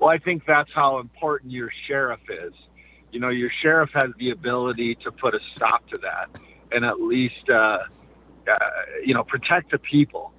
Well, 0.00 0.08
I 0.08 0.16
think 0.16 0.44
that's 0.46 0.70
how 0.74 0.98
important 0.98 1.52
your 1.52 1.70
sheriff 1.86 2.20
is. 2.30 2.54
You 3.12 3.20
know, 3.20 3.28
your 3.28 3.50
sheriff 3.60 3.90
has 3.92 4.08
the 4.18 4.30
ability 4.30 4.94
to 5.04 5.12
put 5.12 5.34
a 5.34 5.40
stop 5.54 5.86
to 5.90 5.98
that 5.98 6.40
and 6.72 6.86
at 6.86 7.02
least, 7.02 7.50
uh, 7.50 7.52
uh, 7.54 8.58
you 9.04 9.12
know, 9.12 9.22
protect 9.22 9.72
the 9.72 9.78
people. 9.78 10.32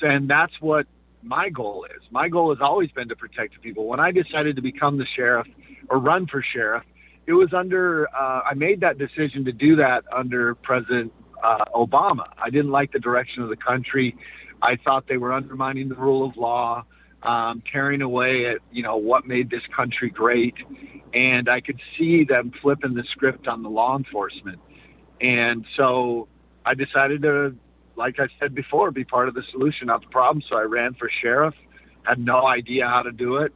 And 0.00 0.30
that's 0.30 0.52
what 0.60 0.86
my 1.22 1.48
goal 1.48 1.86
is. 1.96 2.02
My 2.10 2.28
goal 2.28 2.54
has 2.54 2.60
always 2.60 2.90
been 2.90 3.08
to 3.08 3.16
protect 3.16 3.54
the 3.54 3.60
people. 3.60 3.86
When 3.86 4.00
I 4.00 4.10
decided 4.10 4.56
to 4.56 4.62
become 4.62 4.98
the 4.98 5.06
sheriff 5.16 5.46
or 5.88 5.98
run 5.98 6.26
for 6.26 6.44
sheriff, 6.54 6.84
it 7.26 7.32
was 7.32 7.52
under, 7.52 8.08
uh, 8.08 8.40
I 8.50 8.54
made 8.54 8.80
that 8.80 8.98
decision 8.98 9.44
to 9.44 9.52
do 9.52 9.76
that 9.76 10.04
under 10.14 10.54
President 10.56 11.12
uh, 11.42 11.64
Obama. 11.74 12.24
I 12.42 12.50
didn't 12.50 12.70
like 12.70 12.92
the 12.92 12.98
direction 12.98 13.42
of 13.42 13.48
the 13.48 13.56
country. 13.56 14.16
I 14.60 14.76
thought 14.84 15.06
they 15.08 15.16
were 15.16 15.32
undermining 15.32 15.88
the 15.88 15.94
rule 15.94 16.26
of 16.28 16.36
law 16.36 16.84
um, 17.22 17.62
tearing 17.72 18.02
away 18.02 18.46
at 18.46 18.58
you 18.72 18.82
know 18.82 18.96
what 18.96 19.26
made 19.26 19.50
this 19.50 19.62
country 19.74 20.10
great, 20.10 20.54
and 21.14 21.48
I 21.48 21.60
could 21.60 21.80
see 21.96 22.24
them 22.24 22.52
flipping 22.60 22.94
the 22.94 23.04
script 23.12 23.46
on 23.46 23.62
the 23.62 23.70
law 23.70 23.96
enforcement, 23.96 24.58
and 25.20 25.64
so 25.76 26.28
I 26.64 26.74
decided 26.74 27.22
to, 27.22 27.54
like 27.96 28.18
I 28.18 28.28
said 28.40 28.54
before, 28.54 28.90
be 28.90 29.04
part 29.04 29.28
of 29.28 29.34
the 29.34 29.42
solution, 29.50 29.88
not 29.88 30.02
the 30.02 30.08
problem. 30.08 30.42
So 30.48 30.56
I 30.56 30.62
ran 30.62 30.94
for 30.94 31.10
sheriff, 31.22 31.54
had 32.04 32.18
no 32.18 32.46
idea 32.46 32.86
how 32.86 33.02
to 33.02 33.12
do 33.12 33.36
it, 33.36 33.52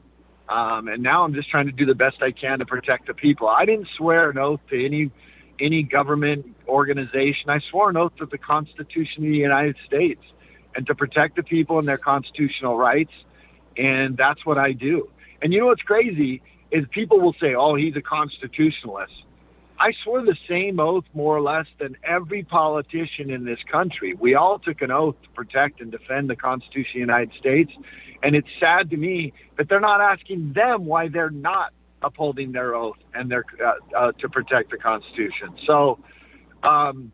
um, 0.48 0.88
and 0.88 1.02
now 1.02 1.24
I'm 1.24 1.34
just 1.34 1.50
trying 1.50 1.66
to 1.66 1.72
do 1.72 1.86
the 1.86 1.94
best 1.94 2.22
I 2.22 2.30
can 2.30 2.60
to 2.60 2.66
protect 2.66 3.06
the 3.08 3.14
people. 3.14 3.48
I 3.48 3.64
didn't 3.64 3.88
swear 3.96 4.30
an 4.30 4.38
oath 4.38 4.60
to 4.70 4.84
any 4.84 5.10
any 5.58 5.82
government 5.82 6.54
organization. 6.68 7.48
I 7.48 7.60
swore 7.70 7.88
an 7.88 7.96
oath 7.96 8.14
to 8.18 8.26
the 8.26 8.36
Constitution 8.36 9.24
of 9.24 9.30
the 9.30 9.38
United 9.38 9.76
States 9.86 10.20
and 10.74 10.86
to 10.86 10.94
protect 10.94 11.36
the 11.36 11.42
people 11.42 11.78
and 11.78 11.88
their 11.88 11.96
constitutional 11.96 12.76
rights 12.76 13.12
and 13.76 14.16
that's 14.16 14.44
what 14.44 14.58
I 14.58 14.72
do. 14.72 15.08
And 15.42 15.52
you 15.52 15.60
know 15.60 15.66
what's 15.66 15.82
crazy 15.82 16.42
is 16.70 16.84
people 16.90 17.20
will 17.20 17.34
say, 17.40 17.54
"Oh, 17.54 17.74
he's 17.74 17.96
a 17.96 18.02
constitutionalist." 18.02 19.12
I 19.78 19.92
swore 20.02 20.22
the 20.22 20.36
same 20.48 20.80
oath 20.80 21.04
more 21.12 21.36
or 21.36 21.40
less 21.40 21.66
than 21.78 21.96
every 22.02 22.42
politician 22.42 23.30
in 23.30 23.44
this 23.44 23.58
country. 23.70 24.14
We 24.14 24.34
all 24.34 24.58
took 24.58 24.80
an 24.80 24.90
oath 24.90 25.16
to 25.22 25.28
protect 25.30 25.80
and 25.80 25.90
defend 25.90 26.30
the 26.30 26.36
Constitution 26.36 26.88
of 26.88 26.94
the 26.94 27.12
United 27.12 27.32
States. 27.38 27.72
And 28.22 28.34
it's 28.34 28.48
sad 28.58 28.90
to 28.90 28.96
me 28.96 29.32
that 29.58 29.68
they're 29.68 29.80
not 29.80 30.00
asking 30.00 30.54
them 30.54 30.86
why 30.86 31.08
they're 31.08 31.30
not 31.30 31.72
upholding 32.02 32.52
their 32.52 32.74
oath 32.74 32.96
and 33.14 33.30
their 33.30 33.44
uh, 33.64 33.96
uh, 33.96 34.12
to 34.12 34.28
protect 34.28 34.70
the 34.70 34.78
Constitution. 34.78 35.54
So, 35.66 35.98
um, 36.62 37.12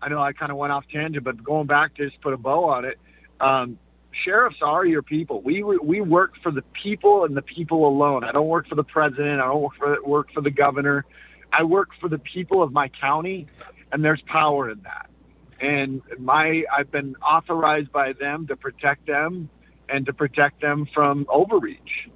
I 0.00 0.08
know 0.08 0.20
I 0.20 0.32
kind 0.32 0.52
of 0.52 0.58
went 0.58 0.72
off 0.72 0.84
tangent, 0.92 1.24
but 1.24 1.42
going 1.42 1.66
back 1.66 1.96
to 1.96 2.08
just 2.08 2.20
put 2.20 2.32
a 2.32 2.36
bow 2.36 2.64
on 2.64 2.84
it, 2.84 2.98
um, 3.40 3.78
sheriffs 4.24 4.58
are 4.62 4.84
your 4.84 5.02
people. 5.02 5.42
We 5.42 5.62
we 5.62 6.00
work 6.00 6.32
for 6.42 6.52
the 6.52 6.62
people 6.82 7.24
and 7.24 7.36
the 7.36 7.42
people 7.42 7.88
alone. 7.88 8.24
I 8.24 8.32
don't 8.32 8.46
work 8.46 8.68
for 8.68 8.76
the 8.76 8.84
president. 8.84 9.40
I 9.40 9.46
don't 9.46 9.62
work 9.62 9.76
for 9.76 9.96
work 10.04 10.28
for 10.32 10.40
the 10.40 10.50
governor. 10.50 11.04
I 11.52 11.62
work 11.64 11.88
for 12.00 12.08
the 12.08 12.18
people 12.18 12.62
of 12.62 12.72
my 12.72 12.88
county, 12.88 13.46
and 13.92 14.04
there's 14.04 14.22
power 14.22 14.70
in 14.70 14.80
that. 14.82 15.10
And 15.60 16.02
my 16.18 16.64
I've 16.76 16.90
been 16.90 17.16
authorized 17.16 17.90
by 17.90 18.12
them 18.12 18.46
to 18.46 18.56
protect 18.56 19.06
them 19.06 19.48
and 19.88 20.06
to 20.06 20.12
protect 20.12 20.60
them 20.60 20.86
from 20.94 21.26
overreach. 21.28 22.08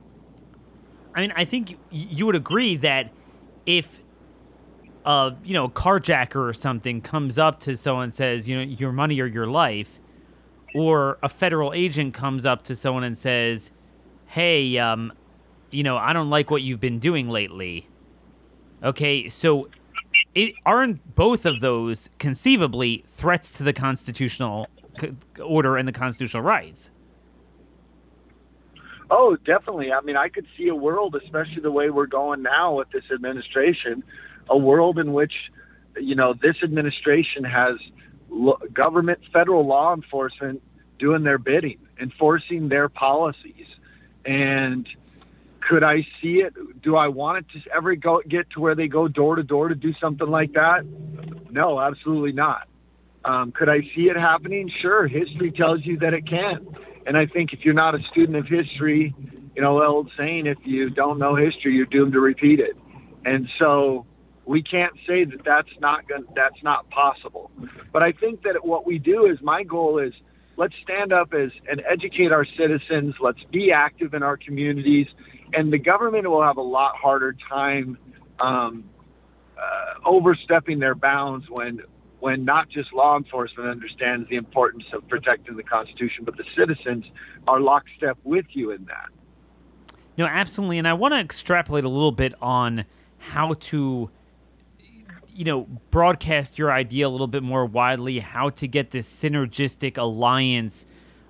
I 1.14 1.22
mean, 1.22 1.33
I 1.35 1.45
think 1.45 1.78
you 1.91 2.26
would 2.26 2.37
agree 2.37 2.76
that 2.76 3.11
if 3.66 4.01
a 5.05 5.35
you 5.45 5.55
know 5.55 5.68
carjacker 5.68 6.49
or 6.49 6.53
something 6.53 7.01
comes 7.01 7.39
up 7.39 7.59
to 7.61 7.76
someone 7.76 8.05
and 8.05 8.14
says, 8.14 8.49
you 8.49 8.57
know, 8.57 8.62
your 8.62 8.93
money 8.93 9.20
or 9.20 9.26
your 9.26 9.47
life, 9.47 9.99
or 10.74 11.18
a 11.22 11.28
federal 11.28 11.72
agent 11.72 12.14
comes 12.14 12.47
up 12.47 12.62
to 12.64 12.76
someone 12.76 13.05
and 13.05 13.18
says, 13.18 13.72
"Hey, 14.26 14.78
um, 14.78 15.12
you 15.70 15.83
know, 15.83 15.97
I 15.97 16.12
don't 16.12 16.30
like 16.30 16.51
what 16.51 16.62
you've 16.62 16.80
been 16.80 16.99
doing 16.99 17.28
lately." 17.28 17.89
Okay, 18.83 19.28
so 19.28 19.68
it, 20.35 20.55
aren't 20.66 21.14
both 21.14 21.47
of 21.47 21.61
those 21.61 22.11
conceivably 22.18 23.05
threats 23.07 23.51
to 23.53 23.62
the 23.62 23.72
constitutional 23.72 24.68
order 25.43 25.76
and 25.76 25.87
the 25.87 25.93
constitutional 25.93 26.43
rights? 26.43 26.91
Oh, 29.11 29.37
definitely. 29.37 29.93
I 29.93 30.01
mean, 30.01 30.16
I 30.16 30.28
could 30.28 30.47
see 30.57 30.68
a 30.68 30.74
world, 30.74 31.14
especially 31.22 31.61
the 31.61 31.70
way 31.70 31.91
we're 31.91 32.07
going 32.07 32.43
now 32.43 32.76
with 32.76 32.91
this 32.91 33.05
administration, 33.12 34.03
a 34.49 34.57
world 34.57 34.99
in 34.99 35.12
which, 35.12 35.35
you 36.01 36.14
know, 36.14 36.35
this 36.35 36.57
administration 36.62 37.45
has 37.45 37.76
government, 38.72 39.20
federal 39.33 39.66
law 39.66 39.95
enforcement 39.95 40.62
doing 40.99 41.22
their 41.22 41.39
bidding, 41.39 41.78
enforcing 42.01 42.68
their 42.68 42.89
policies. 42.89 43.66
And 44.24 44.89
could 45.69 45.83
I 45.83 46.07
see 46.21 46.41
it? 46.41 46.55
Do 46.83 46.97
I 46.97 47.09
want 47.09 47.39
it 47.39 47.47
to 47.53 47.75
ever 47.75 47.95
go 47.95 48.21
get 48.29 48.51
to 48.51 48.61
where 48.61 48.75
they 48.75 48.89
go 48.89 49.09
door 49.09 49.37
to 49.37 49.43
door 49.43 49.69
to 49.69 49.75
do 49.75 49.93
something 50.01 50.29
like 50.29 50.53
that? 50.53 50.85
No, 51.51 51.81
absolutely 51.81 52.33
not. 52.33 52.69
Um, 53.25 53.53
could 53.53 53.69
I 53.69 53.81
see 53.95 54.09
it 54.09 54.17
happening? 54.17 54.71
Sure. 54.81 55.07
History 55.07 55.53
tells 55.53 55.85
you 55.85 55.99
that 55.99 56.13
it 56.15 56.27
can. 56.27 56.67
And 57.07 57.17
I 57.17 57.27
think 57.27 57.53
if 57.53 57.65
you're 57.65 57.75
not 57.75 57.95
a 57.95 58.03
student 58.11 58.37
of 58.37 58.47
history, 58.47 59.15
you 59.55 59.63
know, 59.63 59.83
old 59.83 60.11
saying, 60.19 60.47
if 60.47 60.59
you 60.65 60.91
don't 60.91 61.19
know 61.19 61.37
history, 61.37 61.75
you're 61.75 61.87
doomed 61.87 62.13
to 62.13 62.21
repeat 62.21 62.59
it. 62.59 62.77
And 63.25 63.49
so 63.59 64.07
we 64.45 64.63
can't 64.63 64.95
say 65.07 65.25
that 65.25 65.45
that's 65.45 65.69
not 65.81 66.09
going 66.09 66.25
that's 66.35 66.61
not 66.63 66.91
possible. 66.91 67.51
But 67.93 68.03
I 68.03 68.13
think 68.13 68.43
that 68.43 68.65
what 68.65 68.87
we 68.87 68.99
do 68.99 69.27
is 69.27 69.39
my 69.43 69.63
goal 69.63 69.99
is 69.99 70.13
let's 70.57 70.75
stand 70.83 71.13
up 71.13 71.33
as 71.35 71.51
and 71.69 71.83
educate 71.91 72.33
our 72.33 72.47
citizens. 72.57 73.15
Let's 73.21 73.43
be 73.51 73.73
active 73.73 74.15
in 74.15 74.23
our 74.23 74.37
communities, 74.37 75.07
and 75.53 75.73
the 75.73 75.79
government 75.79 76.29
will 76.29 76.43
have 76.43 76.57
a 76.57 76.63
lot 76.63 76.97
harder 76.97 77.35
time 77.49 77.99
um, 78.41 78.85
uh, 79.59 80.09
overstepping 80.09 80.79
their 80.79 80.95
bounds 80.95 81.47
when 81.49 81.81
when 82.21 82.45
not 82.45 82.69
just 82.69 82.93
law 82.93 83.17
enforcement 83.17 83.69
understands 83.69 84.29
the 84.29 84.37
importance 84.37 84.85
of 84.93 85.07
protecting 85.09 85.57
the 85.57 85.63
Constitution, 85.63 86.25
but 86.25 86.37
the 86.37 86.45
citizens 86.57 87.05
are 87.49 87.61
lockstep 87.61 88.17
with 88.23 88.47
you 88.51 88.71
in 88.71 88.85
that. 88.85 89.09
No, 90.17 90.27
absolutely, 90.27 90.79
and 90.79 90.87
I 90.87 90.93
want 90.93 91.15
to 91.15 91.19
extrapolate 91.19 91.83
a 91.83 91.89
little 91.89 92.13
bit 92.13 92.33
on 92.41 92.85
how 93.19 93.55
to 93.55 94.11
you 95.35 95.45
know, 95.45 95.62
broadcast 95.91 96.59
your 96.59 96.72
idea 96.72 97.07
a 97.07 97.11
little 97.11 97.26
bit 97.26 97.43
more 97.43 97.64
widely, 97.64 98.18
how 98.18 98.51
to 98.51 98.68
get 98.68 98.91
this 98.91 99.11
synergistic 99.11 99.99
alliance 99.99 100.87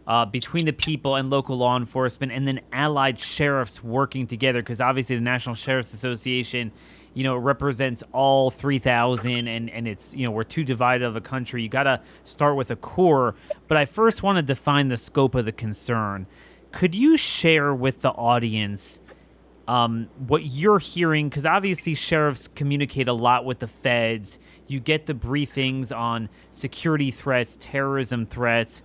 uh, 0.06 0.24
between 0.24 0.66
the 0.66 0.72
people 0.72 1.14
and 1.14 1.30
local 1.30 1.56
law 1.56 1.76
enforcement, 1.76 2.32
and 2.32 2.46
then 2.46 2.60
allied 2.72 3.18
sheriffs 3.18 3.82
working 3.82 4.26
together. 4.26 4.60
Because 4.60 4.80
obviously, 4.80 5.16
the 5.16 5.22
National 5.22 5.54
Sheriff's 5.54 5.92
Association, 5.94 6.72
you 7.14 7.22
know, 7.22 7.36
represents 7.36 8.02
all 8.12 8.50
3,000, 8.50 9.46
and 9.46 9.70
and 9.70 9.86
it's 9.86 10.14
you 10.14 10.26
know 10.26 10.32
we're 10.32 10.44
too 10.44 10.64
divided 10.64 11.04
of 11.04 11.14
a 11.16 11.20
country. 11.20 11.62
You 11.62 11.68
got 11.68 11.84
to 11.84 12.00
start 12.24 12.56
with 12.56 12.70
a 12.70 12.76
core. 12.76 13.34
But 13.68 13.76
I 13.78 13.84
first 13.84 14.22
want 14.22 14.36
to 14.36 14.42
define 14.42 14.88
the 14.88 14.96
scope 14.96 15.34
of 15.34 15.44
the 15.44 15.52
concern. 15.52 16.26
Could 16.72 16.94
you 16.94 17.16
share 17.16 17.74
with 17.74 18.00
the 18.00 18.10
audience? 18.10 18.98
Um, 19.68 20.08
what 20.18 20.44
you're 20.44 20.78
hearing, 20.78 21.28
because 21.28 21.46
obviously 21.46 21.94
sheriffs 21.94 22.48
communicate 22.48 23.08
a 23.08 23.12
lot 23.12 23.44
with 23.44 23.60
the 23.60 23.66
feds. 23.66 24.38
You 24.66 24.80
get 24.80 25.06
the 25.06 25.14
briefings 25.14 25.96
on 25.96 26.28
security 26.50 27.10
threats, 27.10 27.56
terrorism 27.60 28.26
threats. 28.26 28.82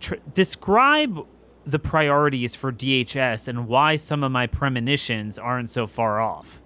Tr- 0.00 0.16
describe 0.32 1.26
the 1.64 1.78
priorities 1.78 2.54
for 2.54 2.72
DHS 2.72 3.48
and 3.48 3.66
why 3.66 3.96
some 3.96 4.22
of 4.22 4.30
my 4.30 4.46
premonitions 4.46 5.38
aren't 5.38 5.70
so 5.70 5.86
far 5.86 6.20
off. 6.20 6.62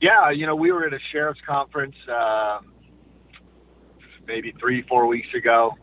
Yeah, 0.00 0.30
you 0.30 0.46
know, 0.46 0.56
we 0.56 0.72
were 0.72 0.86
at 0.86 0.92
a 0.92 0.98
sheriff's 1.12 1.40
conference 1.46 1.94
uh, 2.12 2.60
maybe 4.26 4.52
three, 4.60 4.82
four 4.82 5.06
weeks 5.06 5.28
ago, 5.36 5.76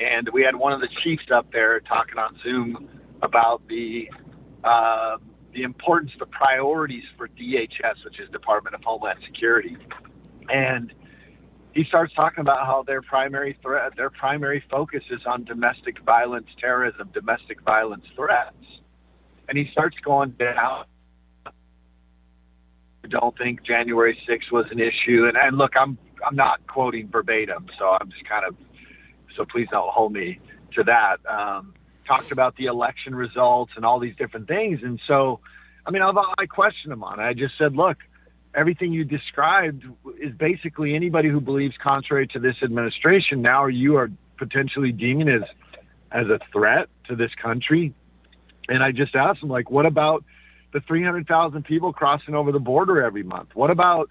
and 0.00 0.28
we 0.32 0.42
had 0.42 0.56
one 0.56 0.72
of 0.72 0.80
the 0.80 0.88
chiefs 1.02 1.24
up 1.32 1.50
there 1.52 1.80
talking 1.80 2.18
on 2.18 2.36
Zoom 2.42 2.88
about 3.22 3.66
the 3.68 4.08
uh, 4.64 5.16
the 5.54 5.62
importance, 5.62 6.10
the 6.18 6.26
priorities 6.26 7.04
for 7.16 7.28
DHS, 7.28 8.04
which 8.04 8.20
is 8.20 8.28
Department 8.30 8.74
of 8.74 8.82
Homeland 8.82 9.18
Security, 9.26 9.76
and 10.48 10.92
he 11.74 11.84
starts 11.84 12.12
talking 12.14 12.40
about 12.40 12.66
how 12.66 12.84
their 12.86 13.02
primary 13.02 13.58
threat, 13.62 13.92
their 13.96 14.10
primary 14.10 14.62
focus 14.70 15.02
is 15.10 15.20
on 15.26 15.44
domestic 15.44 16.00
violence, 16.04 16.46
terrorism, 16.60 17.10
domestic 17.14 17.62
violence 17.62 18.04
threats, 18.14 18.56
and 19.48 19.56
he 19.56 19.68
starts 19.72 19.96
going 20.04 20.30
down. 20.32 20.84
I 21.46 23.08
don't 23.08 23.36
think 23.36 23.64
January 23.64 24.16
6th 24.28 24.52
was 24.52 24.66
an 24.70 24.78
issue, 24.78 25.26
and, 25.26 25.36
and 25.36 25.56
look, 25.58 25.72
I'm 25.76 25.98
I'm 26.24 26.36
not 26.36 26.64
quoting 26.68 27.08
verbatim, 27.08 27.66
so 27.78 27.96
I'm 28.00 28.10
just 28.10 28.28
kind 28.28 28.44
of 28.46 28.54
so 29.36 29.44
please 29.44 29.66
don't 29.70 29.90
hold 29.90 30.12
me 30.12 30.38
to 30.74 30.84
that. 30.84 31.16
Um, 31.28 31.74
talked 32.06 32.32
about 32.32 32.56
the 32.56 32.66
election 32.66 33.14
results 33.14 33.72
and 33.76 33.84
all 33.84 33.98
these 33.98 34.16
different 34.16 34.48
things. 34.48 34.80
And 34.82 35.00
so, 35.06 35.40
I 35.86 35.90
mean, 35.90 36.02
I, 36.02 36.10
I 36.38 36.46
questioned 36.46 36.92
him 36.92 37.02
on 37.04 37.20
it. 37.20 37.22
I 37.22 37.32
just 37.34 37.54
said, 37.58 37.74
look, 37.74 37.98
everything 38.54 38.92
you 38.92 39.04
described 39.04 39.84
is 40.20 40.34
basically 40.36 40.94
anybody 40.94 41.28
who 41.28 41.40
believes 41.40 41.74
contrary 41.82 42.26
to 42.28 42.38
this 42.38 42.56
administration. 42.62 43.42
Now 43.42 43.66
you 43.66 43.96
are 43.96 44.10
potentially 44.38 44.92
deeming 44.92 45.28
as 45.28 45.42
as 46.10 46.26
a 46.26 46.38
threat 46.52 46.88
to 47.08 47.16
this 47.16 47.30
country. 47.40 47.94
And 48.68 48.82
I 48.82 48.92
just 48.92 49.14
asked 49.14 49.42
him, 49.42 49.48
like, 49.48 49.70
what 49.70 49.86
about 49.86 50.24
the 50.72 50.80
300,000 50.80 51.64
people 51.64 51.92
crossing 51.92 52.34
over 52.34 52.52
the 52.52 52.60
border 52.60 53.02
every 53.02 53.22
month? 53.22 53.50
What 53.54 53.70
about 53.70 54.10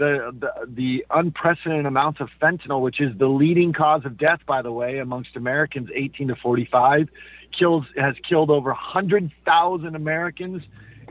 the, 0.00 0.64
the, 0.66 1.04
unprecedented 1.10 1.84
amounts 1.84 2.20
of 2.20 2.28
fentanyl, 2.40 2.80
which 2.80 3.00
is 3.00 3.16
the 3.18 3.26
leading 3.26 3.72
cause 3.72 4.02
of 4.06 4.18
death, 4.18 4.40
by 4.46 4.62
the 4.62 4.72
way, 4.72 4.98
amongst 4.98 5.36
Americans 5.36 5.90
18 5.94 6.28
to 6.28 6.34
45, 6.36 7.08
kills 7.56 7.84
has 7.96 8.14
killed 8.26 8.50
over 8.50 8.70
100,000 8.70 9.94
Americans 9.94 10.62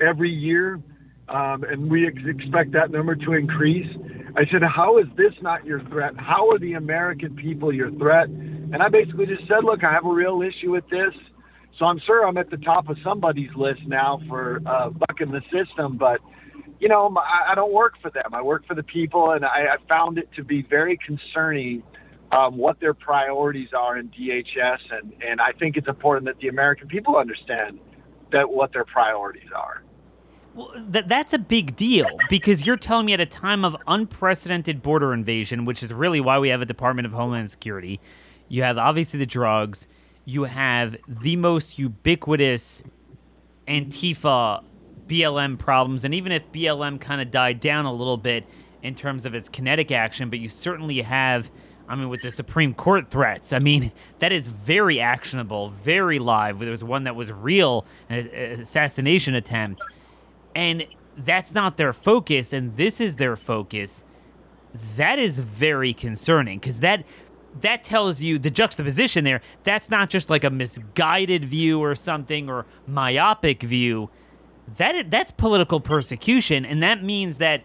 every 0.01 0.31
year, 0.31 0.81
um, 1.29 1.63
and 1.63 1.89
we 1.89 2.07
ex- 2.07 2.17
expect 2.25 2.71
that 2.71 2.89
number 2.89 3.15
to 3.15 3.33
increase. 3.33 3.87
I 4.35 4.45
said, 4.51 4.63
"How 4.63 4.97
is 4.97 5.05
this 5.15 5.33
not 5.41 5.65
your 5.65 5.81
threat? 5.81 6.13
How 6.17 6.49
are 6.49 6.57
the 6.57 6.73
American 6.73 7.35
people 7.35 7.71
your 7.71 7.91
threat?" 7.91 8.27
And 8.27 8.81
I 8.81 8.89
basically 8.89 9.27
just 9.27 9.47
said, 9.47 9.63
"Look, 9.63 9.83
I 9.83 9.91
have 9.91 10.05
a 10.05 10.13
real 10.13 10.41
issue 10.41 10.71
with 10.71 10.87
this." 10.89 11.13
So 11.77 11.85
I'm 11.85 11.99
sure 11.99 12.27
I'm 12.27 12.37
at 12.37 12.49
the 12.49 12.57
top 12.57 12.89
of 12.89 12.97
somebody's 13.03 13.53
list 13.55 13.81
now 13.85 14.19
for 14.27 14.61
uh, 14.65 14.89
bucking 14.89 15.31
the 15.31 15.41
system, 15.51 15.97
but 15.97 16.19
you 16.79 16.87
know, 16.87 17.13
I, 17.17 17.51
I 17.51 17.55
don't 17.55 17.73
work 17.73 17.93
for 18.01 18.09
them. 18.09 18.33
I 18.33 18.41
work 18.41 18.65
for 18.67 18.75
the 18.75 18.83
people, 18.83 19.31
and 19.31 19.45
I, 19.45 19.67
I 19.73 19.93
found 19.93 20.17
it 20.17 20.29
to 20.35 20.43
be 20.43 20.61
very 20.61 20.97
concerning 21.05 21.83
um, 22.31 22.57
what 22.57 22.79
their 22.79 22.93
priorities 22.93 23.69
are 23.77 23.97
in 23.97 24.09
DHS, 24.09 24.79
and 24.91 25.13
and 25.21 25.41
I 25.41 25.51
think 25.53 25.77
it's 25.77 25.87
important 25.87 26.25
that 26.25 26.39
the 26.39 26.47
American 26.47 26.87
people 26.87 27.17
understand 27.17 27.79
that 28.31 28.49
what 28.49 28.71
their 28.71 28.85
priorities 28.85 29.49
are. 29.55 29.81
Well, 30.53 30.71
th- 30.91 31.05
that's 31.07 31.33
a 31.33 31.39
big 31.39 31.75
deal 31.75 32.07
because 32.29 32.65
you're 32.65 32.77
telling 32.77 33.05
me 33.05 33.13
at 33.13 33.19
a 33.19 33.25
time 33.25 33.63
of 33.63 33.75
unprecedented 33.87 34.81
border 34.81 35.13
invasion, 35.13 35.65
which 35.65 35.83
is 35.83 35.93
really 35.93 36.19
why 36.19 36.39
we 36.39 36.49
have 36.49 36.61
a 36.61 36.65
Department 36.65 37.05
of 37.05 37.13
Homeland 37.13 37.49
Security. 37.49 37.99
You 38.47 38.63
have 38.63 38.77
obviously 38.77 39.19
the 39.19 39.25
drugs. 39.25 39.87
You 40.25 40.43
have 40.43 40.95
the 41.07 41.35
most 41.35 41.79
ubiquitous 41.79 42.83
Antifa 43.67 44.63
BLM 45.09 45.57
problems. 45.57 46.05
And 46.05 46.13
even 46.13 46.31
if 46.31 46.49
BLM 46.51 47.01
kind 47.01 47.19
of 47.19 47.31
died 47.31 47.59
down 47.59 47.85
a 47.85 47.93
little 47.93 48.17
bit 48.17 48.45
in 48.81 48.95
terms 48.95 49.25
of 49.25 49.33
its 49.33 49.49
kinetic 49.49 49.91
action, 49.91 50.29
but 50.29 50.39
you 50.39 50.47
certainly 50.47 51.01
have, 51.01 51.51
I 51.87 51.95
mean, 51.95 52.07
with 52.07 52.21
the 52.21 52.31
Supreme 52.31 52.73
Court 52.73 53.09
threats, 53.09 53.51
I 53.51 53.59
mean, 53.59 53.91
that 54.19 54.31
is 54.31 54.47
very 54.47 55.01
actionable, 55.01 55.69
very 55.69 56.19
live. 56.19 56.59
There 56.59 56.71
was 56.71 56.83
one 56.83 57.03
that 57.03 57.15
was 57.15 57.31
real, 57.31 57.85
an 58.07 58.27
assassination 58.27 59.35
attempt. 59.35 59.83
And 60.55 60.85
that's 61.17 61.53
not 61.53 61.77
their 61.77 61.91
focus, 61.91 62.53
and 62.53 62.77
this 62.77 63.01
is 63.01 63.15
their 63.15 63.35
focus. 63.35 64.03
That 64.95 65.19
is 65.19 65.39
very 65.39 65.93
concerning 65.93 66.59
because 66.59 66.79
that 66.79 67.03
that 67.61 67.83
tells 67.83 68.21
you 68.21 68.37
the 68.37 68.51
juxtaposition 68.51 69.23
there. 69.23 69.41
That's 69.63 69.89
not 69.89 70.09
just 70.09 70.29
like 70.29 70.43
a 70.43 70.49
misguided 70.49 71.43
view 71.43 71.79
or 71.79 71.95
something 71.95 72.49
or 72.49 72.67
myopic 72.87 73.63
view 73.63 74.09
that 74.77 75.09
that's 75.11 75.31
political 75.31 75.79
persecution, 75.79 76.65
and 76.65 76.81
that 76.83 77.03
means 77.03 77.37
that 77.37 77.63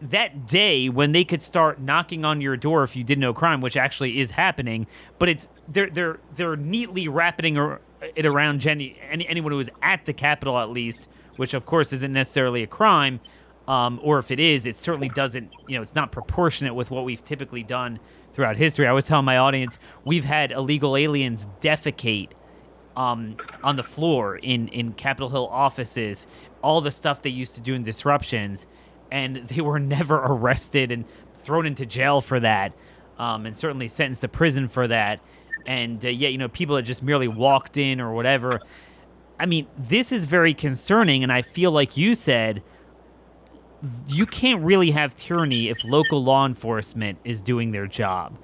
that 0.00 0.46
day 0.46 0.88
when 0.88 1.12
they 1.12 1.24
could 1.24 1.42
start 1.42 1.80
knocking 1.80 2.24
on 2.24 2.40
your 2.40 2.56
door 2.56 2.82
if 2.82 2.96
you 2.96 3.04
did 3.04 3.18
no 3.18 3.34
crime, 3.34 3.60
which 3.60 3.76
actually 3.76 4.18
is 4.18 4.32
happening, 4.32 4.86
but 5.18 5.28
it's 5.28 5.48
they're 5.68 5.90
they're 5.90 6.18
they're 6.34 6.56
neatly 6.56 7.08
wrapping 7.08 7.56
it 8.16 8.24
around 8.24 8.60
Jenny 8.60 8.98
any, 9.08 9.26
anyone 9.28 9.52
who 9.52 9.58
is 9.58 9.70
at 9.82 10.04
the 10.06 10.12
Capitol 10.12 10.58
at 10.58 10.70
least, 10.70 11.08
which 11.36 11.54
of 11.54 11.66
course 11.66 11.92
isn't 11.92 12.12
necessarily 12.12 12.62
a 12.62 12.66
crime, 12.66 13.20
um, 13.68 14.00
or 14.02 14.18
if 14.18 14.30
it 14.30 14.40
is, 14.40 14.66
it 14.66 14.78
certainly 14.78 15.08
doesn't 15.08 15.50
you 15.68 15.76
know 15.76 15.82
it's 15.82 15.94
not 15.94 16.12
proportionate 16.12 16.74
with 16.74 16.90
what 16.90 17.04
we've 17.04 17.22
typically 17.22 17.62
done 17.62 18.00
throughout 18.32 18.56
history. 18.56 18.86
I 18.86 18.90
always 18.90 19.06
tell 19.06 19.22
my 19.22 19.36
audience 19.36 19.78
we've 20.04 20.24
had 20.24 20.50
illegal 20.50 20.96
aliens 20.96 21.46
defecate 21.60 22.30
um, 22.96 23.36
on 23.62 23.76
the 23.76 23.82
floor 23.82 24.36
in 24.36 24.68
in 24.68 24.92
Capitol 24.92 25.28
Hill 25.28 25.48
offices, 25.48 26.26
all 26.62 26.80
the 26.80 26.90
stuff 26.90 27.22
they 27.22 27.30
used 27.30 27.54
to 27.54 27.60
do 27.60 27.74
in 27.74 27.82
disruptions, 27.82 28.66
and 29.10 29.36
they 29.48 29.60
were 29.60 29.78
never 29.78 30.16
arrested 30.16 30.92
and 30.92 31.04
thrown 31.34 31.66
into 31.66 31.86
jail 31.86 32.20
for 32.20 32.40
that, 32.40 32.74
um, 33.18 33.46
and 33.46 33.56
certainly 33.56 33.88
sentenced 33.88 34.22
to 34.22 34.28
prison 34.28 34.68
for 34.68 34.86
that. 34.88 35.20
And 35.66 36.04
uh, 36.04 36.08
yet, 36.08 36.32
you 36.32 36.38
know, 36.38 36.48
people 36.48 36.76
that 36.76 36.82
just 36.82 37.02
merely 37.02 37.28
walked 37.28 37.76
in 37.76 38.00
or 38.00 38.12
whatever. 38.14 38.60
I 39.38 39.46
mean, 39.46 39.66
this 39.78 40.12
is 40.12 40.26
very 40.26 40.52
concerning, 40.52 41.22
and 41.22 41.32
I 41.32 41.42
feel 41.42 41.70
like 41.70 41.96
you 41.96 42.14
said 42.14 42.62
you 44.06 44.26
can't 44.26 44.62
really 44.62 44.90
have 44.90 45.16
tyranny 45.16 45.68
if 45.68 45.84
local 45.84 46.22
law 46.22 46.46
enforcement 46.46 47.18
is 47.24 47.40
doing 47.40 47.70
their 47.70 47.86
job. 47.86 48.36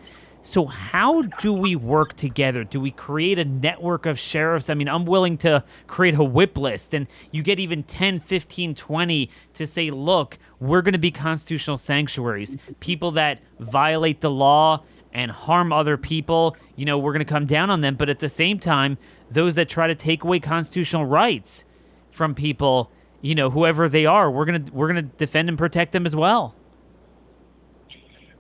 So, 0.47 0.67
how 0.67 1.23
do 1.23 1.53
we 1.53 1.75
work 1.75 2.15
together? 2.15 2.63
Do 2.63 2.81
we 2.81 2.93
create 2.93 3.37
a 3.37 3.45
network 3.45 4.07
of 4.07 4.17
sheriffs? 4.17 4.71
I 4.71 4.75
mean, 4.75 4.89
I'm 4.89 5.05
willing 5.05 5.39
to 5.39 5.65
create 5.89 6.15
a 6.15 6.23
whip 6.23 6.57
list, 6.57 6.95
and 6.95 7.09
you 7.33 7.43
get 7.43 7.59
even 7.59 7.83
10, 7.83 8.21
15, 8.21 8.77
20 8.77 9.31
to 9.55 9.67
say, 9.67 9.91
look, 9.91 10.39
we're 10.61 10.83
going 10.83 10.93
to 10.93 11.01
be 11.01 11.11
constitutional 11.11 11.79
sanctuaries. 11.79 12.57
People 12.79 13.11
that 13.11 13.41
violate 13.59 14.21
the 14.21 14.31
law 14.31 14.85
and 15.13 15.33
harm 15.33 15.73
other 15.73 15.97
people, 15.97 16.57
you 16.77 16.85
know, 16.85 16.97
we're 16.97 17.13
going 17.13 17.27
to 17.27 17.33
come 17.33 17.47
down 17.47 17.69
on 17.69 17.81
them. 17.81 17.97
But 17.97 18.09
at 18.09 18.21
the 18.21 18.29
same 18.29 18.61
time, 18.61 18.99
those 19.29 19.57
that 19.57 19.69
try 19.69 19.89
to 19.89 19.97
take 19.97 20.23
away 20.23 20.39
constitutional 20.39 21.07
rights 21.07 21.65
from 22.13 22.37
people, 22.37 22.93
you 23.21 23.35
know, 23.35 23.51
whoever 23.51 23.89
they 23.89 24.07
are, 24.07 24.31
we're 24.31 24.45
going 24.45 24.65
to 24.65 24.73
we're 24.73 24.93
going 24.93 25.11
to 25.11 25.17
defend 25.17 25.49
and 25.49 25.59
protect 25.59 25.91
them 25.91 26.07
as 26.07 26.15
well. 26.15 26.55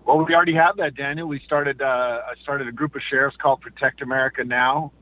Well, 0.06 0.24
we 0.24 0.34
already 0.36 0.54
have 0.54 0.76
that, 0.76 0.94
Daniel. 0.94 1.26
We 1.26 1.40
started. 1.40 1.82
Uh, 1.82 2.20
I 2.30 2.40
started 2.40 2.68
a 2.68 2.72
group 2.72 2.94
of 2.94 3.02
sheriffs 3.10 3.36
called 3.42 3.60
Protect 3.60 4.02
America 4.02 4.44
Now, 4.44 4.92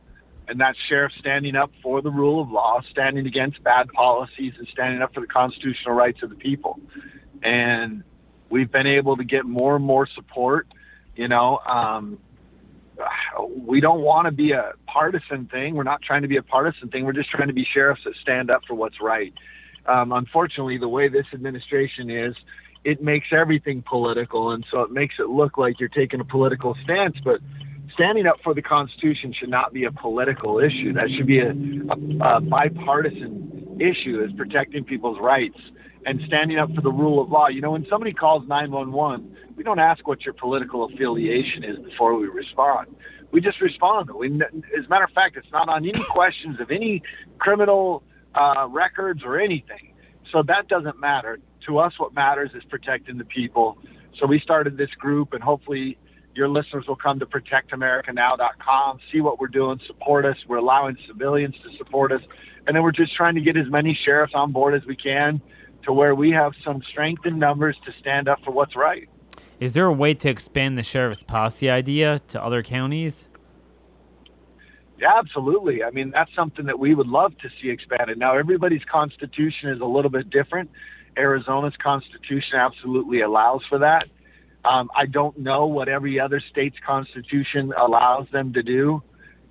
and 0.48 0.58
that's 0.58 0.78
sheriffs 0.88 1.14
standing 1.18 1.56
up 1.56 1.70
for 1.82 2.00
the 2.00 2.10
rule 2.10 2.40
of 2.40 2.50
law, 2.50 2.80
standing 2.90 3.26
against 3.26 3.62
bad 3.62 3.90
policies, 3.90 4.54
and 4.56 4.66
standing 4.68 5.02
up 5.02 5.12
for 5.12 5.20
the 5.20 5.26
constitutional 5.26 5.94
rights 5.94 6.22
of 6.22 6.30
the 6.30 6.36
people. 6.36 6.80
And 7.42 8.02
we've 8.48 8.72
been 8.72 8.86
able 8.86 9.18
to 9.18 9.24
get 9.24 9.44
more 9.44 9.76
and 9.76 9.84
more 9.84 10.06
support. 10.06 10.68
You 11.14 11.28
know, 11.28 11.58
um, 11.66 12.18
we 13.46 13.80
don't 13.80 14.00
want 14.00 14.24
to 14.24 14.32
be 14.32 14.52
a 14.52 14.72
partisan 14.86 15.48
thing. 15.48 15.74
We're 15.74 15.82
not 15.82 16.00
trying 16.00 16.22
to 16.22 16.28
be 16.28 16.38
a 16.38 16.42
partisan 16.42 16.88
thing. 16.88 17.04
We're 17.04 17.12
just 17.12 17.28
trying 17.28 17.48
to 17.48 17.54
be 17.54 17.66
sheriffs 17.74 18.00
that 18.04 18.14
stand 18.22 18.50
up 18.50 18.62
for 18.66 18.74
what's 18.74 19.02
right. 19.02 19.34
Um, 19.84 20.12
unfortunately, 20.12 20.78
the 20.78 20.88
way 20.88 21.08
this 21.08 21.26
administration 21.34 22.08
is, 22.08 22.34
it 22.84 23.02
makes 23.02 23.28
everything 23.32 23.82
political, 23.88 24.50
and 24.50 24.64
so 24.70 24.80
it 24.82 24.90
makes 24.90 25.14
it 25.18 25.28
look 25.28 25.56
like 25.56 25.80
you're 25.80 25.88
taking 25.88 26.20
a 26.20 26.24
political 26.24 26.76
stance. 26.84 27.16
But 27.24 27.40
standing 27.94 28.26
up 28.26 28.36
for 28.44 28.54
the 28.54 28.62
Constitution 28.62 29.34
should 29.38 29.48
not 29.48 29.72
be 29.72 29.84
a 29.84 29.92
political 29.92 30.58
issue. 30.58 30.92
That 30.92 31.08
should 31.16 31.26
be 31.26 31.40
a, 31.40 31.50
a, 31.50 32.36
a 32.36 32.40
bipartisan 32.40 33.78
issue, 33.80 34.22
is 34.22 34.32
protecting 34.36 34.84
people's 34.84 35.18
rights 35.20 35.58
and 36.06 36.20
standing 36.26 36.58
up 36.58 36.72
for 36.74 36.82
the 36.82 36.92
rule 36.92 37.22
of 37.22 37.30
law. 37.30 37.48
You 37.48 37.62
know, 37.62 37.72
when 37.72 37.86
somebody 37.88 38.12
calls 38.12 38.46
911, 38.46 39.36
we 39.56 39.64
don't 39.64 39.78
ask 39.78 40.06
what 40.06 40.24
your 40.24 40.34
political 40.34 40.84
affiliation 40.84 41.64
is 41.64 41.78
before 41.78 42.14
we 42.14 42.26
respond. 42.26 42.94
We 43.30 43.40
just 43.40 43.60
respond. 43.60 44.10
We, 44.10 44.28
as 44.28 44.84
a 44.84 44.88
matter 44.88 45.04
of 45.04 45.10
fact, 45.10 45.36
it's 45.36 45.50
not 45.52 45.68
on 45.68 45.88
any 45.88 46.04
questions 46.10 46.60
of 46.60 46.70
any 46.70 47.02
criminal 47.38 48.02
uh, 48.34 48.66
records 48.68 49.22
or 49.24 49.40
anything. 49.40 49.94
So 50.32 50.42
that 50.46 50.68
doesn't 50.68 51.00
matter 51.00 51.38
to 51.66 51.78
us, 51.78 51.92
what 51.98 52.14
matters 52.14 52.50
is 52.54 52.62
protecting 52.64 53.18
the 53.18 53.24
people. 53.24 53.78
So 54.18 54.26
we 54.26 54.40
started 54.40 54.76
this 54.76 54.90
group, 54.98 55.32
and 55.32 55.42
hopefully, 55.42 55.98
your 56.34 56.48
listeners 56.48 56.86
will 56.86 56.96
come 56.96 57.18
to 57.20 57.26
protectamericanow.com, 57.26 58.98
see 59.12 59.20
what 59.20 59.38
we're 59.38 59.48
doing, 59.48 59.80
support 59.86 60.24
us. 60.24 60.36
We're 60.48 60.56
allowing 60.56 60.96
civilians 61.06 61.54
to 61.62 61.76
support 61.76 62.12
us, 62.12 62.22
and 62.66 62.74
then 62.74 62.82
we're 62.82 62.92
just 62.92 63.14
trying 63.14 63.34
to 63.36 63.40
get 63.40 63.56
as 63.56 63.68
many 63.68 63.98
sheriffs 64.04 64.32
on 64.34 64.52
board 64.52 64.74
as 64.74 64.84
we 64.86 64.96
can 64.96 65.40
to 65.84 65.92
where 65.92 66.14
we 66.14 66.30
have 66.30 66.52
some 66.64 66.82
strength 66.90 67.26
in 67.26 67.38
numbers 67.38 67.76
to 67.86 67.92
stand 68.00 68.28
up 68.28 68.38
for 68.44 68.50
what's 68.50 68.74
right. 68.74 69.08
Is 69.60 69.74
there 69.74 69.86
a 69.86 69.92
way 69.92 70.14
to 70.14 70.28
expand 70.28 70.76
the 70.76 70.82
sheriff's 70.82 71.22
posse 71.22 71.70
idea 71.70 72.20
to 72.28 72.42
other 72.42 72.62
counties? 72.62 73.28
Yeah, 74.98 75.18
absolutely. 75.18 75.84
I 75.84 75.90
mean, 75.90 76.10
that's 76.10 76.34
something 76.34 76.66
that 76.66 76.78
we 76.78 76.94
would 76.94 77.06
love 77.06 77.36
to 77.38 77.48
see 77.60 77.68
expanded. 77.68 78.18
Now, 78.18 78.36
everybody's 78.36 78.84
constitution 78.90 79.70
is 79.70 79.80
a 79.80 79.84
little 79.84 80.10
bit 80.10 80.30
different. 80.30 80.70
Arizona's 81.16 81.74
constitution 81.82 82.58
absolutely 82.58 83.20
allows 83.20 83.62
for 83.68 83.78
that. 83.78 84.04
Um, 84.64 84.90
I 84.96 85.06
don't 85.06 85.38
know 85.38 85.66
what 85.66 85.88
every 85.88 86.18
other 86.18 86.40
state's 86.50 86.76
constitution 86.84 87.72
allows 87.76 88.26
them 88.32 88.52
to 88.54 88.62
do, 88.62 89.02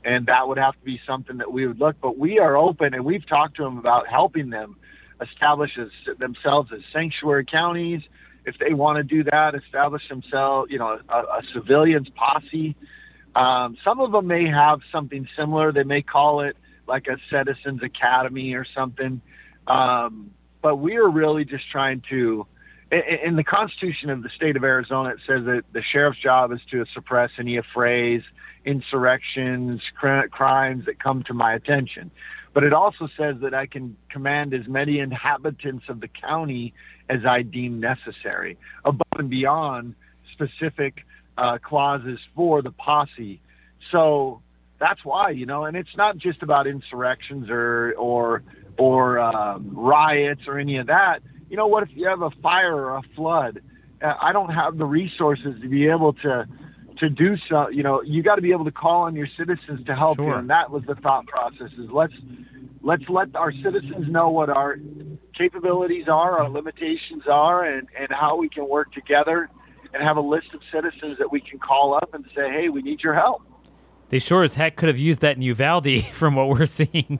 and 0.04 0.26
that 0.26 0.48
would 0.48 0.58
have 0.58 0.74
to 0.74 0.84
be 0.84 1.00
something 1.06 1.38
that 1.38 1.52
we 1.52 1.68
would 1.68 1.80
look. 1.80 1.96
But 2.02 2.18
we 2.18 2.40
are 2.40 2.58
open, 2.58 2.94
and 2.94 3.06
we've 3.06 3.28
talked 3.28 3.58
to 3.58 3.64
them 3.64 3.78
about 3.78 4.08
helping 4.08 4.50
them 4.50 4.76
establish 5.22 5.72
as, 5.78 6.18
themselves 6.18 6.72
as 6.74 6.82
sanctuary 6.92 7.46
counties. 7.46 8.02
If 8.46 8.58
they 8.58 8.74
want 8.74 8.98
to 8.98 9.04
do 9.04 9.24
that, 9.26 9.54
establish 9.56 10.02
themselves, 10.10 10.72
you 10.72 10.80
know, 10.80 11.00
a, 11.08 11.18
a 11.18 11.42
civilians 11.54 12.10
posse 12.16 12.76
um, 13.36 13.78
some 13.84 14.00
of 14.00 14.12
them 14.12 14.28
may 14.28 14.48
have 14.48 14.80
something 14.92 15.28
similar. 15.38 15.72
They 15.72 15.84
may 15.84 16.02
call 16.02 16.42
it 16.42 16.56
like 16.88 17.08
a 17.08 17.18
Citizens 17.32 17.82
Academy 17.82 18.54
or 18.54 18.66
something. 18.76 19.22
Um, 19.66 20.32
but 20.64 20.78
we 20.78 20.96
are 20.96 21.10
really 21.10 21.46
just 21.46 21.70
trying 21.70 22.02
to, 22.10 22.48
in 22.92 23.36
the 23.36 23.44
Constitution 23.44 24.10
of 24.10 24.24
the 24.24 24.30
state 24.36 24.56
of 24.56 24.64
Arizona, 24.64 25.10
it 25.10 25.20
says 25.28 25.46
that 25.46 25.64
the 25.74 25.84
sheriff's 25.92 26.20
job 26.20 26.52
is 26.52 26.62
to 26.72 26.86
suppress 26.94 27.30
any 27.38 27.58
affrays, 27.58 28.22
insurrections, 28.66 29.82
crimes 30.32 30.86
that 30.86 31.04
come 31.04 31.22
to 31.28 31.34
my 31.34 31.54
attention. 31.54 32.10
But 32.54 32.64
it 32.64 32.72
also 32.72 33.10
says 33.18 33.36
that 33.42 33.54
I 33.54 33.66
can 33.66 33.98
command 34.10 34.54
as 34.54 34.68
many 34.68 35.00
inhabitants 35.00 35.86
of 35.90 36.00
the 36.00 36.08
county 36.08 36.74
as 37.10 37.26
I 37.28 37.42
deem 37.42 37.80
necessary, 37.80 38.58
above 38.86 39.20
and 39.20 39.30
beyond 39.30 39.96
specific 40.32 41.04
uh, 41.38 41.58
clauses 41.62 42.20
for 42.36 42.62
the 42.62 42.72
posse. 42.72 43.42
So 43.92 44.42
that's 44.80 45.04
why, 45.04 45.32
you 45.32 45.46
know, 45.46 45.66
and 45.66 45.76
it's 45.76 45.96
not 45.98 46.18
just 46.18 46.42
about 46.42 46.68
insurrections 46.68 47.50
or 47.50 47.94
or 47.98 48.44
or 48.78 49.20
um, 49.20 49.72
riots 49.74 50.42
or 50.48 50.60
any 50.60 50.78
of 50.78 50.88
that. 50.88 51.20
You 51.50 51.58
know, 51.58 51.68
what 51.68 51.84
if 51.84 51.90
you 51.94 52.08
have 52.08 52.22
a 52.22 52.32
fire 52.42 52.76
or 52.76 52.98
a 52.98 53.02
flood? 53.16 53.62
Uh, 54.02 54.14
I 54.20 54.34
don't 54.34 54.50
have 54.50 54.78
the 54.78 54.86
resources 54.86 55.62
to 55.62 55.70
be 55.70 55.88
able 55.88 56.14
to 56.14 56.48
to 57.00 57.10
do 57.10 57.36
so. 57.50 57.70
You 57.70 57.84
know, 57.84 58.02
you 58.02 58.24
got 58.24 58.36
to 58.36 58.42
be 58.42 58.52
able 58.52 58.66
to 58.66 58.72
call 58.72 59.04
on 59.04 59.16
your 59.16 59.28
citizens 59.38 59.86
to 59.86 59.96
help 59.96 60.18
sure. 60.18 60.26
you, 60.26 60.34
and 60.34 60.50
that 60.50 60.72
was 60.72 60.84
the 60.86 60.96
thought 60.96 61.28
process. 61.28 61.72
Is 61.78 61.90
let's 61.92 62.14
let's 62.82 63.08
let 63.10 63.36
our 63.36 63.52
citizens 63.52 64.10
know 64.10 64.30
what 64.30 64.50
our 64.50 64.78
capabilities 65.38 66.08
are, 66.08 66.40
our 66.40 66.50
limitations 66.50 67.24
are, 67.30 67.64
and 67.64 67.88
and 67.98 68.10
how 68.12 68.36
we 68.36 68.50
can 68.50 68.68
work 68.68 68.92
together 68.94 69.50
and 69.94 70.08
have 70.08 70.18
a 70.18 70.22
list 70.22 70.48
of 70.54 70.62
citizens 70.72 71.18
that 71.20 71.32
we 71.32 71.40
can 71.40 71.60
call 71.60 71.94
up 71.94 72.14
and 72.14 72.26
say, 72.36 72.50
hey, 72.50 72.70
we 72.70 72.82
need 72.82 73.02
your 73.02 73.14
help. 73.14 73.44
They 74.10 74.20
sure 74.20 74.44
as 74.44 74.56
heck 74.56 74.76
could 74.76 74.90
have 74.90 74.98
used 74.98 75.22
that 75.22 75.36
in 75.38 75.42
Uvalde 75.44 76.06
from 76.14 76.36
what 76.36 76.50
we're 76.50 76.66
seeing. 76.66 77.20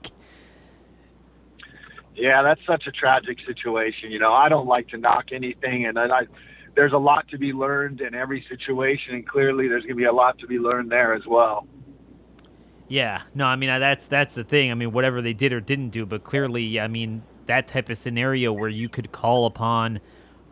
Yeah, 2.14 2.42
that's 2.42 2.60
such 2.66 2.86
a 2.86 2.92
tragic 2.92 3.38
situation. 3.46 4.10
You 4.10 4.18
know, 4.18 4.32
I 4.32 4.48
don't 4.48 4.66
like 4.66 4.88
to 4.88 4.96
knock 4.96 5.26
anything, 5.32 5.86
and 5.86 5.98
I, 5.98 6.22
there's 6.76 6.92
a 6.92 6.98
lot 6.98 7.26
to 7.28 7.38
be 7.38 7.52
learned 7.52 8.00
in 8.00 8.14
every 8.14 8.44
situation, 8.48 9.14
and 9.14 9.28
clearly 9.28 9.68
there's 9.68 9.82
going 9.82 9.94
to 9.94 10.00
be 10.00 10.04
a 10.04 10.12
lot 10.12 10.38
to 10.38 10.46
be 10.46 10.58
learned 10.58 10.90
there 10.90 11.14
as 11.14 11.26
well. 11.26 11.66
Yeah, 12.86 13.22
no, 13.34 13.46
I 13.46 13.56
mean 13.56 13.68
that's 13.80 14.06
that's 14.06 14.34
the 14.34 14.44
thing. 14.44 14.70
I 14.70 14.74
mean, 14.74 14.92
whatever 14.92 15.22
they 15.22 15.32
did 15.32 15.52
or 15.52 15.60
didn't 15.60 15.88
do, 15.88 16.04
but 16.04 16.22
clearly, 16.22 16.78
I 16.78 16.86
mean 16.86 17.22
that 17.46 17.66
type 17.66 17.88
of 17.88 17.98
scenario 17.98 18.52
where 18.52 18.68
you 18.68 18.88
could 18.88 19.10
call 19.10 19.46
upon 19.46 20.00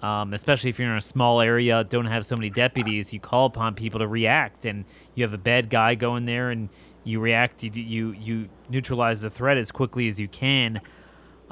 um, 0.03 0.35
especially 0.35 0.69
if 0.71 0.79
you're 0.81 0.91
in 0.91 0.97
a 0.97 1.01
small 1.01 1.41
area, 1.41 1.85
don't 1.85 2.07
have 2.07 2.27
so 2.27 2.35
many 2.35 2.51
deputies, 2.51 3.13
you 3.13 3.21
call 3.21 3.47
upon 3.47 3.77
people 3.77 4.01
to 4.01 4.09
react, 4.09 4.65
and 4.65 4.85
you 5.15 5.23
have 5.23 5.33
a 5.33 5.39
bad 5.39 5.71
guy 5.71 5.95
going 5.95 6.25
there, 6.25 6.51
and 6.51 6.69
you 7.05 7.21
react, 7.21 7.63
you 7.63 7.71
you, 7.71 8.13
you 8.13 8.49
neutralize 8.69 9.21
the 9.21 9.31
threat 9.31 9.57
as 9.57 9.71
quickly 9.71 10.09
as 10.09 10.19
you 10.19 10.27
can. 10.27 10.81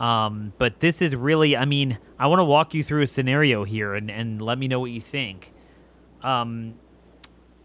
Um, 0.00 0.52
but 0.58 0.80
this 0.80 1.02
is 1.02 1.14
really, 1.14 1.56
I 1.56 1.66
mean, 1.66 1.98
I 2.18 2.26
want 2.26 2.40
to 2.40 2.44
walk 2.44 2.74
you 2.74 2.82
through 2.82 3.02
a 3.02 3.06
scenario 3.06 3.64
here, 3.64 3.94
and, 3.94 4.10
and 4.10 4.40
let 4.40 4.58
me 4.58 4.66
know 4.66 4.80
what 4.80 4.90
you 4.90 5.00
think. 5.00 5.52
Um, 6.22 6.74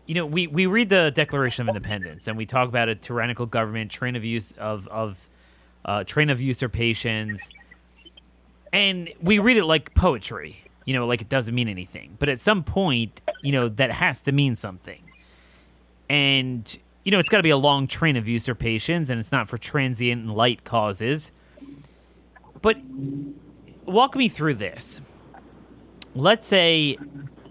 you 0.05 0.13
know, 0.15 0.25
we, 0.25 0.45
we 0.45 0.65
read 0.65 0.89
the 0.89 1.11
Declaration 1.15 1.63
of 1.63 1.69
Independence, 1.69 2.27
and 2.27 2.37
we 2.37 2.45
talk 2.45 2.67
about 2.67 2.89
a 2.89 2.95
tyrannical 2.95 3.45
government, 3.45 3.89
train 3.89 4.15
of 4.15 4.23
use 4.23 4.51
of 4.53 4.87
of 4.89 5.29
uh, 5.85 6.03
train 6.03 6.29
of 6.29 6.41
usurpations, 6.41 7.49
and 8.71 9.11
we 9.21 9.39
read 9.39 9.57
it 9.57 9.65
like 9.65 9.95
poetry 9.95 10.65
you 10.85 10.93
know, 10.93 11.05
like 11.05 11.21
it 11.21 11.29
doesn't 11.29 11.53
mean 11.53 11.67
anything. 11.67 12.15
But 12.19 12.29
at 12.29 12.39
some 12.39 12.63
point, 12.63 13.21
you 13.41 13.51
know, 13.51 13.67
that 13.69 13.91
has 13.91 14.21
to 14.21 14.31
mean 14.31 14.55
something. 14.55 15.01
And, 16.07 16.77
you 17.03 17.11
know, 17.11 17.19
it's 17.19 17.29
got 17.29 17.37
to 17.37 17.43
be 17.43 17.49
a 17.49 17.57
long 17.57 17.87
train 17.87 18.15
of 18.15 18.27
usurpations, 18.27 19.09
and 19.09 19.19
it's 19.19 19.31
not 19.31 19.49
for 19.49 19.57
transient 19.57 20.21
and 20.21 20.33
light 20.33 20.63
causes. 20.63 21.31
But 22.65 22.77
walk 23.85 24.15
me 24.15 24.27
through 24.27 24.55
this. 24.55 24.99
Let's 26.15 26.47
say 26.47 26.97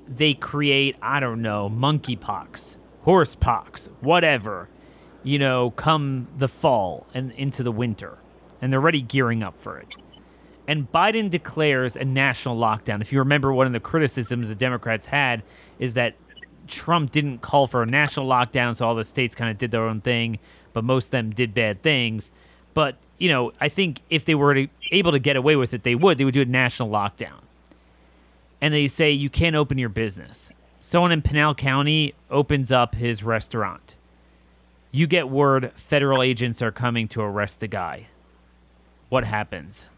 they 0.09 0.35
create, 0.35 0.97
I 1.01 1.21
don't 1.21 1.41
know, 1.41 1.71
monkeypox, 1.71 2.79
horsepox, 3.03 3.89
whatever, 4.01 4.69
you 5.23 5.39
know, 5.39 5.71
come 5.71 6.27
the 6.37 6.49
fall 6.49 7.07
and 7.15 7.31
into 7.31 7.62
the 7.62 7.71
winter, 7.71 8.19
and 8.61 8.73
they're 8.73 8.81
already 8.81 9.03
gearing 9.03 9.45
up 9.45 9.61
for 9.61 9.79
it 9.79 9.87
and 10.67 10.91
Biden 10.91 11.31
declares 11.31 11.97
a 11.97 12.05
national 12.05 12.57
lockdown. 12.57 13.01
If 13.01 13.12
you 13.12 13.19
remember, 13.21 13.53
one 13.53 13.67
of 13.67 13.73
the 13.73 13.81
criticisms 13.81 14.49
the 14.49 14.55
Democrats 14.55 15.07
had 15.07 15.43
is 15.79 15.95
that 15.95 16.15
Trump 16.67 17.12
didn't 17.12 17.39
call 17.43 17.67
for 17.67 17.83
a 17.83 17.87
national 17.87 18.27
lockdown, 18.27 18.75
so 18.75 18.89
all 18.89 18.95
the 18.95 19.05
states 19.05 19.35
kind 19.35 19.51
of 19.51 19.59
did 19.59 19.71
their 19.71 19.85
own 19.85 20.01
thing, 20.01 20.39
but 20.73 20.83
most 20.83 21.07
of 21.07 21.11
them 21.12 21.31
did 21.31 21.55
bad 21.55 21.83
things. 21.83 22.33
But, 22.73 22.97
you 23.19 23.29
know, 23.29 23.53
I 23.61 23.69
think 23.69 24.01
if 24.11 24.25
they 24.25 24.35
were 24.35 24.55
to, 24.55 24.69
able 24.91 25.12
to 25.12 25.19
get 25.19 25.37
away 25.37 25.57
with 25.57 25.75
it, 25.75 25.83
they 25.83 25.95
would. 25.95 26.19
They 26.19 26.25
would 26.25 26.35
do 26.35 26.43
a 26.43 26.47
national 26.47 26.89
lockdown. 26.91 27.41
And 28.61 28.73
they 28.73 28.87
say 28.87 29.11
you 29.11 29.31
can't 29.31 29.57
open 29.57 29.79
your 29.79 29.89
business. 29.89 30.53
Someone 30.81 31.12
in 31.12 31.23
Pinal 31.23 31.55
County 31.55 32.15
opens 32.31 32.71
up 32.73 32.95
his 32.95 33.23
restaurant. 33.23 33.95
You 34.91 35.07
get 35.07 35.29
word 35.29 35.73
federal 35.75 36.23
agents 36.23 36.62
are 36.62 36.71
coming 36.71 37.09
to 37.09 37.21
arrest 37.21 37.61
the 37.61 37.67
guy. 37.67 38.07
What 39.09 39.25
happens? 39.25 39.89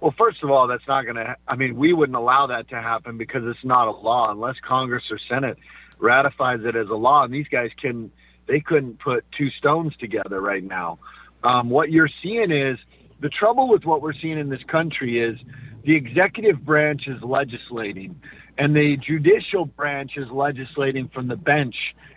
Well, 0.00 0.14
first 0.16 0.42
of 0.42 0.50
all, 0.50 0.66
that's 0.66 0.86
not 0.88 1.02
going 1.04 1.16
to, 1.16 1.36
I 1.46 1.56
mean, 1.56 1.76
we 1.76 1.92
wouldn't 1.92 2.16
allow 2.16 2.46
that 2.46 2.68
to 2.70 2.76
happen 2.76 3.18
because 3.18 3.42
it's 3.44 3.64
not 3.64 3.86
a 3.86 3.90
law 3.90 4.30
unless 4.30 4.56
Congress 4.66 5.04
or 5.10 5.18
Senate 5.28 5.58
ratifies 5.98 6.60
it 6.64 6.74
as 6.74 6.88
a 6.88 6.94
law. 6.94 7.24
And 7.24 7.34
these 7.34 7.48
guys 7.48 7.70
can, 7.80 8.10
they 8.46 8.60
couldn't 8.60 8.98
put 8.98 9.24
two 9.36 9.50
stones 9.50 9.94
together 9.96 10.40
right 10.40 10.64
now. 10.64 10.98
Um, 11.42 11.70
what 11.70 11.90
you're 11.90 12.10
seeing 12.22 12.50
is 12.50 12.78
the 13.20 13.28
trouble 13.28 13.68
with 13.68 13.84
what 13.84 14.02
we're 14.02 14.14
seeing 14.14 14.38
in 14.38 14.48
this 14.48 14.62
country 14.68 15.20
is 15.20 15.38
the 15.84 15.94
executive 15.96 16.64
branch 16.64 17.02
is 17.06 17.22
legislating 17.22 18.20
and 18.58 18.76
the 18.76 18.96
judicial 18.96 19.64
branch 19.64 20.12
is 20.16 20.28
legislating 20.30 21.08
from 21.08 21.28
the 21.28 21.36
bench. 21.36 21.74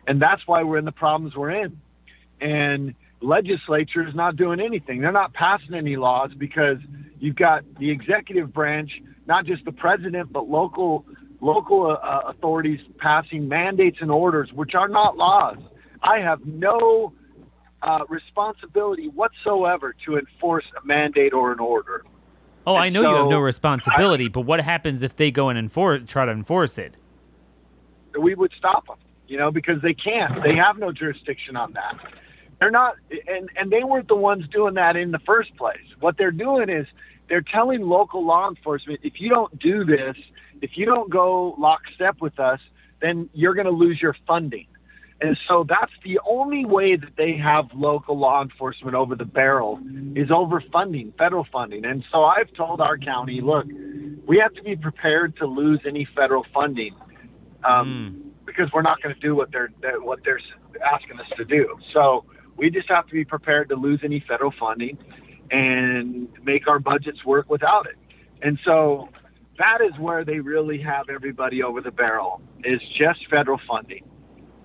And 0.08 0.22
that's 0.22 0.42
why 0.46 0.64
we're 0.64 0.78
in 0.78 0.86
the 0.86 0.92
problems 0.92 1.36
we're 1.36 1.52
in. 1.52 1.80
And 2.42 2.96
legislature 3.22 4.06
is 4.06 4.14
not 4.14 4.36
doing 4.36 4.60
anything. 4.60 5.00
They're 5.00 5.14
not 5.14 5.34
passing 5.34 5.74
any 5.74 5.96
laws 5.96 6.32
because 6.38 6.78
you've 7.20 7.38
got 7.38 7.64
the 7.80 7.90
executive 7.90 8.54
branch, 8.54 8.92
not 9.26 9.46
just 9.46 9.64
the 9.64 9.72
president, 9.72 10.34
but 10.34 10.50
local 10.50 11.06
local 11.40 11.98
uh, 12.02 12.22
authorities 12.28 12.80
passing 13.00 13.50
mandates 13.50 13.98
and 14.00 14.10
orders, 14.10 14.50
which 14.54 14.76
are 14.76 14.88
not 14.88 15.18
laws. 15.18 15.58
I 16.02 16.20
have 16.20 16.46
no 16.46 17.14
uh, 17.84 18.00
responsibility 18.08 19.10
whatsoever 19.10 19.94
to 20.06 20.18
enforce 20.18 20.66
a 20.82 20.86
mandate 20.86 21.34
or 21.34 21.52
an 21.52 21.60
order. 21.60 22.06
Oh, 22.66 22.76
and 22.76 22.84
I 22.86 22.90
know 22.90 23.04
so 23.04 23.10
you 23.10 23.16
have 23.18 23.30
no 23.30 23.40
responsibility, 23.40 24.26
I, 24.26 24.30
but 24.30 24.42
what 24.42 24.62
happens 24.62 25.04
if 25.04 25.16
they 25.16 25.32
go 25.32 25.50
and 25.50 25.60
enforce, 25.60 26.04
try 26.08 26.26
to 26.26 26.32
enforce 26.32 26.78
it? 26.78 26.96
We 28.18 28.36
would 28.36 28.54
stop 28.58 28.88
them, 28.88 28.98
you 29.28 29.38
know, 29.38 29.52
because 29.52 29.82
they 29.82 29.94
can't. 29.94 30.42
They 30.44 30.56
have 30.56 30.78
no 30.78 30.92
jurisdiction 30.92 31.58
on 31.58 31.74
that. 31.74 31.98
They're 32.60 32.72
not, 32.72 32.96
and 33.28 33.50
and 33.58 33.70
they 33.70 33.84
weren't 33.84 34.08
the 34.08 34.16
ones 34.16 34.48
doing 34.48 34.76
that 34.76 34.96
in 34.96 35.12
the 35.12 35.20
first 35.20 35.56
place. 35.58 35.84
What 36.00 36.18
they're 36.18 36.32
doing 36.32 36.70
is 36.70 36.88
they're 37.28 37.42
telling 37.42 37.82
local 37.82 38.26
law 38.26 38.48
enforcement, 38.48 39.02
if 39.04 39.20
you 39.20 39.30
don't 39.30 39.58
do 39.60 39.84
this, 39.84 40.16
if 40.62 40.78
you 40.78 40.86
don't 40.86 41.10
go 41.10 41.56
lockstep 41.58 42.22
with 42.22 42.40
us, 42.40 42.62
then 43.02 43.30
you're 43.34 43.54
going 43.54 43.66
to 43.66 43.72
lose 43.72 44.02
your 44.02 44.16
funding. 44.26 44.68
And 45.24 45.40
so 45.48 45.66
that's 45.68 45.94
the 46.04 46.20
only 46.30 46.66
way 46.66 46.98
that 46.98 47.16
they 47.16 47.38
have 47.38 47.68
local 47.74 48.20
law 48.20 48.42
enforcement 48.42 48.94
over 48.94 49.16
the 49.16 49.24
barrel 49.24 49.80
is 50.16 50.30
over 50.30 50.62
funding, 50.70 51.14
federal 51.18 51.48
funding. 51.50 51.86
And 51.86 52.04
so 52.12 52.26
I've 52.26 52.52
told 52.56 52.82
our 52.82 52.98
county, 52.98 53.40
look, 53.40 53.66
we 54.28 54.38
have 54.40 54.54
to 54.56 54.62
be 54.62 54.76
prepared 54.76 55.38
to 55.38 55.46
lose 55.46 55.80
any 55.88 56.06
federal 56.14 56.46
funding 56.54 56.94
um, 57.64 58.34
mm. 58.36 58.46
because 58.46 58.70
we're 58.74 58.82
not 58.82 59.02
going 59.02 59.16
to 59.16 59.22
do 59.22 59.34
what 59.34 59.50
they're 59.54 59.72
what 60.02 60.20
they're 60.26 60.42
asking 60.94 61.22
us 61.22 61.28
to 61.38 61.46
do. 61.46 61.78
So 61.94 62.26
we 62.58 62.70
just 62.70 62.90
have 62.90 63.08
to 63.08 63.14
be 63.14 63.24
prepared 63.24 63.70
to 63.70 63.76
lose 63.76 64.02
any 64.04 64.22
federal 64.28 64.54
funding 64.60 64.98
and 65.52 66.28
make 66.44 66.68
our 66.68 66.80
budgets 66.80 67.24
work 67.24 67.50
without 67.50 67.86
it. 67.86 67.96
And 68.42 68.60
so 68.66 69.08
that 69.58 69.80
is 69.80 69.98
where 70.00 70.26
they 70.26 70.40
really 70.42 70.82
have 70.82 71.06
everybody 71.08 71.64
over 71.64 71.80
the 71.80 71.92
barrel 71.92 72.42
is 72.66 72.82
just 72.98 73.26
federal 73.30 73.62
funding. 73.66 74.04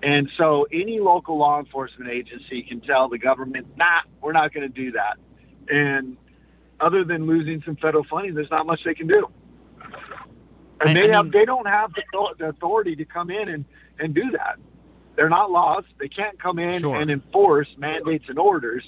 And 0.01 0.29
so 0.37 0.65
any 0.71 0.99
local 0.99 1.37
law 1.37 1.59
enforcement 1.59 2.09
agency 2.09 2.63
can 2.63 2.79
tell 2.81 3.09
the 3.09 3.17
government, 3.17 3.67
nah, 3.77 4.01
we're 4.21 4.31
not 4.31 4.53
going 4.53 4.67
to 4.67 4.73
do 4.73 4.91
that. 4.93 5.17
And 5.67 6.17
other 6.79 7.03
than 7.03 7.27
losing 7.27 7.61
some 7.65 7.75
federal 7.75 8.05
funding, 8.09 8.33
there's 8.33 8.49
not 8.49 8.65
much 8.65 8.81
they 8.85 8.93
can 8.93 9.07
do. 9.07 9.27
And 10.81 10.95
they 10.95 11.01
I 11.01 11.03
mean, 11.03 11.13
have 11.13 11.31
they 11.31 11.43
don't 11.43 11.67
have 11.67 11.91
the, 11.93 12.03
the 12.37 12.45
authority 12.49 12.95
to 12.95 13.05
come 13.05 13.29
in 13.29 13.49
and, 13.49 13.65
and 13.99 14.15
do 14.15 14.31
that. 14.31 14.57
They're 15.17 15.29
not 15.29 15.51
laws. 15.51 15.83
They 15.99 16.07
can't 16.07 16.41
come 16.41 16.59
in 16.59 16.79
sure. 16.79 16.95
and 16.95 17.11
enforce 17.11 17.67
mandates 17.77 18.25
and 18.29 18.39
orders. 18.39 18.83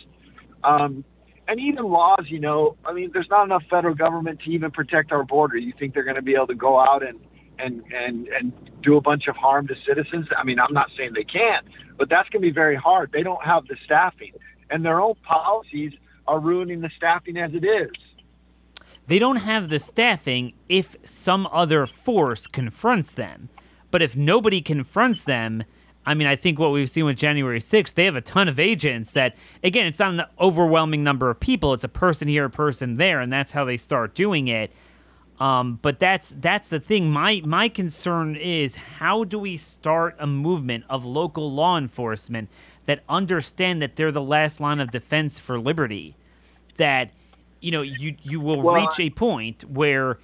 Um, 0.64 1.03
and 1.49 1.59
even 1.59 1.84
laws, 1.84 2.26
you 2.28 2.39
know, 2.39 2.78
I 2.86 2.93
mean, 2.93 3.12
there's 3.14 3.30
not 3.30 3.43
enough 3.43 3.64
federal 3.70 3.95
government 3.95 4.39
to 4.45 4.51
even 4.51 4.72
protect 4.72 5.12
our 5.12 5.26
border. 5.26 5.57
You 5.57 5.74
think 5.78 5.93
they're 5.93 6.05
going 6.05 6.16
to 6.16 6.22
be 6.22 6.36
able 6.36 6.47
to 6.47 6.55
go 6.55 6.80
out 6.80 7.05
and 7.05 7.20
and 7.62 7.84
and 7.93 8.28
and 8.28 8.53
do 8.82 8.97
a 8.97 9.01
bunch 9.01 9.28
of 9.28 9.36
harm 9.36 9.68
to 9.68 9.76
citizens? 9.88 10.28
I 10.38 10.43
mean, 10.43 10.59
I'm 10.59 10.74
not 10.74 10.89
saying 10.97 11.12
they 11.14 11.24
can't, 11.24 11.66
but 11.97 12.09
that's 12.09 12.30
going 12.30 12.41
to 12.41 12.47
be 12.47 12.53
very 12.53 12.76
hard. 12.76 13.12
They 13.12 13.24
don't 13.24 13.43
have 13.43 13.68
the 13.68 13.78
staffing, 13.86 14.34
and 14.70 14.84
their 14.84 15.01
own 15.01 15.16
policies 15.24 15.93
are 16.28 16.39
ruining 16.39 16.82
the 16.82 16.91
staffing 16.95 17.38
as 17.38 17.53
it 17.53 17.64
is. 17.64 17.91
They 19.07 19.20
don't 19.20 19.38
have 19.38 19.70
the 19.70 19.80
staffing 19.80 20.53
if 20.70 20.95
some 21.03 21.47
other 21.51 21.86
force 21.86 22.47
confronts 22.47 23.14
them. 23.14 23.49
But 23.89 24.01
if 24.01 24.16
nobody 24.16 24.62
confronts 24.62 25.26
them, 25.26 25.64
I 26.05 26.14
mean, 26.14 26.28
I 26.28 26.36
think 26.36 26.57
what 26.57 26.72
we've 26.72 26.89
seen 26.89 27.05
with 27.05 27.18
January 27.18 27.59
6th, 27.59 27.93
they 27.93 28.05
have 28.05 28.16
a 28.16 28.22
ton 28.22 28.47
of 28.47 28.59
agents 28.59 29.12
that, 29.12 29.36
again, 29.64 29.86
it's 29.86 29.99
not 29.99 30.14
an 30.14 30.24
overwhelming 30.39 31.03
number 31.03 31.30
of 31.30 31.39
people. 31.39 31.74
It's 31.74 31.84
a 31.84 31.89
person 31.89 32.28
here, 32.28 32.45
a 32.45 32.49
person 32.49 32.97
there, 32.97 33.20
and 33.20 33.32
that's 33.32 33.51
how 33.51 33.66
they 33.66 33.78
start 33.78 34.16
doing 34.16 34.47
it. 34.47 34.72
Um, 35.41 35.79
but 35.81 35.97
that's 35.97 36.35
that's 36.37 36.67
the 36.67 36.79
thing. 36.79 37.09
My 37.09 37.41
my 37.43 37.67
concern 37.67 38.35
is 38.35 38.75
how 38.75 39.23
do 39.23 39.39
we 39.39 39.57
start 39.57 40.15
a 40.19 40.27
movement 40.27 40.83
of 40.87 41.03
local 41.03 41.51
law 41.51 41.79
enforcement 41.79 42.47
that 42.85 43.01
understand 43.09 43.81
that 43.81 43.95
they're 43.95 44.11
the 44.11 44.21
last 44.21 44.59
line 44.59 44.79
of 44.79 44.91
defense 44.91 45.39
for 45.39 45.59
liberty, 45.59 46.15
that 46.77 47.09
you 47.59 47.71
know 47.71 47.81
you 47.81 48.17
you 48.21 48.39
will 48.39 48.61
well, 48.61 48.75
reach 48.75 48.99
a 48.99 49.09
point 49.09 49.63
where 49.63 50.19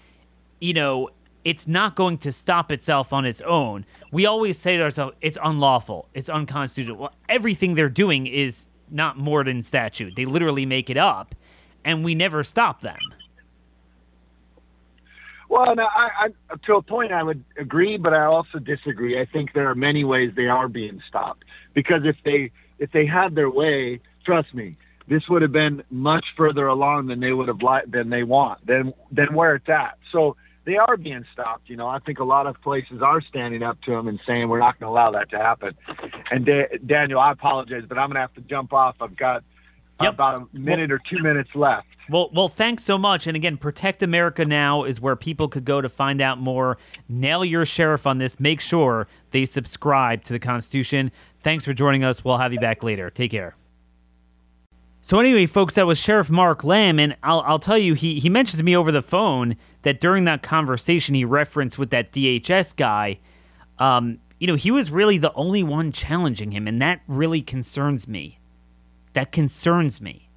you 0.62 0.76
know 0.76 1.10
it's 1.44 1.68
not 1.68 1.96
going 1.96 2.20
to 2.20 2.32
stop 2.32 2.72
itself 2.72 3.12
on 3.12 3.26
its 3.26 3.42
own. 3.42 3.88
We 4.12 4.28
always 4.28 4.60
say 4.60 4.78
to 4.78 4.84
ourselves, 4.84 5.16
it's 5.20 5.40
unlawful, 5.44 6.10
it's 6.14 6.30
unconstitutional. 6.30 6.98
Well, 7.00 7.14
everything 7.28 7.74
they're 7.74 7.90
doing 7.90 8.28
is 8.28 8.68
not 8.92 9.18
more 9.18 9.44
than 9.44 9.64
statute. 9.64 10.16
They 10.16 10.26
literally 10.26 10.68
make 10.68 10.92
it 10.92 10.98
up, 10.98 11.34
and 11.84 12.06
we 12.06 12.14
never 12.14 12.44
stop 12.44 12.82
them. 12.82 13.00
Well, 15.50 15.76
now, 15.76 15.88
I, 15.96 16.28
I, 16.50 16.56
to 16.66 16.76
a 16.76 16.82
point, 16.82 17.12
I 17.12 17.24
would 17.24 17.44
agree, 17.58 17.98
but 17.98 18.14
I 18.14 18.26
also 18.26 18.60
disagree. 18.60 19.20
I 19.20 19.26
think 19.26 19.54
there 19.54 19.70
are 19.70 19.76
many 19.76 20.04
ways 20.04 20.32
they 20.36 20.48
are 20.48 20.68
being 20.68 21.02
stopped 21.08 21.44
because 21.74 22.02
if 22.04 22.18
they 22.26 22.52
if 22.80 22.92
they 22.92 23.06
had 23.06 23.34
their 23.34 23.50
way, 23.50 24.00
trust 24.26 24.54
me, 24.54 24.76
this 25.08 25.24
would 25.30 25.42
have 25.42 25.52
been 25.52 25.84
much 25.90 26.26
further 26.36 26.68
along 26.68 27.08
than 27.08 27.20
they 27.20 27.32
would 27.32 27.48
have 27.48 27.62
li- 27.62 27.88
than 27.88 28.10
they 28.10 28.24
want 28.24 28.66
than 28.68 28.94
than 29.12 29.34
where 29.34 29.56
it's 29.56 29.70
at. 29.70 29.98
So 30.12 30.36
they 30.66 30.76
are 30.76 30.98
being 30.98 31.24
stopped. 31.32 31.70
You 31.70 31.78
know, 31.78 31.88
I 31.88 32.00
think 32.00 32.20
a 32.20 32.26
lot 32.26 32.46
of 32.46 32.62
places 32.62 33.02
are 33.02 33.22
standing 33.22 33.64
up 33.64 33.82
to 33.84 33.92
them 33.92 34.08
and 34.10 34.20
saying 34.28 34.50
we're 34.50 34.60
not 34.60 34.78
going 34.80 34.90
to 34.90 34.94
allow 34.94 35.12
that 35.12 35.30
to 35.30 35.38
happen. 35.38 35.76
And 36.30 36.46
da- 36.46 36.78
Daniel, 36.86 37.20
I 37.20 37.32
apologize, 37.32 37.84
but 37.88 37.98
I'm 37.98 38.10
going 38.10 38.16
to 38.16 38.22
have 38.22 38.34
to 38.34 38.42
jump 38.42 38.74
off. 38.74 38.98
I've 39.00 39.16
got 39.16 39.46
yep. 40.02 40.14
about 40.14 40.42
a 40.42 40.58
minute 40.58 40.90
well, 40.90 40.98
or 40.98 41.02
two 41.10 41.22
minutes 41.22 41.50
left. 41.56 41.88
Well, 42.10 42.30
well, 42.34 42.48
thanks 42.48 42.84
so 42.84 42.98
much. 42.98 43.28
And 43.28 43.36
again, 43.36 43.58
Protect 43.58 44.02
America 44.02 44.46
Now 44.46 44.84
is 44.84 45.02
where 45.02 45.16
people 45.16 45.50
could 45.50 45.66
go 45.66 45.82
to 45.82 45.90
find 45.90 46.22
out 46.22 46.40
more. 46.40 46.78
Nail 47.10 47.44
your 47.44 47.66
sheriff 47.66 48.08
on 48.08 48.18
this. 48.18 48.40
Make 48.40 48.62
sure 48.62 49.08
they 49.32 49.46
subscribe 49.46 50.24
to 50.24 50.34
the 50.34 50.40
Constitution. 50.40 51.12
Thanks 51.40 51.66
for 51.66 51.74
joining 51.74 52.04
us. 52.04 52.24
We'll 52.24 52.38
have 52.38 52.54
you 52.54 52.60
back 52.60 52.84
later. 52.84 53.10
Take 53.10 53.32
care. 53.32 53.56
So 55.02 55.20
anyway, 55.20 55.46
folks, 55.46 55.76
that 55.76 55.86
was 55.86 55.98
Sheriff 55.98 56.30
Mark 56.30 56.66
Lamb, 56.66 57.00
and 57.00 57.16
I'll, 57.24 57.42
I'll 57.46 57.60
tell 57.60 57.78
you, 57.78 57.94
he, 57.94 58.20
he 58.20 58.28
mentioned 58.28 58.58
to 58.58 58.66
me 58.66 58.76
over 58.76 58.92
the 58.92 59.02
phone 59.02 59.56
that 59.84 60.02
during 60.02 60.26
that 60.26 60.44
conversation 60.44 61.16
he 61.16 61.24
referenced 61.24 61.78
with 61.78 61.92
that 61.92 62.12
DHS 62.12 62.76
guy, 62.76 63.20
um, 63.80 64.20
you 64.38 64.48
know, 64.48 64.56
he 64.56 64.70
was 64.70 64.92
really 64.92 65.18
the 65.18 65.32
only 65.34 65.64
one 65.64 65.94
challenging 65.94 66.52
him, 66.52 66.68
and 66.68 66.82
that 66.82 67.02
really 67.08 67.42
concerns 67.42 68.06
me. 68.06 68.37
That 69.14 69.32
concerns 69.32 70.02
me. 70.02 70.30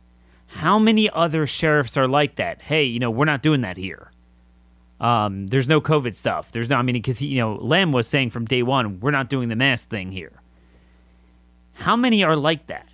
How 0.46 0.78
many 0.78 1.08
other 1.10 1.46
sheriffs 1.46 1.96
are 1.96 2.08
like 2.08 2.36
that? 2.36 2.62
Hey, 2.62 2.84
you 2.84 2.98
know, 2.98 3.10
we're 3.10 3.24
not 3.24 3.42
doing 3.42 3.60
that 3.60 3.76
here. 3.76 4.10
Um, 5.00 5.46
there's 5.46 5.68
no 5.68 5.80
COVID 5.80 6.14
stuff. 6.14 6.52
There's 6.52 6.68
no, 6.68 6.76
I 6.76 6.82
mean, 6.82 6.94
because 6.94 7.22
you 7.22 7.38
know, 7.38 7.54
Lamb 7.54 7.92
was 7.92 8.06
saying 8.06 8.30
from 8.30 8.44
day 8.44 8.62
one, 8.62 9.00
we're 9.00 9.10
not 9.10 9.30
doing 9.30 9.48
the 9.48 9.56
mask 9.56 9.88
thing 9.88 10.12
here. 10.12 10.42
How 11.74 11.96
many 11.96 12.22
are 12.22 12.36
like 12.36 12.66
that? 12.66 12.88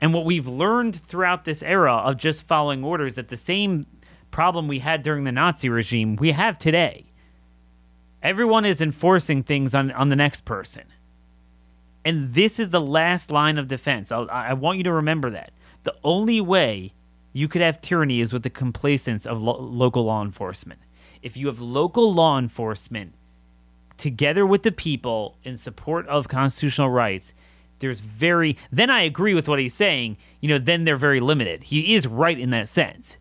And 0.00 0.14
what 0.14 0.24
we've 0.24 0.48
learned 0.48 0.96
throughout 0.96 1.44
this 1.44 1.62
era 1.62 1.94
of 1.94 2.16
just 2.16 2.44
following 2.44 2.82
orders 2.82 3.16
that 3.16 3.28
the 3.28 3.36
same 3.36 3.86
problem 4.30 4.68
we 4.68 4.78
had 4.78 5.02
during 5.02 5.24
the 5.24 5.32
Nazi 5.32 5.68
regime, 5.68 6.16
we 6.16 6.32
have 6.32 6.58
today. 6.58 7.04
Everyone 8.22 8.64
is 8.64 8.80
enforcing 8.80 9.42
things 9.42 9.74
on, 9.74 9.90
on 9.92 10.08
the 10.08 10.16
next 10.16 10.46
person. 10.46 10.84
And 12.04 12.34
this 12.34 12.60
is 12.60 12.70
the 12.70 12.80
last 12.80 13.30
line 13.30 13.58
of 13.58 13.68
defense. 13.68 14.12
I'll, 14.12 14.28
i 14.30 14.52
want 14.52 14.78
you 14.78 14.84
to 14.84 14.92
remember 14.92 15.30
that. 15.30 15.52
The 15.84 15.94
only 16.04 16.40
way 16.40 16.92
you 17.32 17.48
could 17.48 17.62
have 17.62 17.80
tyranny 17.80 18.20
is 18.20 18.32
with 18.32 18.42
the 18.42 18.50
complacence 18.50 19.26
of 19.26 19.42
lo- 19.42 19.60
local 19.60 20.04
law 20.04 20.22
enforcement. 20.22 20.80
If 21.22 21.36
you 21.36 21.46
have 21.46 21.60
local 21.60 22.12
law 22.12 22.38
enforcement 22.38 23.14
together 23.96 24.46
with 24.46 24.62
the 24.62 24.72
people 24.72 25.36
in 25.44 25.56
support 25.56 26.06
of 26.08 26.28
constitutional 26.28 26.90
rights, 26.90 27.32
there's 27.78 28.00
very 28.00 28.56
then 28.70 28.90
I 28.90 29.02
agree 29.02 29.34
with 29.34 29.48
what 29.48 29.58
he's 29.58 29.74
saying, 29.74 30.16
you 30.40 30.48
know, 30.48 30.58
then 30.58 30.84
they're 30.84 30.96
very 30.96 31.20
limited. 31.20 31.64
He 31.64 31.94
is 31.94 32.06
right 32.06 32.38
in 32.38 32.50
that 32.50 32.68
sense. 32.68 33.16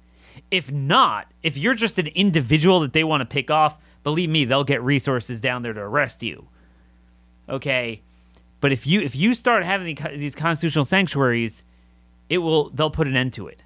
If 0.52 0.72
not, 0.72 1.32
if 1.42 1.58
you're 1.58 1.74
just 1.74 2.00
an 2.00 2.08
individual 2.08 2.80
that 2.82 2.94
they 2.94 3.04
want 3.04 3.22
to 3.22 3.26
pick 3.26 3.50
off, 3.50 3.78
believe 4.04 4.30
me, 4.30 4.46
they'll 4.46 4.64
get 4.64 4.82
resources 4.82 5.42
down 5.42 5.62
there 5.64 5.74
to 5.74 5.80
arrest 5.80 6.22
you. 6.22 6.48
Okay? 7.50 8.02
But 8.64 8.72
if 8.72 8.88
you 8.88 9.02
if 9.02 9.14
you 9.14 9.34
start 9.34 9.66
having 9.66 9.98
these 10.16 10.36
constitutional 10.36 10.86
sanctuaries, 10.86 11.66
it 12.30 12.38
will 12.38 12.70
they'll 12.70 12.90
put 12.90 13.08
an 13.08 13.18
end 13.18 13.34
to 13.34 13.50
it. 13.50 13.62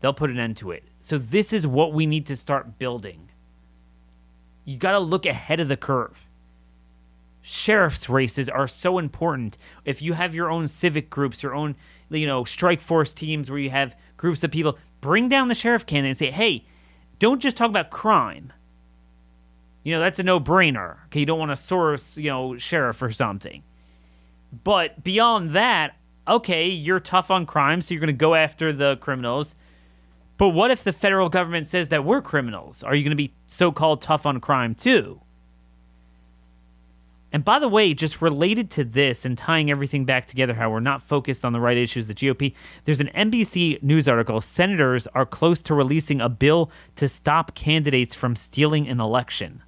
They'll 0.00 0.14
put 0.14 0.30
an 0.30 0.38
end 0.38 0.56
to 0.56 0.70
it. 0.70 0.84
So 1.02 1.18
this 1.18 1.52
is 1.52 1.66
what 1.66 1.92
we 1.92 2.06
need 2.06 2.24
to 2.24 2.36
start 2.36 2.78
building. 2.78 3.28
You 4.64 4.78
got 4.78 4.92
to 4.92 4.98
look 4.98 5.26
ahead 5.26 5.60
of 5.60 5.68
the 5.68 5.76
curve 5.76 6.26
sheriff's 7.42 8.08
races 8.08 8.48
are 8.48 8.66
so 8.66 8.96
important. 8.96 9.58
If 9.84 10.00
you 10.00 10.14
have 10.14 10.34
your 10.34 10.50
own 10.50 10.68
civic 10.68 11.10
groups, 11.10 11.42
your 11.42 11.54
own, 11.54 11.76
you 12.08 12.26
know, 12.26 12.44
strike 12.44 12.80
force 12.80 13.12
teams 13.12 13.50
where 13.50 13.58
you 13.58 13.68
have 13.68 13.94
groups 14.16 14.42
of 14.42 14.50
people, 14.50 14.78
bring 15.02 15.28
down 15.28 15.48
the 15.48 15.54
sheriff 15.54 15.84
candidate 15.84 16.08
and 16.08 16.16
say, 16.16 16.30
hey, 16.30 16.64
don't 17.18 17.42
just 17.42 17.58
talk 17.58 17.68
about 17.68 17.90
crime. 17.90 18.54
You 19.86 19.92
know, 19.92 20.00
that's 20.00 20.18
a 20.18 20.24
no 20.24 20.40
brainer. 20.40 20.96
Okay, 21.06 21.20
you 21.20 21.26
don't 21.26 21.38
want 21.38 21.52
to 21.52 21.56
source, 21.56 22.18
you 22.18 22.28
know, 22.28 22.58
sheriff 22.58 23.00
or 23.00 23.12
something. 23.12 23.62
But 24.64 25.04
beyond 25.04 25.50
that, 25.50 25.94
okay, 26.26 26.66
you're 26.66 26.98
tough 26.98 27.30
on 27.30 27.46
crime, 27.46 27.80
so 27.80 27.94
you're 27.94 28.00
going 28.00 28.08
to 28.08 28.12
go 28.12 28.34
after 28.34 28.72
the 28.72 28.96
criminals. 28.96 29.54
But 30.38 30.48
what 30.48 30.72
if 30.72 30.82
the 30.82 30.92
federal 30.92 31.28
government 31.28 31.68
says 31.68 31.88
that 31.90 32.04
we're 32.04 32.20
criminals? 32.20 32.82
Are 32.82 32.96
you 32.96 33.04
going 33.04 33.12
to 33.12 33.16
be 33.16 33.32
so 33.46 33.70
called 33.70 34.02
tough 34.02 34.26
on 34.26 34.40
crime 34.40 34.74
too? 34.74 35.20
And 37.32 37.44
by 37.44 37.60
the 37.60 37.68
way, 37.68 37.94
just 37.94 38.20
related 38.20 38.72
to 38.72 38.82
this 38.82 39.24
and 39.24 39.38
tying 39.38 39.70
everything 39.70 40.04
back 40.04 40.26
together, 40.26 40.54
how 40.54 40.68
we're 40.68 40.80
not 40.80 41.00
focused 41.00 41.44
on 41.44 41.52
the 41.52 41.60
right 41.60 41.76
issues, 41.76 42.08
the 42.08 42.14
GOP, 42.14 42.54
there's 42.86 43.00
an 43.00 43.10
NBC 43.14 43.80
News 43.84 44.08
article. 44.08 44.40
Senators 44.40 45.06
are 45.08 45.24
close 45.24 45.60
to 45.60 45.74
releasing 45.74 46.20
a 46.20 46.28
bill 46.28 46.72
to 46.96 47.06
stop 47.06 47.54
candidates 47.54 48.16
from 48.16 48.34
stealing 48.34 48.88
an 48.88 48.98
election. 48.98 49.62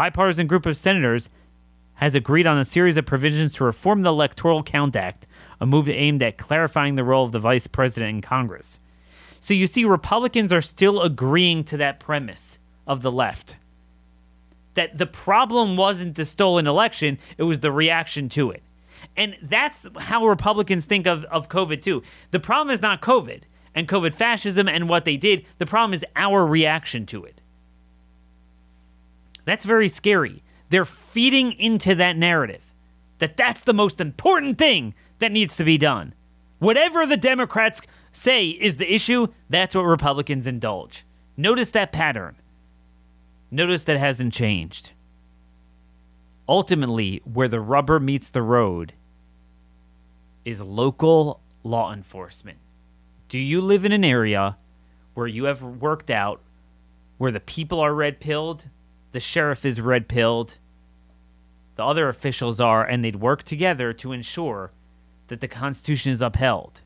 Bipartisan 0.00 0.46
group 0.46 0.64
of 0.64 0.78
senators 0.78 1.28
has 1.96 2.14
agreed 2.14 2.46
on 2.46 2.56
a 2.56 2.64
series 2.64 2.96
of 2.96 3.04
provisions 3.04 3.52
to 3.52 3.64
reform 3.64 4.00
the 4.00 4.08
Electoral 4.08 4.62
Count 4.62 4.96
Act, 4.96 5.26
a 5.60 5.66
move 5.66 5.90
aimed 5.90 6.22
at 6.22 6.38
clarifying 6.38 6.94
the 6.94 7.04
role 7.04 7.26
of 7.26 7.32
the 7.32 7.38
vice 7.38 7.66
president 7.66 8.08
in 8.08 8.22
Congress. 8.22 8.80
So 9.40 9.52
you 9.52 9.66
see, 9.66 9.84
Republicans 9.84 10.54
are 10.54 10.62
still 10.62 11.02
agreeing 11.02 11.64
to 11.64 11.76
that 11.76 12.00
premise 12.00 12.58
of 12.86 13.02
the 13.02 13.10
left 13.10 13.56
that 14.72 14.96
the 14.96 15.04
problem 15.04 15.76
wasn't 15.76 16.14
the 16.14 16.24
stolen 16.24 16.66
election, 16.66 17.18
it 17.36 17.42
was 17.42 17.60
the 17.60 17.70
reaction 17.70 18.30
to 18.30 18.50
it. 18.50 18.62
And 19.18 19.36
that's 19.42 19.86
how 19.98 20.26
Republicans 20.26 20.86
think 20.86 21.06
of, 21.06 21.24
of 21.24 21.50
COVID 21.50 21.82
too. 21.82 22.02
The 22.30 22.40
problem 22.40 22.72
is 22.72 22.80
not 22.80 23.02
COVID 23.02 23.42
and 23.74 23.86
COVID 23.86 24.14
fascism 24.14 24.66
and 24.66 24.88
what 24.88 25.04
they 25.04 25.18
did, 25.18 25.44
the 25.58 25.66
problem 25.66 25.92
is 25.92 26.06
our 26.16 26.46
reaction 26.46 27.04
to 27.04 27.22
it. 27.22 27.39
That's 29.50 29.64
very 29.64 29.88
scary. 29.88 30.44
They're 30.68 30.84
feeding 30.84 31.50
into 31.58 31.96
that 31.96 32.16
narrative 32.16 32.72
that 33.18 33.36
that's 33.36 33.62
the 33.62 33.72
most 33.74 34.00
important 34.00 34.58
thing 34.58 34.94
that 35.18 35.32
needs 35.32 35.56
to 35.56 35.64
be 35.64 35.76
done. 35.76 36.14
Whatever 36.60 37.04
the 37.04 37.16
Democrats 37.16 37.80
say 38.12 38.50
is 38.50 38.76
the 38.76 38.94
issue, 38.94 39.26
that's 39.48 39.74
what 39.74 39.82
Republicans 39.82 40.46
indulge. 40.46 41.04
Notice 41.36 41.70
that 41.70 41.90
pattern. 41.90 42.36
Notice 43.50 43.82
that 43.82 43.96
hasn't 43.96 44.32
changed. 44.32 44.92
ultimately, 46.50 47.22
where 47.24 47.48
the 47.48 47.60
rubber 47.60 48.00
meets 48.00 48.28
the 48.28 48.42
road 48.42 48.92
is 50.44 50.60
local 50.60 51.40
law 51.62 51.92
enforcement. 51.92 52.58
Do 53.28 53.38
you 53.38 53.60
live 53.60 53.84
in 53.84 53.92
an 53.92 54.04
area 54.04 54.58
where 55.14 55.28
you 55.28 55.44
have 55.44 55.62
worked 55.62 56.10
out 56.10 56.40
where 57.18 57.30
the 57.30 57.40
people 57.40 57.78
are 57.80 57.94
red 57.94 58.18
pilled, 58.18 58.66
the 59.12 59.20
sheriff 59.20 59.64
is 59.64 59.80
red 59.80 60.08
pilled, 60.08 60.58
the 61.76 61.84
other 61.84 62.08
officials 62.08 62.60
are, 62.60 62.84
and 62.84 63.04
they'd 63.04 63.16
work 63.16 63.42
together 63.42 63.92
to 63.94 64.12
ensure 64.12 64.72
that 65.28 65.40
the 65.40 65.48
Constitution 65.48 66.12
is 66.12 66.20
upheld? 66.20 66.82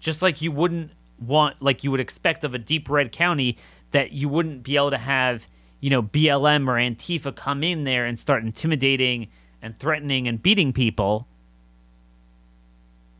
Just 0.00 0.22
like 0.22 0.42
you 0.42 0.52
wouldn't 0.52 0.92
want, 1.18 1.62
like 1.62 1.84
you 1.84 1.90
would 1.90 2.00
expect 2.00 2.44
of 2.44 2.54
a 2.54 2.58
deep 2.58 2.90
red 2.90 3.12
county, 3.12 3.56
that 3.92 4.12
you 4.12 4.28
wouldn't 4.28 4.62
be 4.62 4.76
able 4.76 4.90
to 4.90 4.98
have, 4.98 5.46
you 5.80 5.90
know, 5.90 6.02
BLM 6.02 6.68
or 6.68 6.74
Antifa 6.74 7.34
come 7.34 7.62
in 7.62 7.84
there 7.84 8.04
and 8.04 8.18
start 8.18 8.42
intimidating 8.42 9.28
and 9.62 9.78
threatening 9.78 10.28
and 10.28 10.42
beating 10.42 10.72
people 10.72 11.26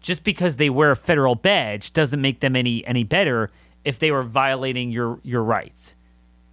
just 0.05 0.23
because 0.23 0.57
they 0.57 0.69
wear 0.69 0.91
a 0.91 0.97
federal 0.97 1.35
badge 1.35 1.95
doesn't 1.95 2.21
make 2.21 2.41
them 2.41 2.55
any 2.55 2.87
any 2.87 3.03
better 3.03 3.51
if 3.85 3.99
they 3.99 4.11
were 4.11 4.23
violating 4.23 4.91
your 4.91 5.19
your 5.23 5.43
rights. 5.43 5.95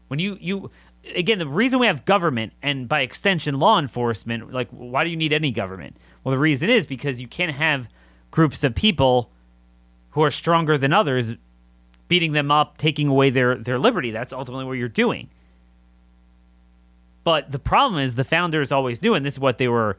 When 0.08 0.20
you 0.20 0.38
you 0.40 0.72
again 1.16 1.40
the 1.40 1.48
reason 1.48 1.80
we 1.80 1.88
have 1.88 2.06
government 2.06 2.54
and 2.62 2.88
by 2.88 3.02
extension 3.02 3.60
law 3.60 3.80
enforcement 3.80 4.52
like 4.52 4.70
why 4.70 5.04
do 5.04 5.10
you 5.10 5.16
need 5.16 5.34
any 5.34 5.52
government? 5.52 5.98
Well 6.24 6.32
the 6.32 6.40
reason 6.40 6.70
is 6.70 6.88
because 6.88 7.20
you 7.20 7.28
can't 7.28 7.56
have 7.56 7.88
groups 8.30 8.64
of 8.64 8.76
people 8.76 9.32
who 10.12 10.24
are 10.24 10.32
stronger 10.32 10.78
than 10.78 10.94
others 10.94 11.34
beating 12.08 12.34
them 12.34 12.52
up, 12.52 12.78
taking 12.78 13.08
away 13.08 13.30
their 13.30 13.56
their 13.56 13.80
liberty. 13.80 14.12
That's 14.12 14.34
ultimately 14.34 14.66
what 14.66 14.74
you're 14.74 14.90
doing. 14.90 15.30
But 17.24 17.52
the 17.52 17.60
problem 17.60 18.02
is 18.02 18.16
the 18.16 18.24
founders 18.24 18.72
always 18.72 19.02
knew 19.02 19.14
and 19.14 19.26
this 19.26 19.36
is 19.36 19.40
what 19.40 19.58
they 19.58 19.68
were 19.68 19.98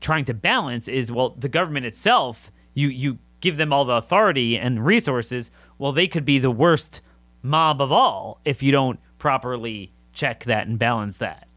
trying 0.00 0.24
to 0.24 0.34
balance 0.34 0.88
is 0.88 1.12
well 1.12 1.30
the 1.30 1.48
government 1.48 1.86
itself 1.86 2.50
you 2.74 2.88
you 2.88 3.18
give 3.42 3.56
them 3.56 3.72
all 3.72 3.84
the 3.84 3.92
authority 3.92 4.56
and 4.56 4.86
resources, 4.86 5.50
well, 5.76 5.92
they 5.92 6.06
could 6.06 6.24
be 6.24 6.38
the 6.38 6.50
worst 6.50 7.02
mob 7.42 7.82
of 7.82 7.92
all 7.92 8.40
if 8.46 8.62
you 8.62 8.72
don't 8.72 8.98
properly 9.18 9.92
check 10.12 10.44
that 10.44 10.66
and 10.66 10.78
balance 10.78 11.18
that. 11.18 11.48